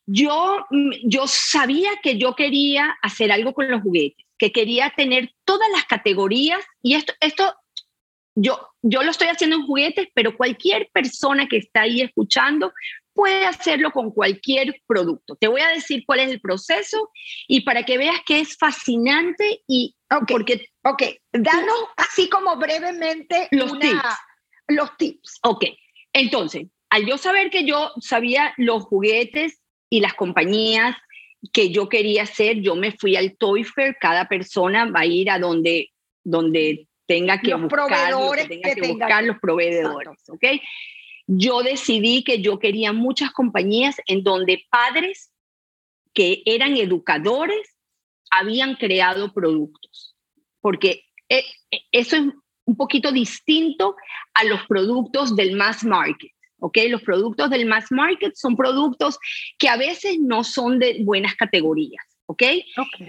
Yo, 0.04 0.66
mm, 0.68 0.90
yo 1.04 1.26
sabía 1.26 1.92
que 2.02 2.18
yo 2.18 2.34
quería 2.34 2.98
hacer 3.00 3.32
algo 3.32 3.54
con 3.54 3.70
los 3.70 3.80
juguetes, 3.80 4.26
que 4.36 4.52
quería 4.52 4.92
tener 4.94 5.32
todas 5.46 5.68
las 5.72 5.86
categorías, 5.86 6.62
y 6.82 6.92
esto, 6.92 7.14
esto 7.20 7.54
yo, 8.34 8.67
yo 8.88 9.02
lo 9.02 9.10
estoy 9.10 9.28
haciendo 9.28 9.56
en 9.56 9.66
juguetes, 9.66 10.08
pero 10.14 10.36
cualquier 10.36 10.88
persona 10.92 11.46
que 11.46 11.58
está 11.58 11.82
ahí 11.82 12.00
escuchando 12.00 12.72
puede 13.12 13.44
hacerlo 13.44 13.90
con 13.90 14.12
cualquier 14.12 14.80
producto. 14.86 15.36
Te 15.36 15.48
voy 15.48 15.60
a 15.60 15.68
decir 15.68 16.04
cuál 16.06 16.20
es 16.20 16.30
el 16.30 16.40
proceso 16.40 17.10
y 17.46 17.62
para 17.62 17.82
que 17.82 17.98
veas 17.98 18.20
que 18.24 18.40
es 18.40 18.56
fascinante 18.56 19.62
y 19.66 19.94
porque 20.26 20.68
ok, 20.84 21.02
danos 21.32 21.78
así 21.96 22.28
como 22.28 22.56
brevemente 22.56 23.48
los 23.50 23.78
tips. 23.78 24.02
Los 24.68 24.96
tips. 24.96 25.38
Ok, 25.42 25.64
entonces, 26.12 26.66
al 26.90 27.06
yo 27.06 27.18
saber 27.18 27.50
que 27.50 27.64
yo 27.64 27.92
sabía 28.00 28.54
los 28.56 28.84
juguetes 28.84 29.60
y 29.90 30.00
las 30.00 30.14
compañías 30.14 30.96
que 31.52 31.70
yo 31.70 31.88
quería 31.88 32.22
hacer, 32.22 32.60
yo 32.60 32.74
me 32.74 32.92
fui 32.92 33.16
al 33.16 33.36
Toy 33.36 33.64
Fair, 33.64 33.96
cada 34.00 34.28
persona 34.28 34.90
va 34.90 35.00
a 35.00 35.06
ir 35.06 35.30
a 35.30 35.38
donde 35.38 35.90
donde 36.24 36.87
tenga 37.08 37.40
que 37.40 37.54
buscar, 37.54 38.12
tenga 38.46 38.74
que, 38.74 38.88
buscar 38.88 39.24
los 39.24 39.38
proveedores, 39.38 40.28
¿ok? 40.28 40.44
Yo 41.26 41.62
decidí 41.62 42.22
que 42.22 42.42
yo 42.42 42.58
quería 42.58 42.92
muchas 42.92 43.32
compañías 43.32 43.96
en 44.06 44.22
donde 44.22 44.66
padres 44.70 45.32
que 46.12 46.42
eran 46.44 46.76
educadores 46.76 47.76
habían 48.30 48.76
creado 48.76 49.32
productos, 49.32 50.16
porque 50.60 51.04
eh, 51.30 51.44
eh, 51.70 51.80
eso 51.92 52.16
es 52.16 52.22
un 52.66 52.76
poquito 52.76 53.10
distinto 53.10 53.96
a 54.34 54.44
los 54.44 54.66
productos 54.66 55.34
del 55.34 55.56
mass 55.56 55.84
market. 55.84 56.30
¿ok? 56.60 56.76
Los 56.90 57.02
productos 57.02 57.48
del 57.48 57.64
mass 57.64 57.90
market 57.90 58.34
son 58.34 58.54
productos 58.54 59.18
que 59.58 59.70
a 59.70 59.78
veces 59.78 60.18
no 60.20 60.44
son 60.44 60.78
de 60.78 60.98
buenas 61.04 61.34
categorías, 61.36 62.04
¿ok? 62.26 62.42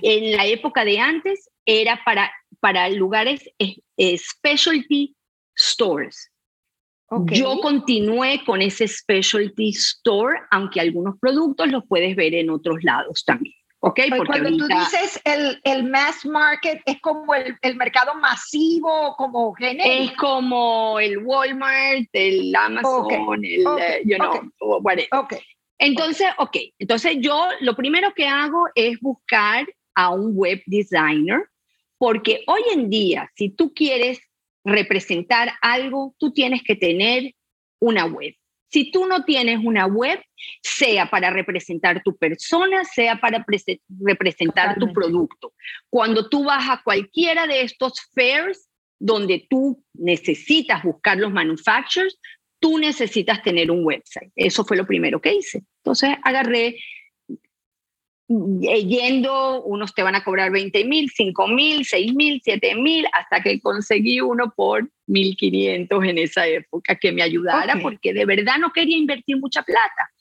En 0.04 0.38
la 0.38 0.46
época 0.46 0.86
de 0.86 1.00
antes 1.00 1.50
era 1.66 2.02
para 2.06 2.32
para 2.60 2.90
lugares 2.90 3.50
eh, 3.60 4.18
specialty 4.18 5.16
stores. 5.58 6.32
Yo 7.32 7.60
continué 7.62 8.44
con 8.46 8.62
ese 8.62 8.88
specialty 8.88 9.70
store, 9.70 10.42
aunque 10.52 10.80
algunos 10.80 11.16
productos 11.20 11.68
los 11.70 11.84
puedes 11.88 12.16
ver 12.16 12.36
en 12.36 12.52
otros 12.52 12.84
lados 12.84 13.24
también. 13.26 13.56
Okay, 13.82 14.10
Porque 14.10 14.28
cuando 14.28 14.50
tú 14.50 14.68
dices 14.68 15.22
el, 15.24 15.60
el, 15.64 15.90
mass 15.90 16.26
market, 16.26 16.82
¿es 16.86 17.00
como 17.00 17.34
el, 17.34 17.58
el, 17.62 17.78
mercado 17.78 18.14
masivo, 18.16 19.16
como 19.16 19.54
genérico? 19.54 20.12
Es 20.12 20.18
como 20.18 21.00
el 21.00 21.20
Walmart, 21.20 22.10
el 22.12 22.54
Amazon, 22.54 23.46
el, 23.46 23.66
uh, 23.66 23.78
you 24.04 24.18
know, 24.18 24.52
whatever. 24.82 25.08
Entonces, 25.78 26.28
ok, 26.40 26.58
entonces 26.78 27.18
yo 27.22 27.48
lo 27.62 27.74
primero 27.74 28.14
que 28.14 28.28
hago 28.28 28.66
es 28.76 29.00
buscar 29.00 29.66
a 29.96 30.10
un 30.10 30.36
web 30.36 30.62
designer 30.66 31.50
porque 32.00 32.44
hoy 32.48 32.62
en 32.74 32.90
día, 32.90 33.30
si 33.36 33.50
tú 33.50 33.74
quieres 33.74 34.20
representar 34.64 35.54
algo, 35.62 36.16
tú 36.18 36.32
tienes 36.32 36.64
que 36.64 36.76
tener 36.76 37.36
una 37.80 38.06
web. 38.06 38.34
Si 38.72 38.92
tú 38.92 39.06
no 39.06 39.26
tienes 39.26 39.60
una 39.64 39.86
web, 39.86 40.24
sea 40.62 41.10
para 41.10 41.30
representar 41.30 42.02
tu 42.04 42.16
persona, 42.16 42.86
sea 42.86 43.20
para 43.20 43.46
representar 44.00 44.78
tu 44.80 44.94
producto. 44.94 45.54
Cuando 45.90 46.30
tú 46.30 46.46
vas 46.46 46.70
a 46.70 46.82
cualquiera 46.84 47.48
de 47.48 47.62
estos 47.62 47.94
fairs, 48.14 48.70
donde 49.00 49.48
tú 49.50 49.84
necesitas 49.94 50.84
buscar 50.84 51.18
los 51.18 51.32
manufacturers, 51.32 52.18
tú 52.60 52.78
necesitas 52.78 53.42
tener 53.42 53.72
un 53.72 53.84
website. 53.84 54.32
Eso 54.36 54.64
fue 54.64 54.78
lo 54.78 54.86
primero 54.86 55.20
que 55.20 55.34
hice. 55.34 55.64
Entonces 55.84 56.16
agarré 56.24 56.78
yendo, 58.30 59.64
unos 59.64 59.96
te 59.96 60.04
van 60.04 60.16
a 60.16 60.24
cobrar 60.24 60.52
20 60.52 60.86
mil, 60.86 61.10
5 61.10 61.48
mil, 61.48 61.84
6 61.84 62.14
mil, 62.14 62.42
7 62.44 62.76
mil, 62.76 63.06
hasta 63.14 63.42
que 63.42 63.60
conseguí 63.60 64.22
uno 64.22 64.54
por 64.56 64.88
1.500 65.08 66.10
en 66.10 66.18
esa 66.20 66.48
época 66.48 66.96
que 66.96 67.12
me 67.12 67.24
ayudara, 67.24 67.80
porque 67.82 68.14
de 68.14 68.26
verdad 68.26 68.58
no 68.60 68.72
quería 68.72 68.98
invertir 68.98 69.38
mucha 69.38 69.64
plata. 69.64 70.12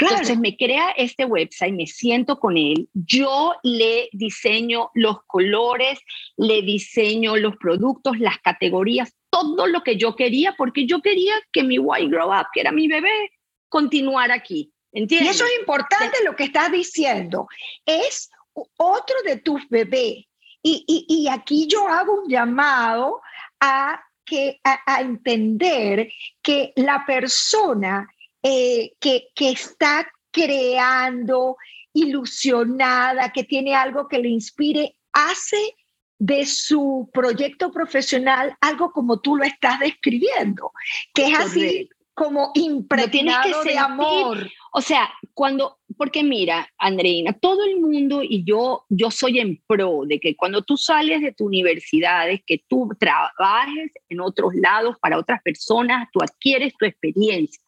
Entonces 0.00 0.36
me 0.38 0.56
crea 0.56 0.90
este 0.96 1.24
website, 1.24 1.74
me 1.74 1.86
siento 1.86 2.40
con 2.40 2.56
él, 2.56 2.88
yo 2.92 3.54
le 3.62 4.08
diseño 4.12 4.90
los 4.94 5.18
colores, 5.26 6.00
le 6.36 6.62
diseño 6.62 7.36
los 7.36 7.56
productos, 7.56 8.18
las 8.18 8.38
categorías, 8.38 9.14
todo 9.30 9.68
lo 9.68 9.82
que 9.82 9.96
yo 9.96 10.16
quería, 10.16 10.54
porque 10.58 10.86
yo 10.86 11.00
quería 11.00 11.34
que 11.52 11.62
mi 11.62 11.78
White 11.78 12.08
Grow 12.08 12.30
Up, 12.30 12.46
que 12.52 12.60
era 12.60 12.72
mi 12.72 12.88
bebé, 12.88 13.30
continuara 13.68 14.34
aquí. 14.34 14.72
¿Entiendes? 14.92 15.28
Y 15.28 15.30
eso 15.30 15.44
es 15.46 15.60
importante 15.60 16.22
lo 16.24 16.36
que 16.36 16.44
estás 16.44 16.70
diciendo. 16.70 17.48
Es 17.84 18.30
otro 18.52 19.16
de 19.24 19.38
tus 19.38 19.66
bebés. 19.68 20.26
Y, 20.64 20.84
y, 21.08 21.28
aquí 21.28 21.66
yo 21.66 21.88
hago 21.88 22.22
un 22.22 22.28
llamado 22.28 23.20
a, 23.58 24.00
que, 24.24 24.60
a, 24.62 25.00
entender 25.00 26.08
que 26.40 26.72
la 26.76 27.04
persona 27.04 28.06
eh, 28.42 28.92
que, 29.00 29.28
que 29.34 29.50
está 29.50 30.08
creando, 30.30 31.56
ilusionada, 31.92 33.32
que 33.32 33.42
tiene 33.42 33.74
algo 33.74 34.06
que 34.06 34.18
le 34.18 34.28
inspire, 34.28 34.96
hace 35.12 35.74
de 36.18 36.46
su 36.46 37.10
proyecto 37.12 37.72
profesional 37.72 38.56
algo 38.60 38.92
como 38.92 39.20
tú 39.20 39.36
lo 39.36 39.44
estás 39.44 39.80
describiendo, 39.80 40.70
que 41.12 41.26
es 41.26 41.38
así 41.38 41.90
como 42.22 42.52
impregnado 42.54 43.64
de 43.64 43.76
amor. 43.76 44.48
O 44.72 44.80
sea, 44.80 45.12
cuando, 45.34 45.80
porque 45.96 46.22
mira, 46.22 46.68
Andreina, 46.78 47.32
todo 47.32 47.64
el 47.64 47.80
mundo 47.80 48.22
y 48.22 48.44
yo, 48.44 48.84
yo 48.88 49.10
soy 49.10 49.40
en 49.40 49.60
pro 49.66 50.02
de 50.06 50.20
que 50.20 50.36
cuando 50.36 50.62
tú 50.62 50.76
sales 50.76 51.20
de 51.20 51.32
tu 51.32 51.46
universidad, 51.46 52.30
es 52.30 52.40
que 52.46 52.62
tú 52.68 52.90
trabajes 53.00 53.90
en 54.08 54.20
otros 54.20 54.54
lados 54.54 54.96
para 55.00 55.18
otras 55.18 55.42
personas, 55.42 56.08
tú 56.12 56.20
adquieres 56.22 56.72
tu 56.78 56.86
experiencia. 56.86 57.60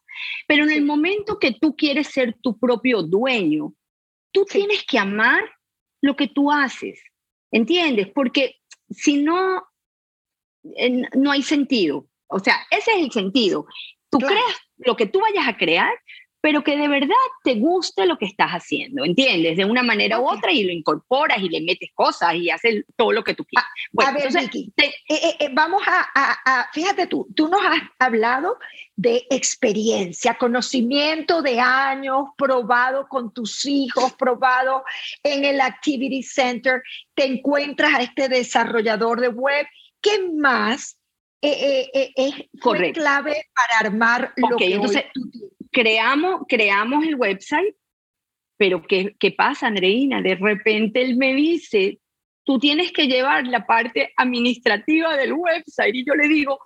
Pero 0.46 0.62
en 0.62 0.70
el 0.70 0.84
momento 0.84 1.40
que 1.40 1.50
tú 1.60 1.74
quieres 1.74 2.06
ser 2.06 2.36
tu 2.40 2.56
propio 2.56 3.02
dueño, 3.02 3.74
tú 4.30 4.44
tienes 4.44 4.84
que 4.84 5.00
amar 5.00 5.42
lo 6.00 6.14
que 6.14 6.28
tú 6.28 6.52
haces, 6.52 7.02
¿entiendes? 7.50 8.06
Porque 8.14 8.54
si 8.88 9.16
no, 9.16 9.64
no 11.16 11.30
hay 11.32 11.42
sentido. 11.42 12.06
O 12.28 12.38
sea, 12.38 12.54
ese 12.70 12.92
es 12.92 12.98
el 12.98 13.10
sentido. 13.10 13.66
Tú 14.18 14.26
creas 14.26 14.56
lo 14.78 14.96
que 14.96 15.06
tú 15.06 15.20
vayas 15.20 15.46
a 15.48 15.56
crear, 15.56 15.92
pero 16.44 16.62
que 16.62 16.76
de 16.76 16.88
verdad 16.88 17.14
te 17.42 17.54
guste 17.54 18.04
lo 18.04 18.18
que 18.18 18.26
estás 18.26 18.50
haciendo, 18.50 19.02
¿entiendes? 19.02 19.56
De 19.56 19.64
una 19.64 19.82
manera 19.82 20.20
u 20.20 20.28
otra 20.28 20.52
y 20.52 20.62
lo 20.62 20.72
incorporas 20.72 21.38
y 21.38 21.48
le 21.48 21.62
metes 21.62 21.88
cosas 21.94 22.34
y 22.34 22.50
haces 22.50 22.84
todo 22.96 23.12
lo 23.12 23.24
que 23.24 23.32
tú 23.32 23.46
quieras. 23.46 23.66
a 23.96 24.12
ver, 24.12 24.30
Vicky, 24.30 24.70
eh, 24.76 24.92
eh, 25.08 25.36
eh, 25.40 25.48
vamos 25.54 25.82
a, 25.86 26.68
fíjate 26.74 27.06
tú, 27.06 27.26
tú 27.34 27.48
nos 27.48 27.62
has 27.64 27.80
hablado 27.98 28.58
de 28.94 29.24
experiencia, 29.30 30.36
conocimiento 30.36 31.40
de 31.40 31.60
años, 31.60 32.26
probado 32.36 33.08
con 33.08 33.32
tus 33.32 33.64
hijos, 33.64 34.12
probado 34.12 34.84
en 35.22 35.46
el 35.46 35.62
Activity 35.62 36.22
Center, 36.22 36.82
te 37.14 37.24
encuentras 37.24 37.94
a 37.94 38.02
este 38.02 38.28
desarrollador 38.28 39.22
de 39.22 39.28
web. 39.28 39.66
¿Qué 40.02 40.28
más 40.30 40.98
es 41.44 42.92
clave 42.92 43.46
para 43.54 43.88
armar 43.88 44.32
lo 44.36 44.56
que 44.56 44.74
entonces, 44.74 45.04
tienes? 45.12 45.52
creamos, 45.70 46.42
creamos 46.48 47.04
el 47.04 47.16
website, 47.16 47.74
pero 48.56 48.82
¿qué, 48.82 49.14
¿qué 49.18 49.32
pasa, 49.32 49.66
Andreina? 49.66 50.22
De 50.22 50.36
repente 50.36 51.02
él 51.02 51.16
me 51.16 51.34
dice, 51.34 52.00
tú 52.44 52.58
tienes 52.58 52.92
que 52.92 53.06
llevar 53.06 53.46
la 53.46 53.66
parte 53.66 54.12
administrativa 54.16 55.16
del 55.16 55.32
website. 55.32 55.94
Y 55.94 56.04
yo 56.06 56.14
le 56.14 56.28
digo, 56.28 56.58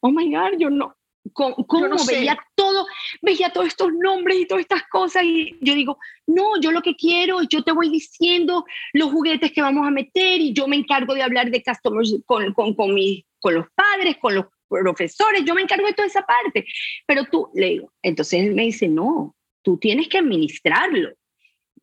oh 0.00 0.10
my 0.10 0.30
God, 0.34 0.58
yo 0.58 0.70
no, 0.70 0.96
¿cómo, 1.32 1.96
veía 2.06 2.38
todo, 2.54 2.86
veía 3.22 3.50
todos 3.50 3.68
estos 3.68 3.92
nombres 3.92 4.38
y 4.40 4.46
todas 4.46 4.62
estas 4.62 4.82
cosas? 4.90 5.24
Y 5.24 5.56
yo 5.60 5.74
digo, 5.74 5.98
no, 6.26 6.60
yo 6.60 6.72
lo 6.72 6.82
que 6.82 6.96
quiero, 6.96 7.42
yo 7.42 7.62
te 7.62 7.72
voy 7.72 7.90
diciendo 7.90 8.64
los 8.92 9.10
juguetes 9.12 9.52
que 9.52 9.62
vamos 9.62 9.86
a 9.86 9.90
meter 9.90 10.40
y 10.40 10.52
yo 10.52 10.66
me 10.66 10.76
encargo 10.76 11.14
de 11.14 11.22
hablar 11.22 11.50
de 11.50 11.62
customers 11.62 12.16
con, 12.26 12.52
con, 12.52 12.74
con, 12.74 12.94
con 13.38 13.54
los 13.54 13.66
padres, 13.74 14.16
con 14.18 14.34
los 14.34 14.46
profesores, 14.68 15.44
yo 15.44 15.54
me 15.54 15.62
encargo 15.62 15.86
de 15.86 15.94
toda 15.94 16.08
esa 16.08 16.22
parte. 16.22 16.66
Pero 17.06 17.24
tú, 17.24 17.48
le 17.54 17.66
digo, 17.70 17.92
entonces 18.02 18.44
él 18.44 18.54
me 18.54 18.64
dice, 18.64 18.88
no, 18.88 19.34
tú 19.62 19.78
tienes 19.78 20.08
que 20.08 20.18
administrarlo. 20.18 21.10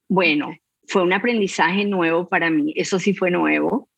Bueno, 0.07 0.55
fue 0.87 1.03
un 1.03 1.13
aprendizaje 1.13 1.85
nuevo 1.85 2.27
para 2.27 2.49
mí, 2.49 2.73
eso 2.75 2.99
sí 2.99 3.13
fue 3.13 3.31
nuevo. 3.31 3.89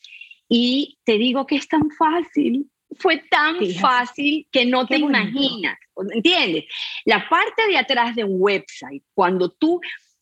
Y 0.50 0.98
te 1.04 1.18
digo 1.18 1.46
que 1.46 1.58
es 1.58 1.68
tan 1.68 1.90
fácil, 1.92 2.70
fue 3.00 3.18
tan 3.30 3.58
fácil 3.80 4.48
que 4.52 4.66
no 4.66 4.88
te 4.88 4.98
imaginas, 4.98 5.78
¿entiendes? 6.14 6.66
La 7.06 7.28
parte 7.28 7.68
de 7.68 7.78
atrás 7.78 8.16
de 8.16 8.24
un 8.24 8.38
website, 8.40 9.04
cuando 9.14 9.50
tú, 9.50 9.82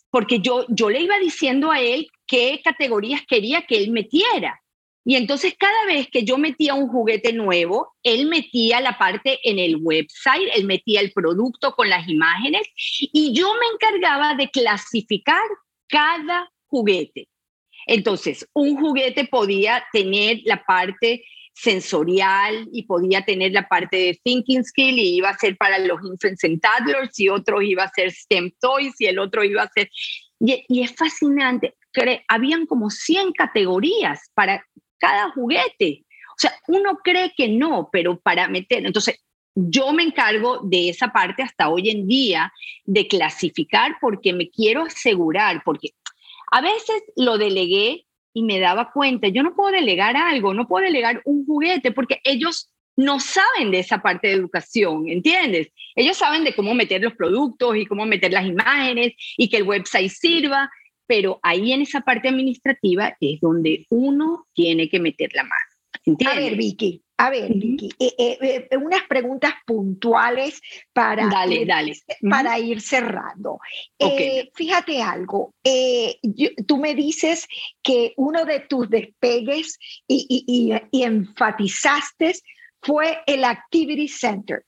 porque 0.10 0.40
yo, 0.40 0.66
yo 0.70 0.90
le 0.90 1.02
iba 1.02 1.20
diciendo 1.20 1.72
a 1.72 1.80
él 1.80 2.08
qué 2.26 2.62
categorías 2.64 3.22
quería 3.28 3.62
que 3.62 3.78
él 3.78 3.92
metiera. 3.92 4.60
Y 5.08 5.16
entonces 5.16 5.54
cada 5.58 5.86
vez 5.86 6.08
que 6.10 6.24
yo 6.24 6.40
metía 6.40 6.74
un 6.74 6.88
juguete 6.88 7.32
nuevo, 7.32 7.94
él 8.02 8.26
metía 8.26 8.82
la 8.82 8.98
parte 8.98 9.40
en 9.44 9.60
el 9.60 9.78
website, 9.80 10.50
él 10.56 10.66
metía 10.66 11.00
el 11.00 11.12
producto 11.12 11.74
con 11.76 11.90
las 11.90 12.08
imágenes 12.10 12.64
y 12.76 13.32
yo 13.32 13.54
me 13.54 13.68
encargaba 13.74 14.34
de 14.34 14.50
clasificar 14.50 15.44
cada 15.88 16.52
juguete. 16.66 17.28
Entonces, 17.86 18.48
un 18.54 18.78
juguete 18.78 19.28
podía 19.28 19.86
tener 19.94 20.40
la 20.44 20.64
parte 20.64 21.24
sensorial 21.54 22.68
y 22.74 22.84
podía 22.84 23.24
tener 23.24 23.52
la 23.52 23.68
parte 23.68 23.98
de 23.98 24.20
thinking 24.24 24.64
skill 24.64 24.98
y 24.98 25.18
iba 25.18 25.30
a 25.30 25.38
ser 25.38 25.56
para 25.56 25.78
los 25.78 26.04
infants 26.04 26.44
and 26.44 26.60
toddlers 26.60 27.18
y 27.20 27.30
otro 27.30 27.62
iba 27.62 27.84
a 27.84 27.92
ser 27.92 28.12
STEM 28.12 28.52
toys 28.60 28.96
y 29.00 29.06
el 29.06 29.20
otro 29.20 29.44
iba 29.44 29.62
a 29.62 29.70
ser... 29.70 29.90
Y, 30.40 30.66
y 30.68 30.82
es 30.82 30.94
fascinante, 30.96 31.76
habían 32.28 32.66
como 32.66 32.90
100 32.90 33.32
categorías 33.34 34.20
para 34.34 34.66
cada 34.98 35.32
juguete. 35.32 36.06
O 36.30 36.38
sea, 36.38 36.54
uno 36.68 37.00
cree 37.04 37.34
que 37.36 37.48
no, 37.48 37.90
pero 37.92 38.20
para 38.20 38.48
meter, 38.48 38.86
entonces 38.86 39.24
yo 39.56 39.94
me 39.94 40.04
encargo 40.04 40.60
de 40.64 40.90
esa 40.90 41.08
parte 41.08 41.42
hasta 41.42 41.70
hoy 41.70 41.90
en 41.90 42.08
día, 42.08 42.52
de 42.84 43.08
clasificar 43.08 43.96
porque 44.02 44.34
me 44.34 44.50
quiero 44.50 44.84
asegurar, 44.84 45.62
porque 45.64 45.92
a 46.52 46.62
veces 46.62 47.04
lo 47.16 47.38
delegué 47.38 48.06
y 48.34 48.44
me 48.44 48.60
daba 48.60 48.92
cuenta, 48.92 49.30
yo 49.30 49.44
no 49.44 49.56
puedo 49.56 49.72
delegar 49.72 50.18
algo, 50.18 50.54
no 50.54 50.68
puedo 50.68 50.86
delegar 50.86 51.22
un 51.24 51.46
juguete 51.46 51.92
porque 51.92 52.20
ellos 52.26 52.70
no 52.98 53.20
saben 53.20 53.72
de 53.72 53.80
esa 53.80 54.02
parte 54.02 54.28
de 54.28 54.34
educación, 54.34 55.08
¿entiendes? 55.10 55.70
Ellos 55.96 56.18
saben 56.18 56.44
de 56.44 56.54
cómo 56.54 56.74
meter 56.74 57.02
los 57.02 57.14
productos 57.14 57.76
y 57.78 57.86
cómo 57.86 58.06
meter 58.06 58.32
las 58.32 58.46
imágenes 58.46 59.14
y 59.38 59.50
que 59.50 59.58
el 59.58 59.64
website 59.64 60.12
sirva, 60.12 60.70
pero 61.08 61.40
ahí 61.44 61.72
en 61.72 61.82
esa 61.82 62.02
parte 62.02 62.30
administrativa 62.30 63.16
es 63.20 63.40
donde 63.40 63.86
uno 63.90 64.48
tiene 64.54 64.90
que 64.90 65.00
meter 65.00 65.32
la 65.34 65.44
mano. 65.44 66.32
A 66.32 66.36
ver, 66.36 66.56
Vicky, 66.56 67.02
a 67.18 67.30
ver, 67.30 67.54
Vicky, 67.54 67.90
eh, 67.98 68.14
eh, 68.18 68.68
eh, 68.70 68.78
unas 68.78 69.04
preguntas 69.08 69.54
puntuales 69.66 70.62
para, 70.94 71.28
dale, 71.28 71.66
dale. 71.66 71.94
para 72.30 72.60
ir 72.60 72.82
cerrando. 72.82 73.60
fíjate 74.54 75.02
algo, 75.02 75.54
tú 76.68 76.78
me 76.78 76.94
dices 76.94 77.48
que 77.82 78.14
uno 78.18 78.46
de 78.46 78.60
tus 78.62 78.90
despegues 78.90 79.80
y, 80.08 80.46
y 80.92 81.04
enfatizaste 81.04 82.34
fue 82.82 83.20
el 83.26 83.46
Activity 83.46 84.08
Center. 84.08 84.64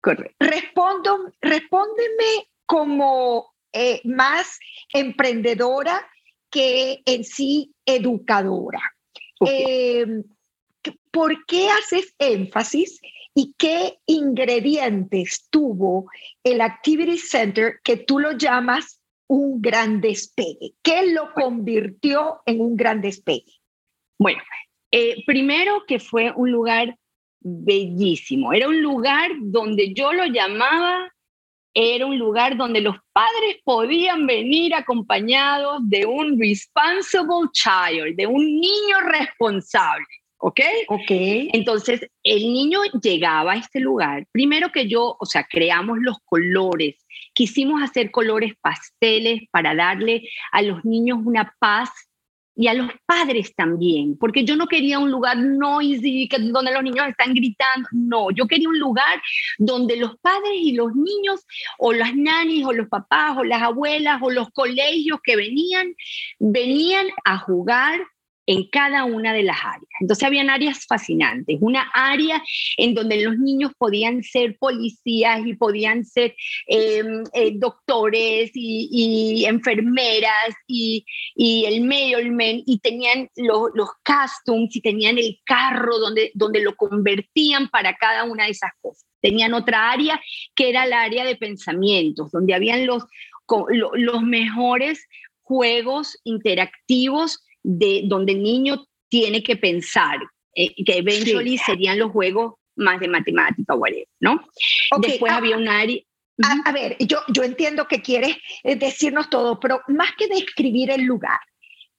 Correcto. 0.00 0.34
Respondo, 0.40 1.32
respóndeme 1.40 2.48
como 2.66 3.53
eh, 3.74 4.00
más 4.04 4.58
emprendedora 4.92 6.00
que 6.48 7.02
en 7.04 7.24
sí 7.24 7.74
educadora. 7.84 8.80
Em, 9.40 10.22
¿Por 11.10 11.44
qué 11.46 11.68
haces 11.70 12.14
énfasis 12.18 13.00
y 13.34 13.52
qué 13.58 13.98
ingredientes 14.06 15.48
tuvo 15.50 16.08
el 16.44 16.60
Activity 16.60 17.18
Center 17.18 17.80
que 17.82 17.96
tú 17.96 18.20
lo 18.20 18.32
llamas 18.32 19.00
un 19.26 19.60
gran 19.60 20.00
despegue? 20.00 20.74
¿Qué 20.82 21.06
lo 21.12 21.32
convirtió 21.34 22.42
en 22.46 22.60
un 22.60 22.76
gran 22.76 23.00
despegue? 23.00 23.52
Bueno, 24.18 24.42
eh, 24.92 25.24
primero 25.26 25.82
que 25.88 25.98
fue 25.98 26.32
un 26.36 26.52
lugar 26.52 26.96
bellísimo, 27.40 28.52
era 28.52 28.68
un 28.68 28.80
lugar 28.80 29.32
donde 29.40 29.92
yo 29.92 30.12
lo 30.12 30.26
llamaba 30.26 31.13
era 31.74 32.06
un 32.06 32.18
lugar 32.18 32.56
donde 32.56 32.80
los 32.80 32.96
padres 33.12 33.58
podían 33.64 34.26
venir 34.26 34.74
acompañados 34.74 35.78
de 35.82 36.06
un 36.06 36.38
responsible 36.40 37.50
child, 37.52 38.16
de 38.16 38.26
un 38.26 38.44
niño 38.44 39.00
responsable. 39.04 40.06
¿ok? 40.38 40.60
Ok. 40.88 41.10
Entonces, 41.52 42.06
el 42.22 42.40
niño 42.40 42.80
llegaba 43.02 43.52
a 43.52 43.56
este 43.56 43.80
lugar, 43.80 44.26
primero 44.30 44.70
que 44.70 44.86
yo, 44.86 45.16
o 45.18 45.26
sea, 45.26 45.44
creamos 45.44 45.98
los 46.00 46.18
colores, 46.24 46.96
quisimos 47.32 47.82
hacer 47.82 48.10
colores 48.10 48.52
pasteles 48.60 49.42
para 49.50 49.74
darle 49.74 50.28
a 50.52 50.60
los 50.60 50.84
niños 50.84 51.18
una 51.24 51.54
paz 51.58 51.90
y 52.56 52.68
a 52.68 52.74
los 52.74 52.90
padres 53.06 53.54
también, 53.54 54.16
porque 54.18 54.44
yo 54.44 54.56
no 54.56 54.66
quería 54.66 54.98
un 54.98 55.10
lugar 55.10 55.36
noisy, 55.36 56.28
donde 56.28 56.72
los 56.72 56.82
niños 56.82 57.08
están 57.08 57.34
gritando, 57.34 57.88
no, 57.92 58.30
yo 58.30 58.46
quería 58.46 58.68
un 58.68 58.78
lugar 58.78 59.20
donde 59.58 59.96
los 59.96 60.16
padres 60.18 60.52
y 60.54 60.72
los 60.72 60.94
niños, 60.94 61.44
o 61.78 61.92
las 61.92 62.14
nanis, 62.14 62.64
o 62.64 62.72
los 62.72 62.88
papás, 62.88 63.36
o 63.38 63.44
las 63.44 63.62
abuelas, 63.62 64.20
o 64.22 64.30
los 64.30 64.50
colegios 64.50 65.18
que 65.22 65.36
venían, 65.36 65.94
venían 66.38 67.06
a 67.24 67.38
jugar 67.38 68.00
en 68.46 68.68
cada 68.68 69.04
una 69.04 69.32
de 69.32 69.42
las 69.42 69.58
áreas. 69.58 69.88
Entonces 70.00 70.24
habían 70.24 70.50
áreas 70.50 70.84
fascinantes, 70.86 71.58
una 71.60 71.90
área 71.94 72.42
en 72.76 72.94
donde 72.94 73.22
los 73.22 73.38
niños 73.38 73.72
podían 73.78 74.22
ser 74.22 74.56
policías 74.58 75.46
y 75.46 75.54
podían 75.54 76.04
ser 76.04 76.34
em, 76.66 77.24
eh, 77.32 77.52
doctores 77.54 78.50
y, 78.54 79.44
enfermeras 79.46 80.54
y, 80.66 81.04
el 81.36 81.82
mailman 81.82 82.62
y 82.66 82.78
tenían 82.80 83.28
los, 83.36 83.70
los 83.74 83.88
costumes 84.04 84.74
y 84.76 84.80
tenían 84.80 85.18
el 85.18 85.38
carro 85.44 85.98
donde, 85.98 86.30
donde 86.34 86.60
lo 86.60 86.74
convertían 86.76 87.68
para 87.68 87.94
cada 87.96 88.24
una 88.24 88.44
de 88.44 88.50
esas 88.50 88.70
cosas. 88.80 89.04
Tenían 89.20 89.54
otra 89.54 89.90
área 89.90 90.20
que 90.54 90.68
era 90.68 90.84
el 90.84 90.92
área 90.92 91.24
de 91.24 91.36
pensamientos, 91.36 92.30
donde 92.30 92.54
habían 92.54 92.86
los, 92.86 93.04
los 93.72 94.22
mejores 94.22 95.06
juegos 95.42 96.18
interactivos 96.24 97.43
de 97.64 98.02
donde 98.04 98.32
el 98.32 98.42
niño 98.42 98.86
tiene 99.08 99.42
que 99.42 99.56
pensar, 99.56 100.18
eh, 100.54 100.72
que 100.84 100.98
eventualmente 100.98 101.64
serían 101.64 101.98
los 101.98 102.12
juegos 102.12 102.54
más 102.76 103.00
de 103.00 103.08
matemática, 103.08 103.74
whatever, 103.74 104.06
¿no? 104.20 104.46
Después 105.00 105.32
ah, 105.32 105.38
había 105.38 105.56
un 105.56 105.68
área... 105.68 106.00
A, 106.64 106.72
ver, 106.72 106.96
yo, 106.98 107.18
yo 107.28 107.44
entiendo 107.44 107.86
que 107.86 108.02
quieres 108.02 108.36
eh, 108.64 108.74
decirnos 108.74 109.30
todo, 109.30 109.60
pero 109.60 109.80
más 109.86 110.10
que 110.18 110.26
describir 110.26 110.90
el 110.90 111.02
lugar, 111.02 111.38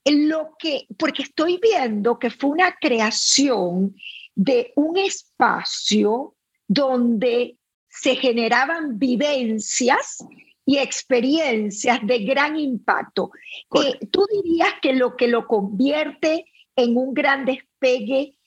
lo 0.03 0.55
que, 0.59 0.85
porque 0.97 1.23
estoy 1.23 1.59
viendo 1.61 2.19
que 2.19 2.29
fue 2.29 2.51
una 2.51 2.75
creación 2.75 3.95
de 4.35 4.73
un 4.75 4.97
espacio 4.97 6.35
donde 6.67 7.57
se 7.87 8.15
generaban 8.15 8.99
vivencias 8.99 10.17
y 10.65 10.79
experiencias 10.79 11.99
de 12.03 12.19
gran 12.19 12.57
impacto. 12.57 13.31
Eh, 13.75 14.07
¿Tú 14.11 14.25
dirías 14.31 14.73
que 14.81 14.93
lo 14.93 15.15
que 15.15 15.27
lo 15.27 15.47
convierte 15.47 16.45
en 16.75 16.97
un 16.97 17.13
gran 17.13 17.45
despegue 17.45 18.37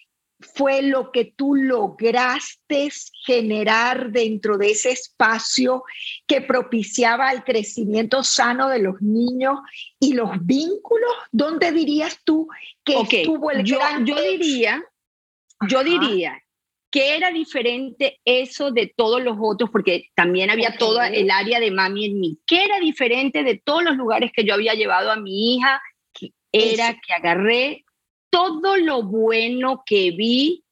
fue 0.41 0.83
lo 0.83 1.11
que 1.11 1.25
tú 1.25 1.55
lograste 1.55 2.91
generar 3.27 4.11
dentro 4.11 4.57
de 4.57 4.71
ese 4.71 4.91
espacio 4.91 5.83
que 6.27 6.41
propiciaba 6.41 7.33
el 7.33 7.43
crecimiento 7.43 8.23
sano 8.23 8.69
de 8.69 8.79
los 8.79 9.01
niños 9.01 9.59
y 9.99 10.15
los 10.15 10.31
vínculos? 10.45 11.11
¿Dónde 11.33 11.73
dirías 11.73 12.19
tú 12.25 12.49
que 12.85 13.01
estuvo 13.01 13.51
el 13.51 13.65
yo, 13.65 13.79
gran 13.79 14.07
yo 14.07 14.21
diría, 14.21 14.83
yo 15.69 15.83
diría 15.83 16.41
¿Qué 16.91 17.17
era 17.17 17.31
diferente 17.31 18.21
eso 18.25 18.71
de 18.71 18.93
todos 18.97 19.23
los 19.23 19.37
otros? 19.39 19.69
Porque 19.71 20.09
también 20.15 20.51
había 20.51 20.77
todo 20.77 21.03
el 21.03 21.31
área 21.31 21.61
de 21.61 21.71
mami 21.71 22.07
en 22.07 22.19
mí. 22.19 22.39
¿Qué 22.47 22.65
era 22.65 22.81
diferente 22.81 23.43
de 23.43 23.61
todos 23.63 23.83
los 23.83 23.97
lugares 23.97 24.31
que 24.33 24.45
yo 24.45 24.55
había 24.55 24.75
llevado 24.75 25.11
a 25.11 25.17
mi 25.17 25.55
hija? 25.55 25.83
Era 26.51 26.95
que 26.95 27.13
agarré 27.13 27.85
todo 28.31 28.77
lo 28.79 29.03
bueno 29.03 29.83
que 29.85 30.13
vi. 30.13 30.65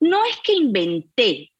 No 0.00 0.24
es 0.24 0.36
que 0.42 0.54
inventé, 0.54 1.52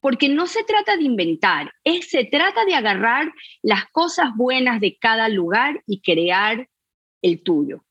porque 0.00 0.28
no 0.28 0.46
se 0.46 0.62
trata 0.62 0.96
de 0.96 1.02
inventar, 1.02 1.72
es, 1.84 2.08
se 2.08 2.24
trata 2.24 2.64
de 2.64 2.74
agarrar 2.74 3.32
las 3.62 3.86
cosas 3.90 4.30
buenas 4.36 4.80
de 4.80 4.96
cada 4.96 5.28
lugar 5.28 5.82
y 5.86 6.00
crear 6.00 6.68
el 7.20 7.42
tuyo 7.42 7.84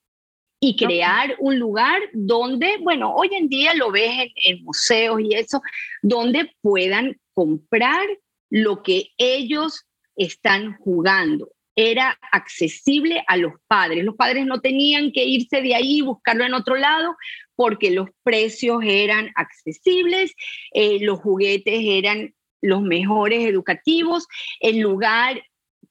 y 0.60 0.76
crear 0.76 1.36
un 1.40 1.58
lugar 1.58 2.02
donde, 2.14 2.78
bueno, 2.82 3.14
hoy 3.16 3.30
en 3.34 3.48
día 3.48 3.74
lo 3.76 3.92
ves 3.92 4.32
en, 4.44 4.64
museos 4.64 5.22
y 5.22 5.34
eso, 5.34 5.62
donde 6.02 6.52
puedan 6.62 7.18
comprar 7.34 8.06
lo 8.50 8.84
que 8.84 9.10
ellos 9.18 9.86
están 10.16 10.78
jugando. 10.80 11.50
Era 11.76 12.20
accesible 12.34 13.24
a 13.28 13.38
los 13.38 13.54
padres. 13.68 14.04
Los 14.04 14.16
padres 14.16 14.46
no 14.46 14.60
tenían 14.60 15.14
que 15.14 15.24
irse 15.24 15.62
de 15.62 15.76
ahí 15.76 16.00
y 16.00 16.02
buscarlo 16.02 16.44
en 16.44 16.54
otro 16.54 16.76
lado 16.76 17.16
porque 17.56 17.92
los 17.92 18.10
precios 18.24 18.82
eran 18.84 19.32
accesibles, 19.36 20.34
eh, 20.74 21.00
los 21.02 21.20
juguetes 21.20 21.80
eran 21.86 22.34
los 22.62 22.82
mejores 22.82 23.46
educativos, 23.46 24.28
el 24.60 24.80
lugar 24.80 25.42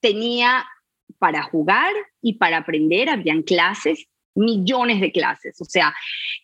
tenía 0.01 0.67
para 1.19 1.43
jugar 1.43 1.93
y 2.21 2.35
para 2.35 2.59
aprender, 2.59 3.09
habían 3.09 3.43
clases 3.43 4.07
millones 4.39 5.01
de 5.01 5.13
clases, 5.13 5.61
o 5.61 5.65
sea, 5.65 5.95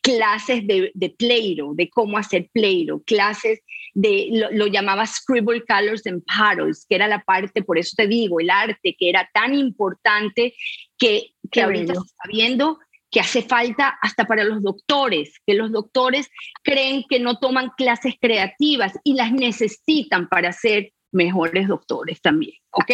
clases 0.02 0.66
de, 0.66 0.90
de 0.94 1.10
Play-Doh, 1.10 1.74
de 1.74 1.88
cómo 1.88 2.18
hacer 2.18 2.48
Play-Doh, 2.52 3.02
clases 3.04 3.60
de, 3.94 4.48
lo, 4.52 4.66
llamaba 4.66 5.06
Scribble 5.06 5.64
Colors 5.66 6.06
and 6.06 6.22
Paddles, 6.26 6.84
que 6.88 6.96
era 6.96 7.08
la 7.08 7.22
parte, 7.22 7.62
por 7.62 7.78
eso 7.78 7.94
te 7.96 8.06
digo, 8.06 8.40
el 8.40 8.50
arte, 8.50 8.96
que 8.98 9.08
era 9.08 9.28
tan 9.32 9.54
importante 9.54 10.54
que, 10.98 11.30
que 11.50 11.62
ahorita 11.62 11.94
se 11.94 12.00
está 12.00 12.28
viendo 12.28 12.78
que 13.10 13.20
hace 13.20 13.42
falta 13.42 13.96
hasta 14.02 14.26
para 14.26 14.42
los 14.42 14.60
doctores, 14.60 15.40
que 15.46 15.54
los 15.54 15.70
doctores 15.70 16.28
creen 16.64 17.04
que 17.08 17.20
no 17.20 17.38
toman 17.38 17.70
clases 17.76 18.14
creativas 18.20 18.92
y 19.04 19.14
las 19.14 19.30
necesitan 19.30 20.28
para 20.28 20.50
ser 20.50 20.92
mejores 21.12 21.68
doctores 21.68 22.20
también, 22.20 22.54
¿ok? 22.72 22.90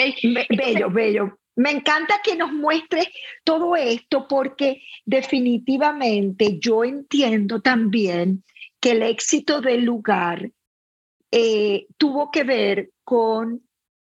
Bello, 0.50 0.90
bello. 0.90 1.39
Me 1.56 1.70
encanta 1.70 2.20
que 2.22 2.36
nos 2.36 2.52
muestres 2.52 3.08
todo 3.44 3.76
esto 3.76 4.26
porque 4.28 4.82
definitivamente 5.04 6.58
yo 6.58 6.84
entiendo 6.84 7.60
también 7.60 8.44
que 8.80 8.92
el 8.92 9.02
éxito 9.02 9.60
del 9.60 9.84
lugar 9.84 10.50
eh, 11.30 11.86
tuvo 11.96 12.30
que 12.30 12.44
ver 12.44 12.90
con 13.04 13.62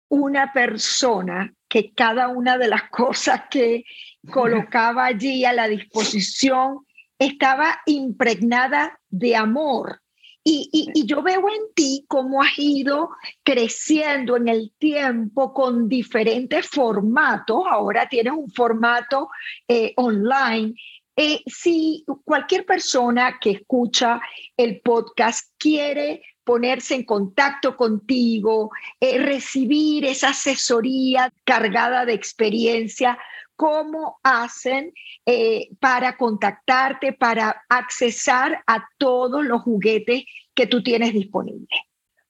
una 0.09 0.53
persona 0.53 1.55
que 1.69 1.93
cada 1.95 2.29
una 2.29 2.59
de 2.59 2.69
las 2.69 2.83
cosas 2.91 3.43
que 3.51 3.85
colocaba 4.31 5.07
allí 5.07 5.45
a 5.45 5.53
la 5.53 5.69
disposición 5.69 6.87
estaba 7.19 7.81
impregnada 7.87 8.99
de 9.09 9.37
amor 9.37 10.01
y, 10.43 11.05
yo 11.07 11.23
veo 11.23 11.49
en 11.49 11.75
ti 11.75 12.05
cómo 12.09 12.43
has 12.43 12.59
ido 12.59 13.11
creciendo 13.43 14.37
en 14.37 14.49
el 14.49 14.73
tiempo 14.79 15.53
con 15.53 15.89
diferentes 15.89 16.67
formatos. 16.67 17.63
Ahora 17.71 18.09
tienes 18.09 18.33
un 18.33 18.51
formato 18.51 19.29
eh, 19.69 19.93
online. 19.97 20.75
Eh, 21.17 21.43
si 21.47 22.05
cualquier 22.25 22.65
persona 22.65 23.39
que 23.41 23.51
escucha 23.51 24.21
el 24.57 24.81
podcast 24.81 25.51
quiere 25.59 26.23
ponerse 26.45 26.95
en 26.95 27.05
contacto 27.05 27.77
contigo, 27.77 28.71
eh, 28.99 29.19
recibir 29.19 30.05
esa 30.05 30.31
asesoría 30.31 31.33
cargada 31.45 32.07
de 32.07 32.15
experiencia, 32.15 33.19
cómo 33.61 34.19
hacen 34.23 34.91
eh, 35.27 35.69
para 35.81 36.17
contactarte, 36.17 37.13
para 37.13 37.63
accesar 37.69 38.65
a 38.67 38.89
todos 38.97 39.45
los 39.45 39.61
juguetes 39.61 40.25
que 40.55 40.67
tú 40.67 40.83
tienes 40.83 41.13
disponibles. 41.13 41.69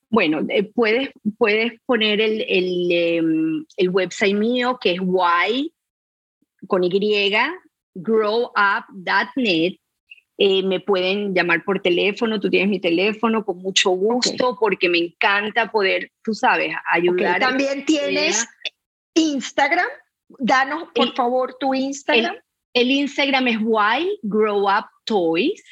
Bueno, 0.08 0.40
eh, 0.48 0.64
puedes, 0.64 1.10
puedes 1.38 1.74
poner 1.86 2.20
el, 2.20 2.44
em, 2.90 3.64
el, 3.76 3.88
website 3.90 4.34
mío 4.34 4.76
que 4.80 4.94
es 4.94 5.00
y 5.50 5.72
con 6.66 6.82
y 6.82 7.32
growup.net. 7.94 9.74
Eh, 10.36 10.62
me 10.64 10.80
pueden 10.80 11.32
llamar 11.32 11.62
por 11.64 11.80
teléfono, 11.80 12.40
tú 12.40 12.50
tienes 12.50 12.70
mi 12.70 12.80
teléfono 12.80 13.44
con 13.44 13.58
mucho 13.58 13.90
gusto 13.90 14.56
porque 14.58 14.88
me 14.88 14.98
encanta 14.98 15.70
poder, 15.70 16.10
tú 16.24 16.34
sabes, 16.34 16.74
ayudar. 16.92 17.38
También 17.38 17.84
tienes 17.84 18.48
Instagram. 19.14 19.86
Danos, 20.38 20.88
por 20.94 21.14
favor, 21.14 21.56
tu 21.58 21.74
Instagram. 21.74 22.36
El, 22.72 22.90
Instagram 22.90 23.48
es 23.48 23.58
Why 23.60 24.18
Grow 24.22 24.68
Up 24.68 24.86
Toys, 25.04 25.62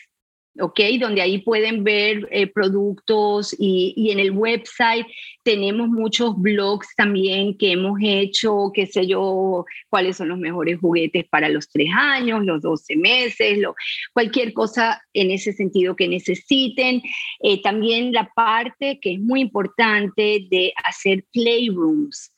¿ok? 0.59 0.81
Donde 0.99 1.23
ahí 1.23 1.39
pueden 1.39 1.85
ver 1.85 2.27
eh, 2.33 2.49
productos 2.49 3.55
y, 3.57 3.95
y, 3.97 4.11
en 4.11 4.19
el 4.19 4.33
website 4.33 5.07
tenemos 5.45 5.89
muchos 5.89 6.37
blogs 6.37 6.89
también 6.97 7.57
que 7.57 7.73
hemos 7.73 7.99
hecho, 8.03 8.73
qué 8.75 8.87
sé 8.87 9.07
yo, 9.07 9.65
cuáles 9.89 10.17
son 10.17 10.29
los 10.29 10.39
mejores 10.39 10.81
juguetes 10.81 11.25
para 11.29 11.49
los 11.49 11.71
tres 11.71 11.89
años, 11.97 12.45
los 12.45 12.61
12 12.61 12.97
meses, 12.97 13.59
lo, 13.59 13.75
cualquier 14.13 14.53
cosa 14.53 15.01
en 15.13 15.31
ese 15.31 15.53
sentido 15.53 15.95
que 15.95 16.09
necesiten. 16.09 17.01
Eh, 17.41 17.63
también 17.63 18.13
la 18.13 18.29
parte 18.35 18.99
que 19.01 19.13
es 19.13 19.21
muy 19.21 19.41
importante 19.41 20.47
de 20.51 20.73
hacer 20.85 21.25
playrooms 21.33 22.33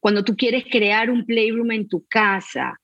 cuando 0.00 0.24
tú 0.24 0.34
quieres 0.36 0.64
crear 0.70 1.10
un 1.10 1.24
playroom 1.24 1.70
en 1.70 1.88
tu 1.88 2.04
casa, 2.08 2.80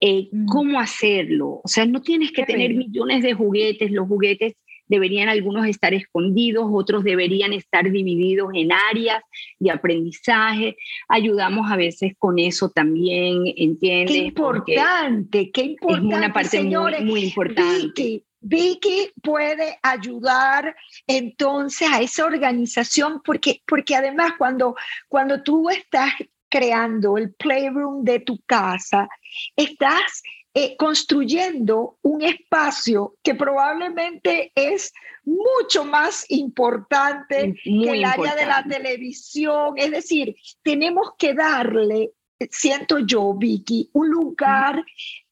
eh, 0.00 0.28
mm. 0.32 0.46
¿cómo 0.46 0.80
hacerlo? 0.80 1.60
O 1.62 1.68
sea, 1.68 1.86
no 1.86 2.00
tienes 2.00 2.32
que 2.32 2.44
tener 2.44 2.74
millones 2.74 3.22
de 3.22 3.34
juguetes, 3.34 3.90
los 3.92 4.08
juguetes 4.08 4.54
deberían 4.86 5.28
algunos 5.28 5.66
estar 5.66 5.94
escondidos, 5.94 6.66
otros 6.70 7.04
deberían 7.04 7.52
estar 7.52 7.90
divididos 7.90 8.50
en 8.54 8.70
áreas 8.72 9.22
de 9.58 9.70
aprendizaje. 9.70 10.76
Ayudamos 11.08 11.70
a 11.70 11.76
veces 11.76 12.12
con 12.18 12.38
eso 12.38 12.68
también, 12.68 13.44
¿entiendes? 13.56 14.14
Qué 14.14 14.24
importante, 14.24 15.50
qué 15.50 15.62
importante. 15.62 16.14
Es 16.14 16.18
una 16.18 16.32
parte 16.32 16.62
muy, 16.62 17.00
muy 17.02 17.24
importante. 17.24 18.24
Vicky 18.46 19.08
puede 19.22 19.78
ayudar 19.82 20.76
entonces 21.06 21.88
a 21.90 22.02
esa 22.02 22.26
organización, 22.26 23.22
porque, 23.24 23.62
porque 23.66 23.96
además 23.96 24.34
cuando, 24.36 24.76
cuando 25.08 25.42
tú 25.42 25.70
estás 25.70 26.12
creando 26.54 27.18
el 27.18 27.34
playroom 27.34 28.04
de 28.04 28.20
tu 28.20 28.38
casa, 28.46 29.08
estás 29.56 30.22
eh, 30.54 30.76
construyendo 30.76 31.98
un 32.02 32.22
espacio 32.22 33.16
que 33.24 33.34
probablemente 33.34 34.52
es 34.54 34.92
mucho 35.24 35.84
más 35.84 36.24
importante 36.28 37.56
que 37.60 37.90
el 37.90 38.04
área 38.04 38.36
de 38.36 38.46
la 38.46 38.62
televisión. 38.62 39.74
Es 39.76 39.90
decir, 39.90 40.36
tenemos 40.62 41.14
que 41.18 41.34
darle, 41.34 42.12
siento 42.48 43.00
yo, 43.00 43.34
Vicky, 43.34 43.90
un 43.92 44.10
lugar 44.10 44.84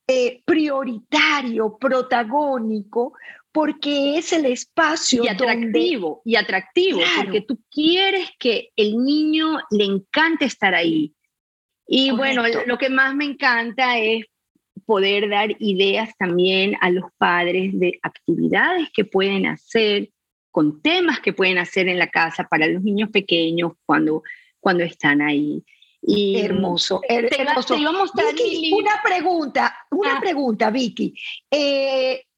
eh, 0.09 0.43
prioritario, 0.45 1.79
protagónico, 1.79 3.13
porque 3.53 4.17
es 4.17 4.33
el 4.33 4.47
espacio 4.47 5.25
y 5.25 5.29
atractivo 5.29 6.23
y 6.25 6.37
atractivo 6.37 7.01
porque 7.19 7.43
tú 7.43 7.61
quieres 7.71 8.31
que 8.39 8.71
el 8.77 8.97
niño 8.97 9.59
le 9.71 9.85
encante 9.85 10.47
estar 10.47 10.75
ahí 10.75 11.15
y 11.87 12.11
bueno 12.11 12.43
lo 12.67 12.79
que 12.79 12.89
más 12.89 13.15
me 13.15 13.27
encanta 13.27 13.99
es 13.99 14.25
poder 14.87 15.29
dar 15.29 15.51
ideas 15.59 16.11
también 16.19 16.77
a 16.81 16.91
los 16.91 17.05
padres 17.19 17.79
de 17.79 17.99
actividades 18.03 18.89
que 18.93 19.05
pueden 19.05 19.47
hacer 19.47 20.11
con 20.51 20.81
temas 20.83 21.21
que 21.21 21.33
pueden 21.33 21.59
hacer 21.59 21.89
en 21.89 21.99
la 21.99 22.09
casa 22.09 22.49
para 22.49 22.67
los 22.67 22.83
niños 22.83 23.11
pequeños 23.11 23.73
cuando 23.85 24.23
cuando 24.61 24.83
están 24.83 25.21
ahí 25.21 25.63
y 26.05 26.41
hermoso, 26.41 27.01
hermoso. 27.09 27.77
Vicky, 27.77 28.73
una 28.73 29.01
pregunta, 29.05 29.87
una 29.93 30.17
ah. 30.17 30.21
pregunta, 30.21 30.71
Vicky. 30.71 31.15
Eh, 31.49 32.25
¿Tú 32.25 32.32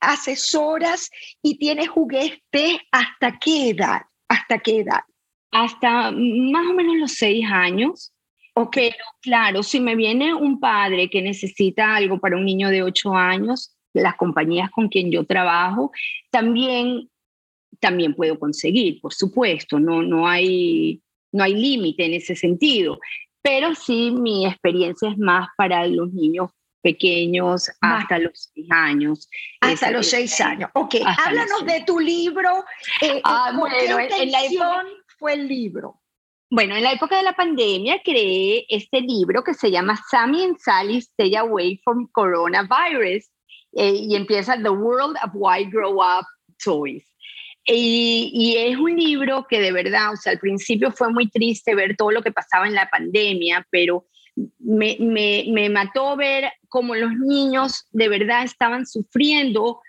asesoras 0.00 1.10
y 1.42 1.58
tienes 1.58 1.88
juguetes 1.88 2.78
hasta 2.90 3.38
qué 3.38 3.70
edad? 3.70 4.02
¿Hasta 4.28 4.58
qué 4.58 4.80
edad? 4.80 5.00
Hasta 5.50 6.10
más 6.10 6.66
o 6.68 6.74
menos 6.74 6.96
los 6.96 7.12
seis 7.12 7.46
años. 7.50 8.12
Pero 8.72 8.96
claro, 9.20 9.62
si 9.62 9.80
me 9.80 9.94
viene 9.94 10.34
un 10.34 10.58
padre 10.58 11.10
que 11.10 11.20
necesita 11.20 11.94
algo 11.94 12.18
para 12.18 12.36
un 12.36 12.44
niño 12.44 12.70
de 12.70 12.82
ocho 12.82 13.14
años, 13.14 13.76
las 13.92 14.16
compañías 14.16 14.70
con 14.70 14.88
quien 14.88 15.10
yo 15.10 15.24
trabajo, 15.24 15.92
también, 16.30 17.10
también 17.80 18.14
puedo 18.14 18.38
conseguir, 18.38 19.00
por 19.00 19.12
supuesto, 19.12 19.78
no, 19.78 20.02
no 20.02 20.26
hay 20.26 21.02
no 21.32 21.44
hay 21.44 21.54
límite 21.54 22.06
en 22.06 22.14
ese 22.14 22.34
sentido, 22.34 22.98
pero 23.42 23.74
sí 23.74 24.10
mi 24.10 24.46
experiencia 24.46 25.10
es 25.10 25.18
más 25.18 25.48
para 25.56 25.86
los 25.86 26.12
niños 26.12 26.50
pequeños 26.82 27.70
hasta 27.80 28.18
los 28.18 28.50
seis 28.54 28.66
años. 28.70 29.28
Hasta 29.60 29.90
los 29.90 30.06
seis 30.06 30.40
años. 30.40 30.70
Ok, 30.74 30.96
háblanos 31.04 31.64
de 31.66 31.84
tu 31.86 31.98
libro. 31.98 32.64
Eh, 33.00 33.20
ah, 33.24 33.52
bueno, 33.56 33.98
en 33.98 34.30
la 34.30 34.44
época, 34.44 34.84
fue 35.18 35.34
el 35.34 35.48
libro? 35.48 36.00
Bueno, 36.50 36.76
en 36.76 36.84
la 36.84 36.92
época 36.92 37.16
de 37.16 37.24
la 37.24 37.34
pandemia 37.34 38.00
creé 38.04 38.66
este 38.68 39.00
libro 39.00 39.42
que 39.42 39.54
se 39.54 39.70
llama 39.70 40.00
Sammy 40.10 40.44
and 40.44 40.58
Sally 40.58 40.98
Stay 40.98 41.34
Away 41.34 41.80
from 41.82 42.08
Coronavirus 42.12 43.28
eh, 43.72 43.92
y 43.92 44.14
empieza 44.14 44.56
The 44.56 44.70
World 44.70 45.16
of 45.24 45.30
Why 45.34 45.64
Grow 45.64 45.96
Up 45.96 46.26
Toys. 46.62 47.04
Y, 47.68 48.54
es 48.56 48.76
un 48.76 48.94
libro 48.96 49.44
que 49.48 49.60
de 49.60 49.72
verdad, 49.72 50.12
o 50.12 50.16
sea, 50.16 50.32
al 50.32 50.38
principio 50.38 50.92
fue 50.92 51.12
muy 51.12 51.28
triste 51.28 51.74
ver 51.74 51.96
todo 51.96 52.12
lo 52.12 52.22
que 52.22 52.30
pasaba 52.30 52.68
en 52.68 52.74
la 52.74 52.88
pandemia, 52.88 53.66
pero 53.70 54.06
me, 54.58 54.96
me, 55.00 55.68
mató 55.70 56.16
ver 56.16 56.52
cómo 56.68 56.94
los 56.94 57.12
niños 57.12 57.86
de 57.90 58.08
verdad 58.08 58.44
estaban 58.44 58.86
sufriendo 58.86 59.80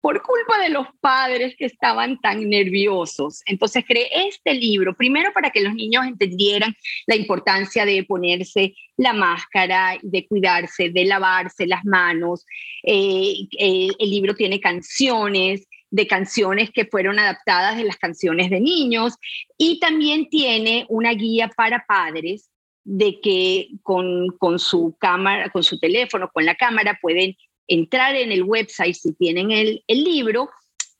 por 0.00 0.22
culpa 0.22 0.60
de 0.60 0.68
los 0.68 0.86
padres 1.00 1.56
que 1.58 1.64
estaban 1.64 2.20
tan 2.20 2.48
nerviosos. 2.48 3.42
Entonces 3.46 3.84
creé 3.84 4.28
este 4.28 4.54
libro, 4.54 4.94
primero 4.96 5.32
para 5.32 5.50
que 5.50 5.62
los 5.62 5.74
niños 5.74 6.06
entendieran 6.06 6.76
la 7.06 7.16
importancia 7.16 7.84
de 7.84 8.04
ponerse 8.04 8.74
la 8.96 9.12
máscara, 9.12 9.98
de 10.02 10.26
cuidarse, 10.28 10.90
de 10.90 11.04
lavarse 11.06 11.66
las 11.66 11.84
manos. 11.84 12.46
Eh, 12.84 13.34
el 13.58 14.10
libro 14.10 14.36
tiene 14.36 14.60
canciones, 14.60 15.66
de 15.90 16.06
canciones 16.06 16.70
que 16.70 16.84
fueron 16.84 17.18
adaptadas 17.18 17.76
de 17.76 17.84
las 17.84 17.96
canciones 17.96 18.50
de 18.50 18.60
niños 18.60 19.14
y 19.58 19.80
también 19.80 20.28
tiene 20.28 20.84
una 20.88 21.12
guía 21.14 21.48
para 21.48 21.84
padres 21.86 22.48
de 22.88 23.20
que 23.20 23.70
con, 23.82 24.28
con 24.38 24.60
su 24.60 24.96
cámara, 24.98 25.50
con 25.50 25.64
su 25.64 25.80
teléfono, 25.80 26.30
con 26.32 26.46
la 26.46 26.54
cámara 26.54 26.96
pueden 27.02 27.36
entrar 27.66 28.14
en 28.14 28.30
el 28.30 28.44
website 28.44 28.94
si 28.94 29.12
tienen 29.14 29.50
el, 29.50 29.82
el 29.88 30.04
libro 30.04 30.48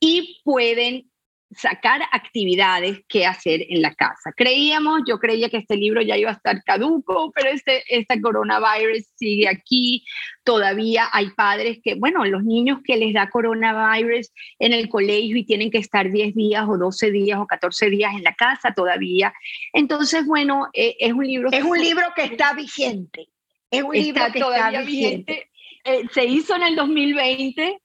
y 0.01 0.41
pueden 0.45 1.09
sacar 1.55 2.03
actividades 2.13 3.01
que 3.09 3.25
hacer 3.25 3.65
en 3.69 3.81
la 3.81 3.95
casa. 3.95 4.33
Creíamos, 4.37 5.03
yo 5.07 5.19
creía 5.19 5.49
que 5.49 5.59
este 5.59 5.77
libro 5.77 6.03
ya 6.03 6.17
iba 6.17 6.31
a 6.31 6.35
estar 6.35 6.63
caduco, 6.65 7.33
pero 7.35 7.51
este, 7.51 7.85
este 7.89 8.21
coronavirus 8.21 9.07
sigue 9.15 9.49
aquí. 9.49 10.05
Todavía 10.43 11.09
hay 11.13 11.31
padres 11.31 11.79
que, 11.83 11.95
bueno, 11.95 12.25
los 12.25 12.43
niños 12.43 12.81
que 12.85 12.97
les 12.97 13.15
da 13.15 13.31
coronavirus 13.31 14.33
en 14.59 14.73
el 14.73 14.89
colegio 14.89 15.37
y 15.37 15.45
tienen 15.45 15.71
que 15.71 15.79
estar 15.79 16.11
10 16.11 16.35
días 16.35 16.65
o 16.69 16.77
12 16.77 17.11
días 17.13 17.39
o 17.39 17.47
14 17.47 17.91
días 17.91 18.15
en 18.15 18.25
la 18.25 18.35
casa 18.35 18.75
todavía. 18.75 19.33
Entonces, 19.73 20.27
bueno, 20.27 20.69
eh, 20.73 20.97
es 20.99 21.13
un 21.13 21.27
libro... 21.27 21.51
Es 21.53 21.65
un 21.65 21.79
libro 21.79 22.07
que 22.15 22.25
está 22.25 22.55
vigente. 22.55 23.29
Es 23.71 23.83
un 23.83 23.95
libro 23.95 24.25
que 24.33 24.41
todavía 24.41 24.81
está 24.81 24.91
vigente. 24.91 25.51
Eh, 25.85 26.03
se 26.13 26.25
hizo 26.25 26.57
en 26.57 26.65
el 26.65 26.75
2020 26.75 27.81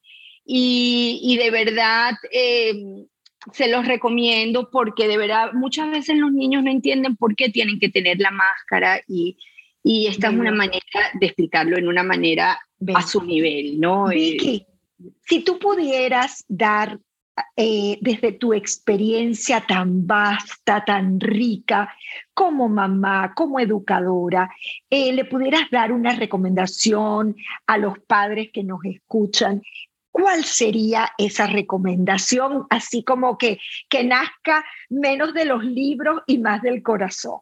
y, 0.46 1.20
y 1.24 1.38
de 1.38 1.52
verdad... 1.52 2.14
Eh, 2.32 2.74
se 3.54 3.68
los 3.68 3.88
recomiendo 3.88 4.70
porque 4.70 5.08
de 5.08 5.18
verdad 5.18 5.54
muchas 5.54 5.90
veces 5.90 6.18
los 6.18 6.32
niños 6.32 6.64
no 6.64 6.72
entienden 6.72 7.16
por 7.16 7.36
qué 7.36 7.50
tienen 7.50 7.80
que 7.80 7.90
tener 7.90 8.20
la 8.20 8.32
máscara 8.32 9.02
y, 9.08 9.38
y 9.84 10.08
esta 10.08 10.28
es 10.28 10.34
una 10.34 10.52
manera 10.52 10.82
de 11.20 11.26
explicarlo 11.26 11.78
en 11.78 11.88
una 11.88 12.04
manera 12.04 12.60
a 12.94 13.02
su 13.02 13.24
nivel, 13.24 13.80
¿no? 13.80 14.12
Eh, 14.12 14.16
Vicky, 14.16 14.66
si 15.26 15.44
tú 15.44 15.58
pudieras 15.58 16.46
dar 16.48 17.00
eh, 17.56 17.98
desde 18.02 18.34
tu 18.34 18.54
experiencia 18.54 19.62
tan 19.62 20.06
vasta, 20.06 20.84
tan 20.86 21.20
rica, 21.20 21.94
como 22.34 22.70
mamá, 22.70 23.34
como 23.34 23.60
educadora, 23.60 24.52
eh, 24.90 25.14
le 25.14 25.26
pudieras 25.26 25.70
dar 25.72 25.92
una 25.92 26.14
recomendación 26.14 27.36
a 27.66 27.78
los 27.78 27.98
padres 28.00 28.50
que 28.54 28.64
nos 28.64 28.84
escuchan 28.84 29.62
¿Cuál 30.12 30.44
sería 30.44 31.14
esa 31.18 31.48
recomendación, 31.48 32.68
así 32.70 33.04
como 33.04 33.38
que, 33.38 33.60
que 33.90 34.04
nazca 34.04 34.66
menos 34.90 35.34
de 35.34 35.46
los 35.46 35.64
libros 35.64 36.22
y 36.28 36.38
más 36.38 36.62
del 36.62 36.84
corazón? 36.84 37.40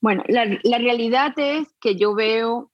Bueno, 0.00 0.22
la, 0.28 0.44
realidad 0.78 1.32
es 1.38 1.66
que 1.80 1.96
yo 1.96 2.14
veo, 2.14 2.70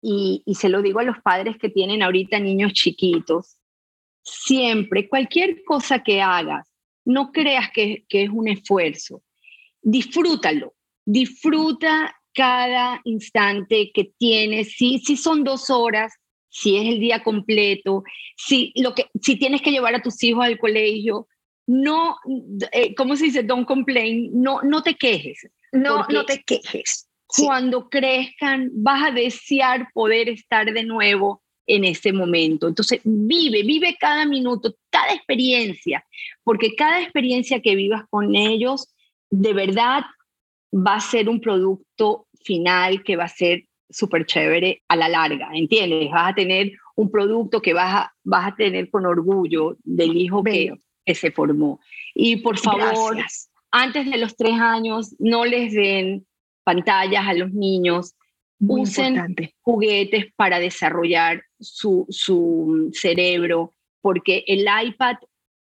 y, 0.00 0.42
se 0.54 0.68
lo 0.68 0.82
digo 0.82 1.00
a 1.00 1.04
los 1.04 1.18
padres 1.18 1.56
que 1.58 1.68
tienen 1.68 2.02
ahorita 2.02 2.38
niños 2.38 2.72
chiquitos, 2.72 3.56
siempre, 4.22 5.08
cualquier 5.08 5.64
cosa 5.64 6.02
que 6.02 6.22
hagas, 6.22 6.68
no 7.04 7.32
creas 7.32 7.70
que, 7.72 8.04
que 8.08 8.24
es 8.24 8.30
un 8.30 8.46
esfuerzo, 8.46 9.22
disfrútalo, 9.82 10.74
disfruta 11.04 12.14
cada 12.34 13.00
instante 13.04 13.90
que 13.92 14.12
tienes, 14.16 14.76
si, 14.76 14.98
si 15.00 15.16
son 15.16 15.42
dos 15.42 15.70
horas, 15.70 16.12
si 16.50 16.76
es 16.76 16.86
el 16.86 17.00
día 17.00 17.22
completo, 17.22 18.02
si, 18.36 18.72
lo 18.76 18.94
que, 18.94 19.06
si 19.22 19.36
tienes 19.36 19.62
que 19.62 19.70
llevar 19.70 19.94
a 19.94 20.02
tus 20.02 20.22
hijos 20.22 20.44
al 20.44 20.58
colegio, 20.58 21.28
no, 21.66 22.16
eh, 22.72 22.94
¿cómo 22.96 23.16
se 23.16 23.26
dice? 23.26 23.44
Don't 23.44 23.66
complain, 23.66 24.30
no, 24.32 24.60
no 24.62 24.82
te 24.82 24.94
quejes. 24.94 25.48
No, 25.72 26.04
no 26.08 26.24
te 26.24 26.42
quejes. 26.42 27.08
Cuando 27.26 27.88
crezcan, 27.88 28.70
vas 28.72 29.04
a 29.04 29.10
desear 29.12 29.88
poder 29.94 30.28
estar 30.28 30.72
de 30.72 30.82
nuevo 30.82 31.42
en 31.66 31.84
ese 31.84 32.12
momento. 32.12 32.66
Entonces, 32.66 33.00
vive, 33.04 33.62
vive 33.62 33.96
cada 34.00 34.26
minuto, 34.26 34.74
cada 34.90 35.14
experiencia, 35.14 36.04
porque 36.42 36.74
cada 36.74 37.00
experiencia 37.00 37.60
que 37.60 37.76
vivas 37.76 38.02
con 38.10 38.34
ellos, 38.34 38.92
de 39.30 39.52
verdad, 39.52 40.02
va 40.72 40.96
a 40.96 41.00
ser 41.00 41.28
un 41.28 41.40
producto 41.40 42.26
final 42.42 43.04
que 43.04 43.14
va 43.14 43.24
a 43.24 43.28
ser 43.28 43.66
súper 43.90 44.26
chévere 44.26 44.82
a 44.88 44.96
la 44.96 45.08
larga, 45.08 45.50
¿entiendes? 45.52 46.10
Vas 46.10 46.32
a 46.32 46.34
tener 46.34 46.72
un 46.96 47.10
producto 47.10 47.60
que 47.60 47.74
vas 47.74 47.94
a, 47.94 48.14
vas 48.24 48.52
a 48.52 48.56
tener 48.56 48.90
con 48.90 49.06
orgullo 49.06 49.76
del 49.84 50.16
hijo 50.16 50.42
que, 50.42 50.74
que, 51.04 51.14
se 51.14 51.30
formó. 51.30 51.80
Y 52.14 52.36
por 52.36 52.58
favor, 52.58 53.16
antes 53.70 54.10
de 54.10 54.18
los 54.18 54.36
tres 54.36 54.58
años, 54.60 55.14
no 55.18 55.44
les 55.44 55.72
den 55.72 56.26
pantallas 56.64 57.26
a 57.26 57.34
los 57.34 57.52
niños, 57.52 58.14
usen 58.60 59.34
juguetes 59.62 60.26
para 60.36 60.58
desarrollar 60.58 61.42
su, 61.58 62.06
su 62.10 62.90
cerebro, 62.92 63.74
porque 64.02 64.44
el 64.46 64.66
iPad 64.84 65.16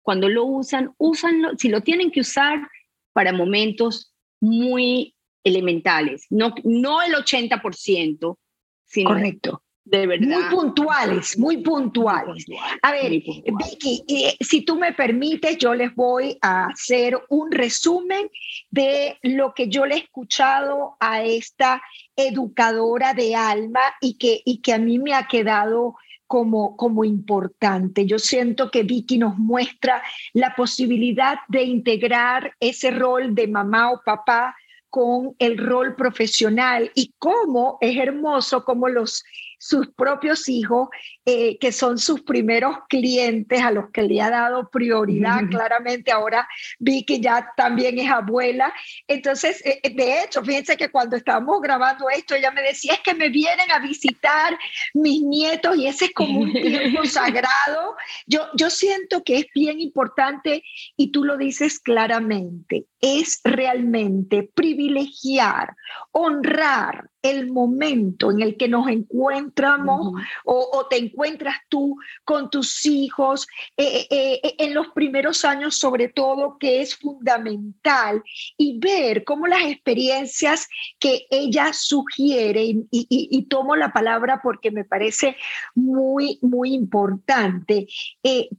cuando 0.04 0.30
lo 0.30 0.46
usan, 0.46 0.94
úsanlo, 0.98 1.58
si 1.58 1.70
lo 1.70 1.82
tienen 1.82 2.12
que 2.12 2.20
usar 2.20 2.70
para 3.14 3.34
momentos 3.34 4.14
muy 4.40 5.13
elementales, 5.44 6.26
no, 6.30 6.54
no 6.64 7.02
el 7.02 7.14
80%, 7.14 8.38
sino 8.86 9.10
Correcto. 9.10 9.64
de 9.84 10.08
verdad. 10.08 10.28
Muy 10.28 10.44
puntuales, 10.56 11.38
muy 11.38 11.58
puntuales. 11.58 12.46
A 12.82 12.92
ver, 12.92 13.12
Vicky, 13.12 14.04
eh, 14.08 14.38
si 14.40 14.62
tú 14.62 14.78
me 14.78 14.94
permites, 14.94 15.58
yo 15.58 15.74
les 15.74 15.94
voy 15.96 16.38
a 16.42 16.68
hacer 16.68 17.20
un 17.30 17.52
resumen 17.52 18.30
de 18.70 19.18
lo 19.24 19.54
que 19.54 19.68
yo 19.68 19.86
le 19.86 19.96
he 19.96 20.00
escuchado 20.00 20.96
a 21.00 21.24
esta 21.24 21.82
educadora 22.16 23.14
de 23.14 23.36
alma 23.36 23.82
y 24.00 24.18
que, 24.18 24.42
y 24.46 24.62
que 24.62 24.74
a 24.74 24.78
mí 24.78 25.00
me 25.00 25.14
ha 25.14 25.28
quedado 25.28 25.96
como, 26.34 26.76
como 26.76 27.04
importante. 27.04 28.08
Yo 28.08 28.18
siento 28.18 28.72
que 28.72 28.82
Vicky 28.82 29.20
nos 29.20 29.38
muestra 29.38 30.02
la 30.34 30.56
posibilidad 30.56 31.38
de 31.48 31.64
integrar 31.64 32.56
ese 32.60 32.90
rol 32.90 33.36
de 33.36 33.48
mamá 33.48 33.92
o 33.92 34.02
papá 34.04 34.56
con 34.94 35.36
el 35.40 35.58
rol 35.58 35.96
profesional 35.96 36.92
y 36.94 37.16
cómo 37.18 37.80
es 37.82 37.98
hermoso 37.98 38.64
como 38.64 38.88
los 38.88 39.24
sus 39.64 39.88
propios 39.94 40.50
hijos, 40.50 40.90
eh, 41.26 41.58
que 41.58 41.72
son 41.72 41.98
sus 41.98 42.22
primeros 42.24 42.76
clientes 42.90 43.62
a 43.62 43.72
los 43.72 43.92
que 43.92 44.02
le 44.02 44.22
ha 44.22 44.30
dado 44.30 44.70
prioridad. 44.70 45.40
Claramente 45.50 46.12
ahora 46.12 46.46
vi 46.80 47.06
que 47.06 47.22
ya 47.22 47.50
también 47.56 47.98
es 47.98 48.12
abuela. 48.12 48.74
Entonces, 49.08 49.66
eh, 49.66 49.80
eh, 49.82 49.96
de 49.96 50.22
hecho, 50.22 50.44
fíjense 50.44 50.76
que 50.76 50.90
cuando 50.90 51.16
estábamos 51.16 51.62
grabando 51.62 52.10
esto, 52.10 52.36
ella 52.36 52.52
me 52.52 52.62
decía, 52.62 52.96
es 52.96 53.00
que 53.00 53.14
me 53.14 53.30
vienen 53.30 53.72
a 53.72 53.80
visitar 53.80 54.60
mis 54.94 55.22
nietos 55.22 55.78
y 55.78 55.88
ese 55.88 56.06
es 56.06 56.14
como 56.14 56.42
un 56.42 56.52
tiempo 56.52 57.06
sagrado. 57.06 57.96
Yo, 58.28 58.48
yo 58.56 58.70
siento 58.70 59.24
que 59.24 59.38
es 59.38 59.46
bien 59.56 59.80
importante 59.80 60.62
y 60.98 61.14
tú 61.14 61.24
lo 61.24 61.38
dices 61.38 61.80
claramente, 61.80 62.86
es 63.04 63.42
realmente 63.44 64.50
privilegiar, 64.56 65.76
honrar 66.14 67.10
el 67.24 67.52
momento 67.52 68.32
en 68.32 68.42
el 68.42 68.58
que 68.58 68.68
nos 68.68 68.88
encontramos 68.90 70.22
o, 70.44 70.86
te 70.90 70.98
encuentras 70.98 71.56
tú 71.70 71.98
con 72.26 72.50
tus 72.50 72.86
hijos, 72.86 73.48
eh, 73.78 74.08
eh, 74.10 74.40
eh, 74.44 74.56
en 74.60 74.74
los 74.74 74.90
primeros 74.90 75.46
años 75.46 75.78
sobre 75.78 76.10
todo, 76.10 76.58
que 76.58 76.82
es 76.82 76.96
fundamental, 76.98 78.22
y 78.58 78.78
ver 78.80 79.24
cómo 79.24 79.48
las 79.48 79.64
experiencias 79.64 80.68
que 81.00 81.26
ella 81.30 81.72
sugiere, 81.74 82.64
y, 82.64 82.86
y 82.92 83.46
tomo 83.46 83.76
la 83.76 83.94
palabra 83.94 84.42
porque 84.44 84.70
me 84.70 84.84
parece 84.84 85.38
muy, 85.74 86.40
muy 86.42 86.74
importante, 86.74 87.88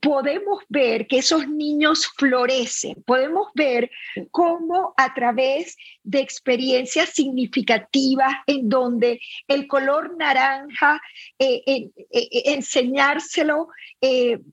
podemos 0.01 0.65
ver 0.69 1.07
que 1.07 1.19
esos 1.19 1.47
niños 1.49 2.07
florecen, 2.17 3.03
podemos 3.07 3.49
ver 3.55 3.91
cómo 4.35 4.95
a 4.97 5.15
través 5.15 5.77
de 6.03 6.19
experiencias 6.19 7.11
significativas, 7.11 8.35
en 8.49 8.69
donde 8.69 9.21
el 9.47 9.69
color 9.69 10.17
naranja, 10.19 11.01
eh, 11.39 11.63
eh, 11.65 11.91
eh, 12.11 12.43
enseñárselo, 12.47 13.69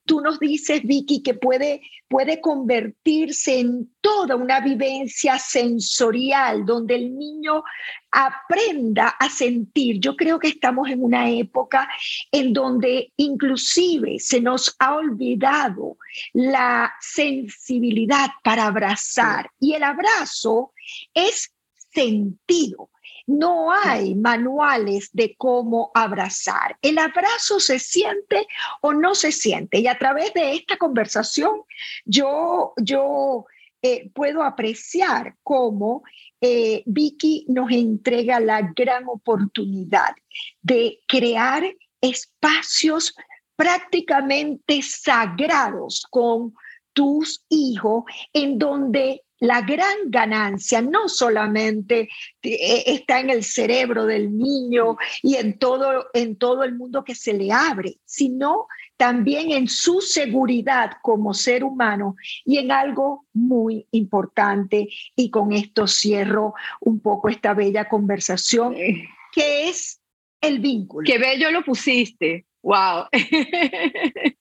tú 0.05 0.21
nos 0.21 0.39
dices, 0.39 0.84
Vicky, 0.84 1.23
que 1.23 1.34
puede, 1.34 1.82
puede 2.07 2.39
convertirse 2.41 3.59
en 3.59 3.91
toda 4.01 4.36
una 4.36 4.59
vivencia 4.59 5.39
sensorial, 5.39 6.63
donde 6.63 6.95
el 6.95 7.17
niño 7.17 7.63
aprenda 8.12 9.09
a 9.09 9.30
sentir. 9.30 9.99
Yo 9.99 10.16
creo 10.16 10.38
que 10.38 10.49
estamos 10.49 10.89
en 10.89 11.03
una 11.03 11.30
época 11.30 11.89
en 12.32 12.53
donde 12.53 13.14
inclusive 13.18 14.20
se 14.20 14.41
nos 14.41 14.76
ha 14.80 14.95
olvidado 14.95 15.97
la 16.34 16.93
sensibilidad 16.99 18.30
para 18.43 18.68
abrazar 18.68 19.49
y 19.59 19.74
el 19.74 19.84
abrazo 19.84 20.74
es 21.14 21.53
sentido. 21.93 22.89
No 23.28 23.72
hay 23.72 24.16
manuales 24.16 25.09
de 25.14 25.36
cómo 25.38 25.91
abrazar. 25.93 26.78
El 26.82 26.97
abrazo 26.97 27.59
se 27.59 27.80
siente 27.80 28.47
o 28.82 28.93
no 28.93 29.16
se 29.16 29.32
siente. 29.32 29.80
Y 29.80 29.88
a 29.88 29.97
través 29.97 30.34
de 30.34 30.53
esta 30.53 30.78
conversación 30.78 31.62
yo, 32.03 32.74
yo 32.78 33.45
eh, 33.82 34.09
puedo 34.14 34.43
apreciar 34.43 35.36
cómo 35.43 36.03
eh, 36.41 36.83
Vicky 36.85 37.45
nos 37.47 37.71
entrega 37.71 38.39
la 38.39 38.61
gran 38.75 39.07
oportunidad 39.07 40.15
de 40.61 40.99
crear 41.07 41.63
espacios 42.01 43.13
prácticamente 43.55 44.81
sagrados 44.81 46.03
con 46.09 46.53
tus 46.93 47.45
hijos 47.49 48.03
en 48.33 48.57
donde 48.57 49.23
la 49.41 49.61
gran 49.61 49.95
ganancia 50.05 50.81
no 50.81 51.09
solamente 51.09 52.09
eh, 52.43 52.83
está 52.85 53.19
en 53.19 53.29
el 53.31 53.43
cerebro 53.43 54.05
del 54.05 54.37
niño 54.37 54.97
y 55.23 55.35
en 55.35 55.57
todo, 55.57 56.07
en 56.13 56.35
todo 56.35 56.63
el 56.63 56.75
mundo 56.75 57.03
que 57.03 57.15
se 57.15 57.33
le 57.33 57.51
abre, 57.51 57.97
sino 58.05 58.67
también 59.02 59.52
en 59.52 59.68
su 59.68 59.99
seguridad 59.99 60.91
como 61.02 61.34
ser 61.34 61.64
humano 61.64 62.16
y 62.45 62.60
en 62.60 62.72
algo 62.72 63.26
muy 63.34 63.88
importante. 63.89 64.89
Y 65.16 65.32
con 65.32 65.54
esto 65.54 65.88
cierro 65.88 66.54
un 66.82 66.99
poco 66.99 67.28
esta 67.28 67.56
bella 67.56 67.89
conversación, 67.89 68.76
que 68.76 69.70
es 69.70 69.99
el 70.39 70.60
vínculo. 70.60 71.04
Qué 71.04 71.18
bello 71.18 71.49
lo 71.49 71.64
pusiste. 71.64 72.45
Wow. 72.62 73.06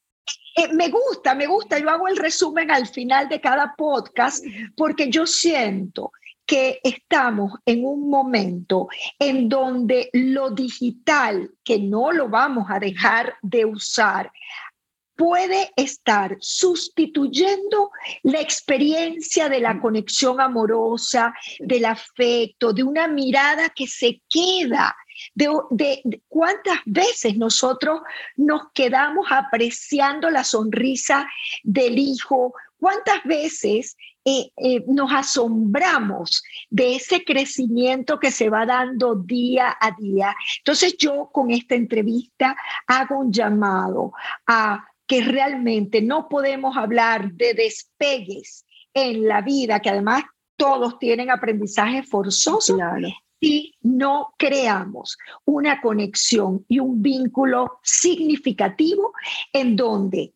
Eh, 0.56 0.66
me 0.74 0.88
gusta, 0.88 1.34
me 1.36 1.46
gusta. 1.46 1.78
Yo 1.78 1.88
hago 1.88 2.08
el 2.08 2.16
resumen 2.16 2.72
al 2.72 2.88
final 2.88 3.28
de 3.28 3.40
cada 3.40 3.74
podcast 3.76 4.44
porque 4.76 5.08
yo 5.08 5.24
siento 5.24 6.10
que 6.50 6.80
estamos 6.82 7.52
en 7.64 7.84
un 7.84 8.10
momento 8.10 8.88
en 9.20 9.48
donde 9.48 10.10
lo 10.12 10.50
digital, 10.50 11.48
que 11.62 11.78
no 11.78 12.10
lo 12.10 12.28
vamos 12.28 12.66
a 12.68 12.80
dejar 12.80 13.36
de 13.40 13.64
usar, 13.64 14.32
puede 15.14 15.70
estar 15.76 16.36
sustituyendo 16.40 17.92
la 18.24 18.40
experiencia 18.40 19.48
de 19.48 19.60
la 19.60 19.80
conexión 19.80 20.40
amorosa, 20.40 21.32
del 21.60 21.84
afecto, 21.84 22.72
de 22.72 22.82
una 22.82 23.06
mirada 23.06 23.68
que 23.68 23.86
se 23.86 24.20
queda 24.28 24.96
de, 25.36 26.02
cuántas 26.26 26.80
veces 26.84 27.36
nosotros 27.36 28.00
nos 28.36 28.72
quedamos 28.74 29.26
apreciando 29.30 30.30
la 30.30 30.42
sonrisa 30.42 31.28
del 31.62 31.96
hijo, 31.96 32.54
cuántas 32.76 33.22
veces 33.22 33.96
eh, 34.24 34.50
eh, 34.56 34.84
nos 34.86 35.10
asombramos 35.12 36.42
de 36.68 36.96
ese 36.96 37.24
crecimiento 37.24 38.18
que 38.18 38.30
se 38.30 38.50
va 38.50 38.66
dando 38.66 39.14
día 39.14 39.76
a 39.80 39.92
día. 39.92 40.36
Entonces 40.58 40.96
yo 40.98 41.30
con 41.32 41.50
esta 41.50 41.74
entrevista 41.74 42.54
hago 42.86 43.18
un 43.18 43.32
llamado 43.32 44.12
a 44.46 44.84
que 45.06 45.22
realmente 45.22 46.02
no 46.02 46.28
podemos 46.28 46.76
hablar 46.76 47.32
de 47.32 47.54
despegues 47.54 48.64
en 48.92 49.26
la 49.26 49.40
vida, 49.40 49.80
que 49.80 49.90
además 49.90 50.24
todos 50.56 50.98
tienen 50.98 51.30
aprendizaje 51.30 52.02
forzoso, 52.02 52.76
si 53.40 53.74
no 53.80 54.34
creamos 54.36 55.16
una 55.46 55.80
conexión 55.80 56.64
y 56.68 56.78
un 56.78 57.00
vínculo 57.00 57.80
significativo 57.82 59.14
en 59.52 59.76
donde 59.76 60.34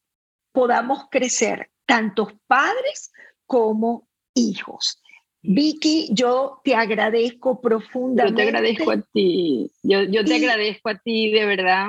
podamos 0.52 1.08
crecer 1.10 1.70
tantos 1.86 2.32
padres 2.46 3.12
como 3.46 4.08
hijos. 4.34 5.00
Vicky, 5.46 6.08
yo 6.12 6.60
te 6.64 6.74
agradezco 6.74 7.60
profundamente. 7.60 8.30
Yo 8.30 8.36
te 8.36 8.42
agradezco 8.42 8.90
a 8.90 9.02
ti, 9.12 9.70
yo, 9.82 10.24
te 10.24 10.36
agradezco 10.36 10.88
a 10.88 10.98
ti, 10.98 11.30
de 11.30 11.44
verdad. 11.44 11.88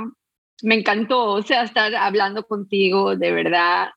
Me 0.62 0.76
encantó, 0.76 1.34
o 1.34 1.41
sea, 1.41 1.64
estar 1.64 1.95
hablando 1.95 2.45
contigo, 2.45 3.16
de 3.16 3.32
verdad, 3.32 3.89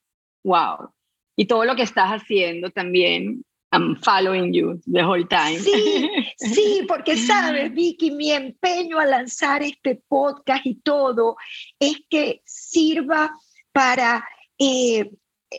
wow. 0.44 0.90
Y 1.36 1.46
todo 1.46 1.64
lo 1.64 1.74
que 1.74 1.82
estás 1.82 2.10
haciendo 2.10 2.70
también, 2.70 3.44
I'm 3.72 3.96
following 3.96 4.52
you 4.52 4.80
the 4.90 5.02
whole 5.04 5.26
time. 5.26 5.58
Sí, 5.58 6.08
sí, 6.36 6.84
porque 6.86 7.16
sabes, 7.16 7.72
Vicky, 7.74 8.12
mi 8.12 8.30
empeño 8.30 9.00
a 9.00 9.06
lanzar 9.06 9.62
este 9.64 10.00
podcast 10.08 10.64
y 10.66 10.76
todo 10.76 11.36
es 11.80 11.96
que 12.08 12.42
sirva 12.44 13.36
para, 13.72 14.24
eh, 14.58 15.10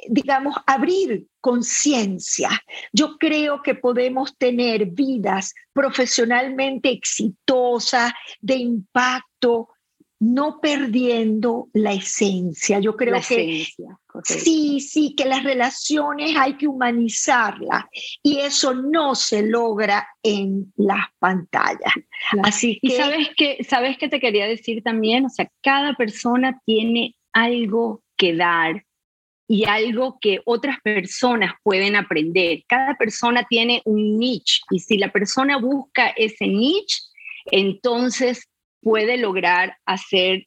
digamos, 0.09 0.55
abrir 0.65 1.27
conciencia. 1.41 2.49
Yo 2.93 3.17
creo 3.17 3.61
que 3.63 3.75
podemos 3.75 4.37
tener 4.37 4.87
vidas 4.87 5.53
profesionalmente 5.73 6.89
exitosas, 6.89 8.11
de 8.41 8.55
impacto, 8.55 9.69
no 10.19 10.59
perdiendo 10.59 11.69
la 11.73 11.93
esencia. 11.93 12.79
Yo 12.79 12.95
creo 12.97 13.15
que 13.15 13.65
sí, 14.25 14.81
sí, 14.81 15.15
que 15.15 15.25
las 15.25 15.43
relaciones 15.43 16.35
hay 16.37 16.55
que 16.57 16.67
humanizarlas 16.67 17.85
y 18.21 18.39
eso 18.39 18.73
no 18.73 19.15
se 19.15 19.43
logra 19.43 20.07
en 20.21 20.73
las 20.75 21.05
pantallas. 21.19 21.93
Así 22.43 22.79
que, 22.81 22.87
y 22.87 22.91
sabes 22.91 23.29
que 23.35 23.63
sabes 23.63 23.97
que 23.97 24.09
te 24.09 24.19
quería 24.19 24.45
decir 24.45 24.83
también, 24.83 25.25
o 25.25 25.29
sea, 25.29 25.49
cada 25.61 25.93
persona 25.95 26.61
tiene 26.65 27.15
algo 27.31 28.03
que 28.17 28.35
dar 28.35 28.83
y 29.51 29.65
algo 29.65 30.19
que 30.21 30.41
otras 30.45 30.77
personas 30.83 31.53
pueden 31.63 31.95
aprender. 31.95 32.61
Cada 32.67 32.93
persona 32.93 33.47
tiene 33.49 33.81
un 33.83 34.19
niche 34.19 34.61
y 34.69 34.79
si 34.79 34.95
la 34.99 35.11
persona 35.11 35.57
busca 35.57 36.09
ese 36.09 36.45
niche, 36.45 36.99
entonces 37.45 38.47
puede 38.79 39.17
lograr 39.17 39.75
hacer 39.87 40.45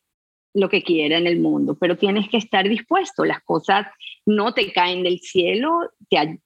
lo 0.54 0.68
que 0.68 0.84
quiera 0.84 1.18
en 1.18 1.26
el 1.26 1.40
mundo, 1.40 1.76
pero 1.80 1.98
tienes 1.98 2.28
que 2.28 2.36
estar 2.36 2.68
dispuesto. 2.68 3.24
Las 3.24 3.42
cosas 3.42 3.88
no 4.24 4.54
te 4.54 4.72
caen 4.72 5.02
del 5.02 5.18
cielo, 5.18 5.90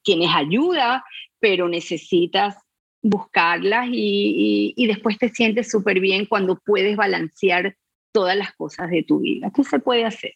tienes 0.02 0.30
ayuda, 0.34 1.04
pero 1.38 1.68
necesitas 1.68 2.56
buscarlas 3.02 3.88
y, 3.92 4.72
y 4.74 4.86
después 4.86 5.18
te 5.18 5.28
sientes 5.28 5.70
súper 5.70 6.00
bien 6.00 6.24
cuando 6.24 6.58
puedes 6.64 6.96
balancear 6.96 7.76
todas 8.12 8.34
las 8.34 8.54
cosas 8.54 8.88
de 8.88 9.02
tu 9.02 9.20
vida. 9.20 9.52
¿Qué 9.54 9.62
se 9.62 9.78
puede 9.78 10.06
hacer? 10.06 10.32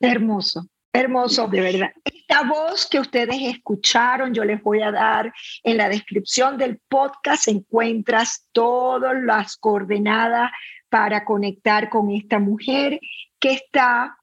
Hermoso, 0.00 0.66
hermoso. 0.94 1.48
De 1.48 1.60
verdad. 1.60 1.92
Esta 2.04 2.42
voz 2.44 2.86
que 2.86 3.00
ustedes 3.00 3.36
escucharon, 3.42 4.32
yo 4.32 4.44
les 4.44 4.62
voy 4.62 4.80
a 4.80 4.90
dar 4.90 5.32
en 5.62 5.76
la 5.76 5.88
descripción 5.88 6.56
del 6.56 6.80
podcast, 6.88 7.48
encuentras 7.48 8.48
todas 8.52 9.14
las 9.22 9.56
coordenadas 9.56 10.50
para 10.88 11.24
conectar 11.24 11.90
con 11.90 12.10
esta 12.10 12.38
mujer 12.38 13.00
que 13.38 13.52
está 13.52 14.16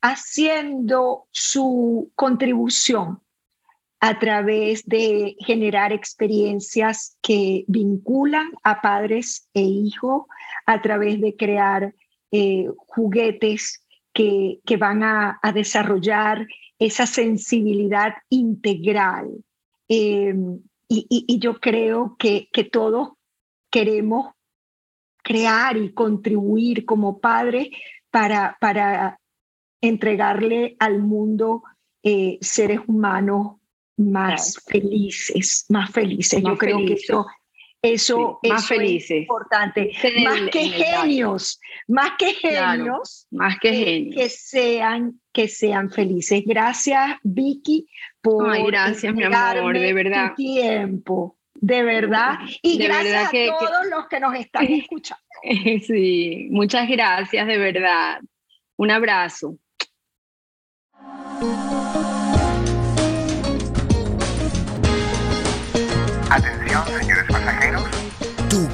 haciendo 0.00 1.28
su 1.30 2.10
contribución 2.14 3.20
a 4.00 4.18
través 4.18 4.84
de 4.86 5.36
generar 5.40 5.92
experiencias 5.92 7.16
que 7.22 7.64
vinculan 7.66 8.50
a 8.62 8.80
padres 8.80 9.48
e 9.54 9.62
hijos, 9.62 10.24
a 10.66 10.80
través 10.82 11.20
de 11.20 11.34
crear 11.34 11.94
eh, 12.30 12.66
juguetes 12.86 13.85
que, 14.16 14.76
van 14.78 15.02
a, 15.02 15.38
desarrollar 15.54 16.46
esa 16.78 17.06
sensibilidad 17.06 18.14
integral. 18.30 19.44
Em, 19.88 20.60
y, 20.88 21.38
yo 21.38 21.60
creo 21.60 22.16
que, 22.18 22.48
que 22.52 22.64
todos 22.64 23.10
queremos 23.70 24.32
crear 25.22 25.76
y 25.76 25.92
contribuir 25.92 26.84
como 26.86 27.18
padres 27.18 27.68
para, 28.10 28.56
para 28.60 29.20
entregarle 29.80 30.76
al 30.78 31.02
mundo 31.02 31.62
eh, 32.02 32.38
seres 32.40 32.80
humanos 32.86 33.56
más 33.98 34.62
felices, 34.66 35.66
más 35.68 35.90
felices. 35.90 36.42
Yo 36.42 36.56
creo 36.56 36.78
que 36.78 36.94
eso, 36.94 37.26
eso, 37.92 38.38
más 38.48 38.66
felices. 38.66 39.10
es 39.10 39.22
importante. 39.22 39.92
más 40.24 40.50
que 40.50 40.68
genios, 40.68 41.60
más 41.88 42.10
que 42.18 42.34
genios, 42.34 43.26
más 43.30 43.58
que, 43.58 43.72
genios. 43.72 44.16
que 44.16 44.28
sean 44.28 45.20
que 45.32 45.48
sean 45.48 45.90
felices. 45.90 46.42
Gracias 46.46 47.16
Vicky 47.22 47.86
por 48.20 48.50
Ay, 48.50 48.64
gracias 48.66 49.14
mi 49.14 49.24
amor, 49.24 49.78
de 49.78 49.92
verdad. 49.92 50.34
tiempo. 50.34 51.36
De 51.54 51.82
verdad. 51.82 52.38
Y 52.62 52.78
gracias 52.78 53.28
a 53.28 53.58
todos 53.58 53.86
los 53.90 54.08
que 54.08 54.20
nos 54.20 54.34
están 54.34 54.64
escuchando. 54.70 55.22
Sí, 55.86 56.48
muchas 56.50 56.88
gracias, 56.88 57.46
de 57.46 57.58
verdad. 57.58 58.20
Un 58.76 58.90
abrazo. 58.90 59.58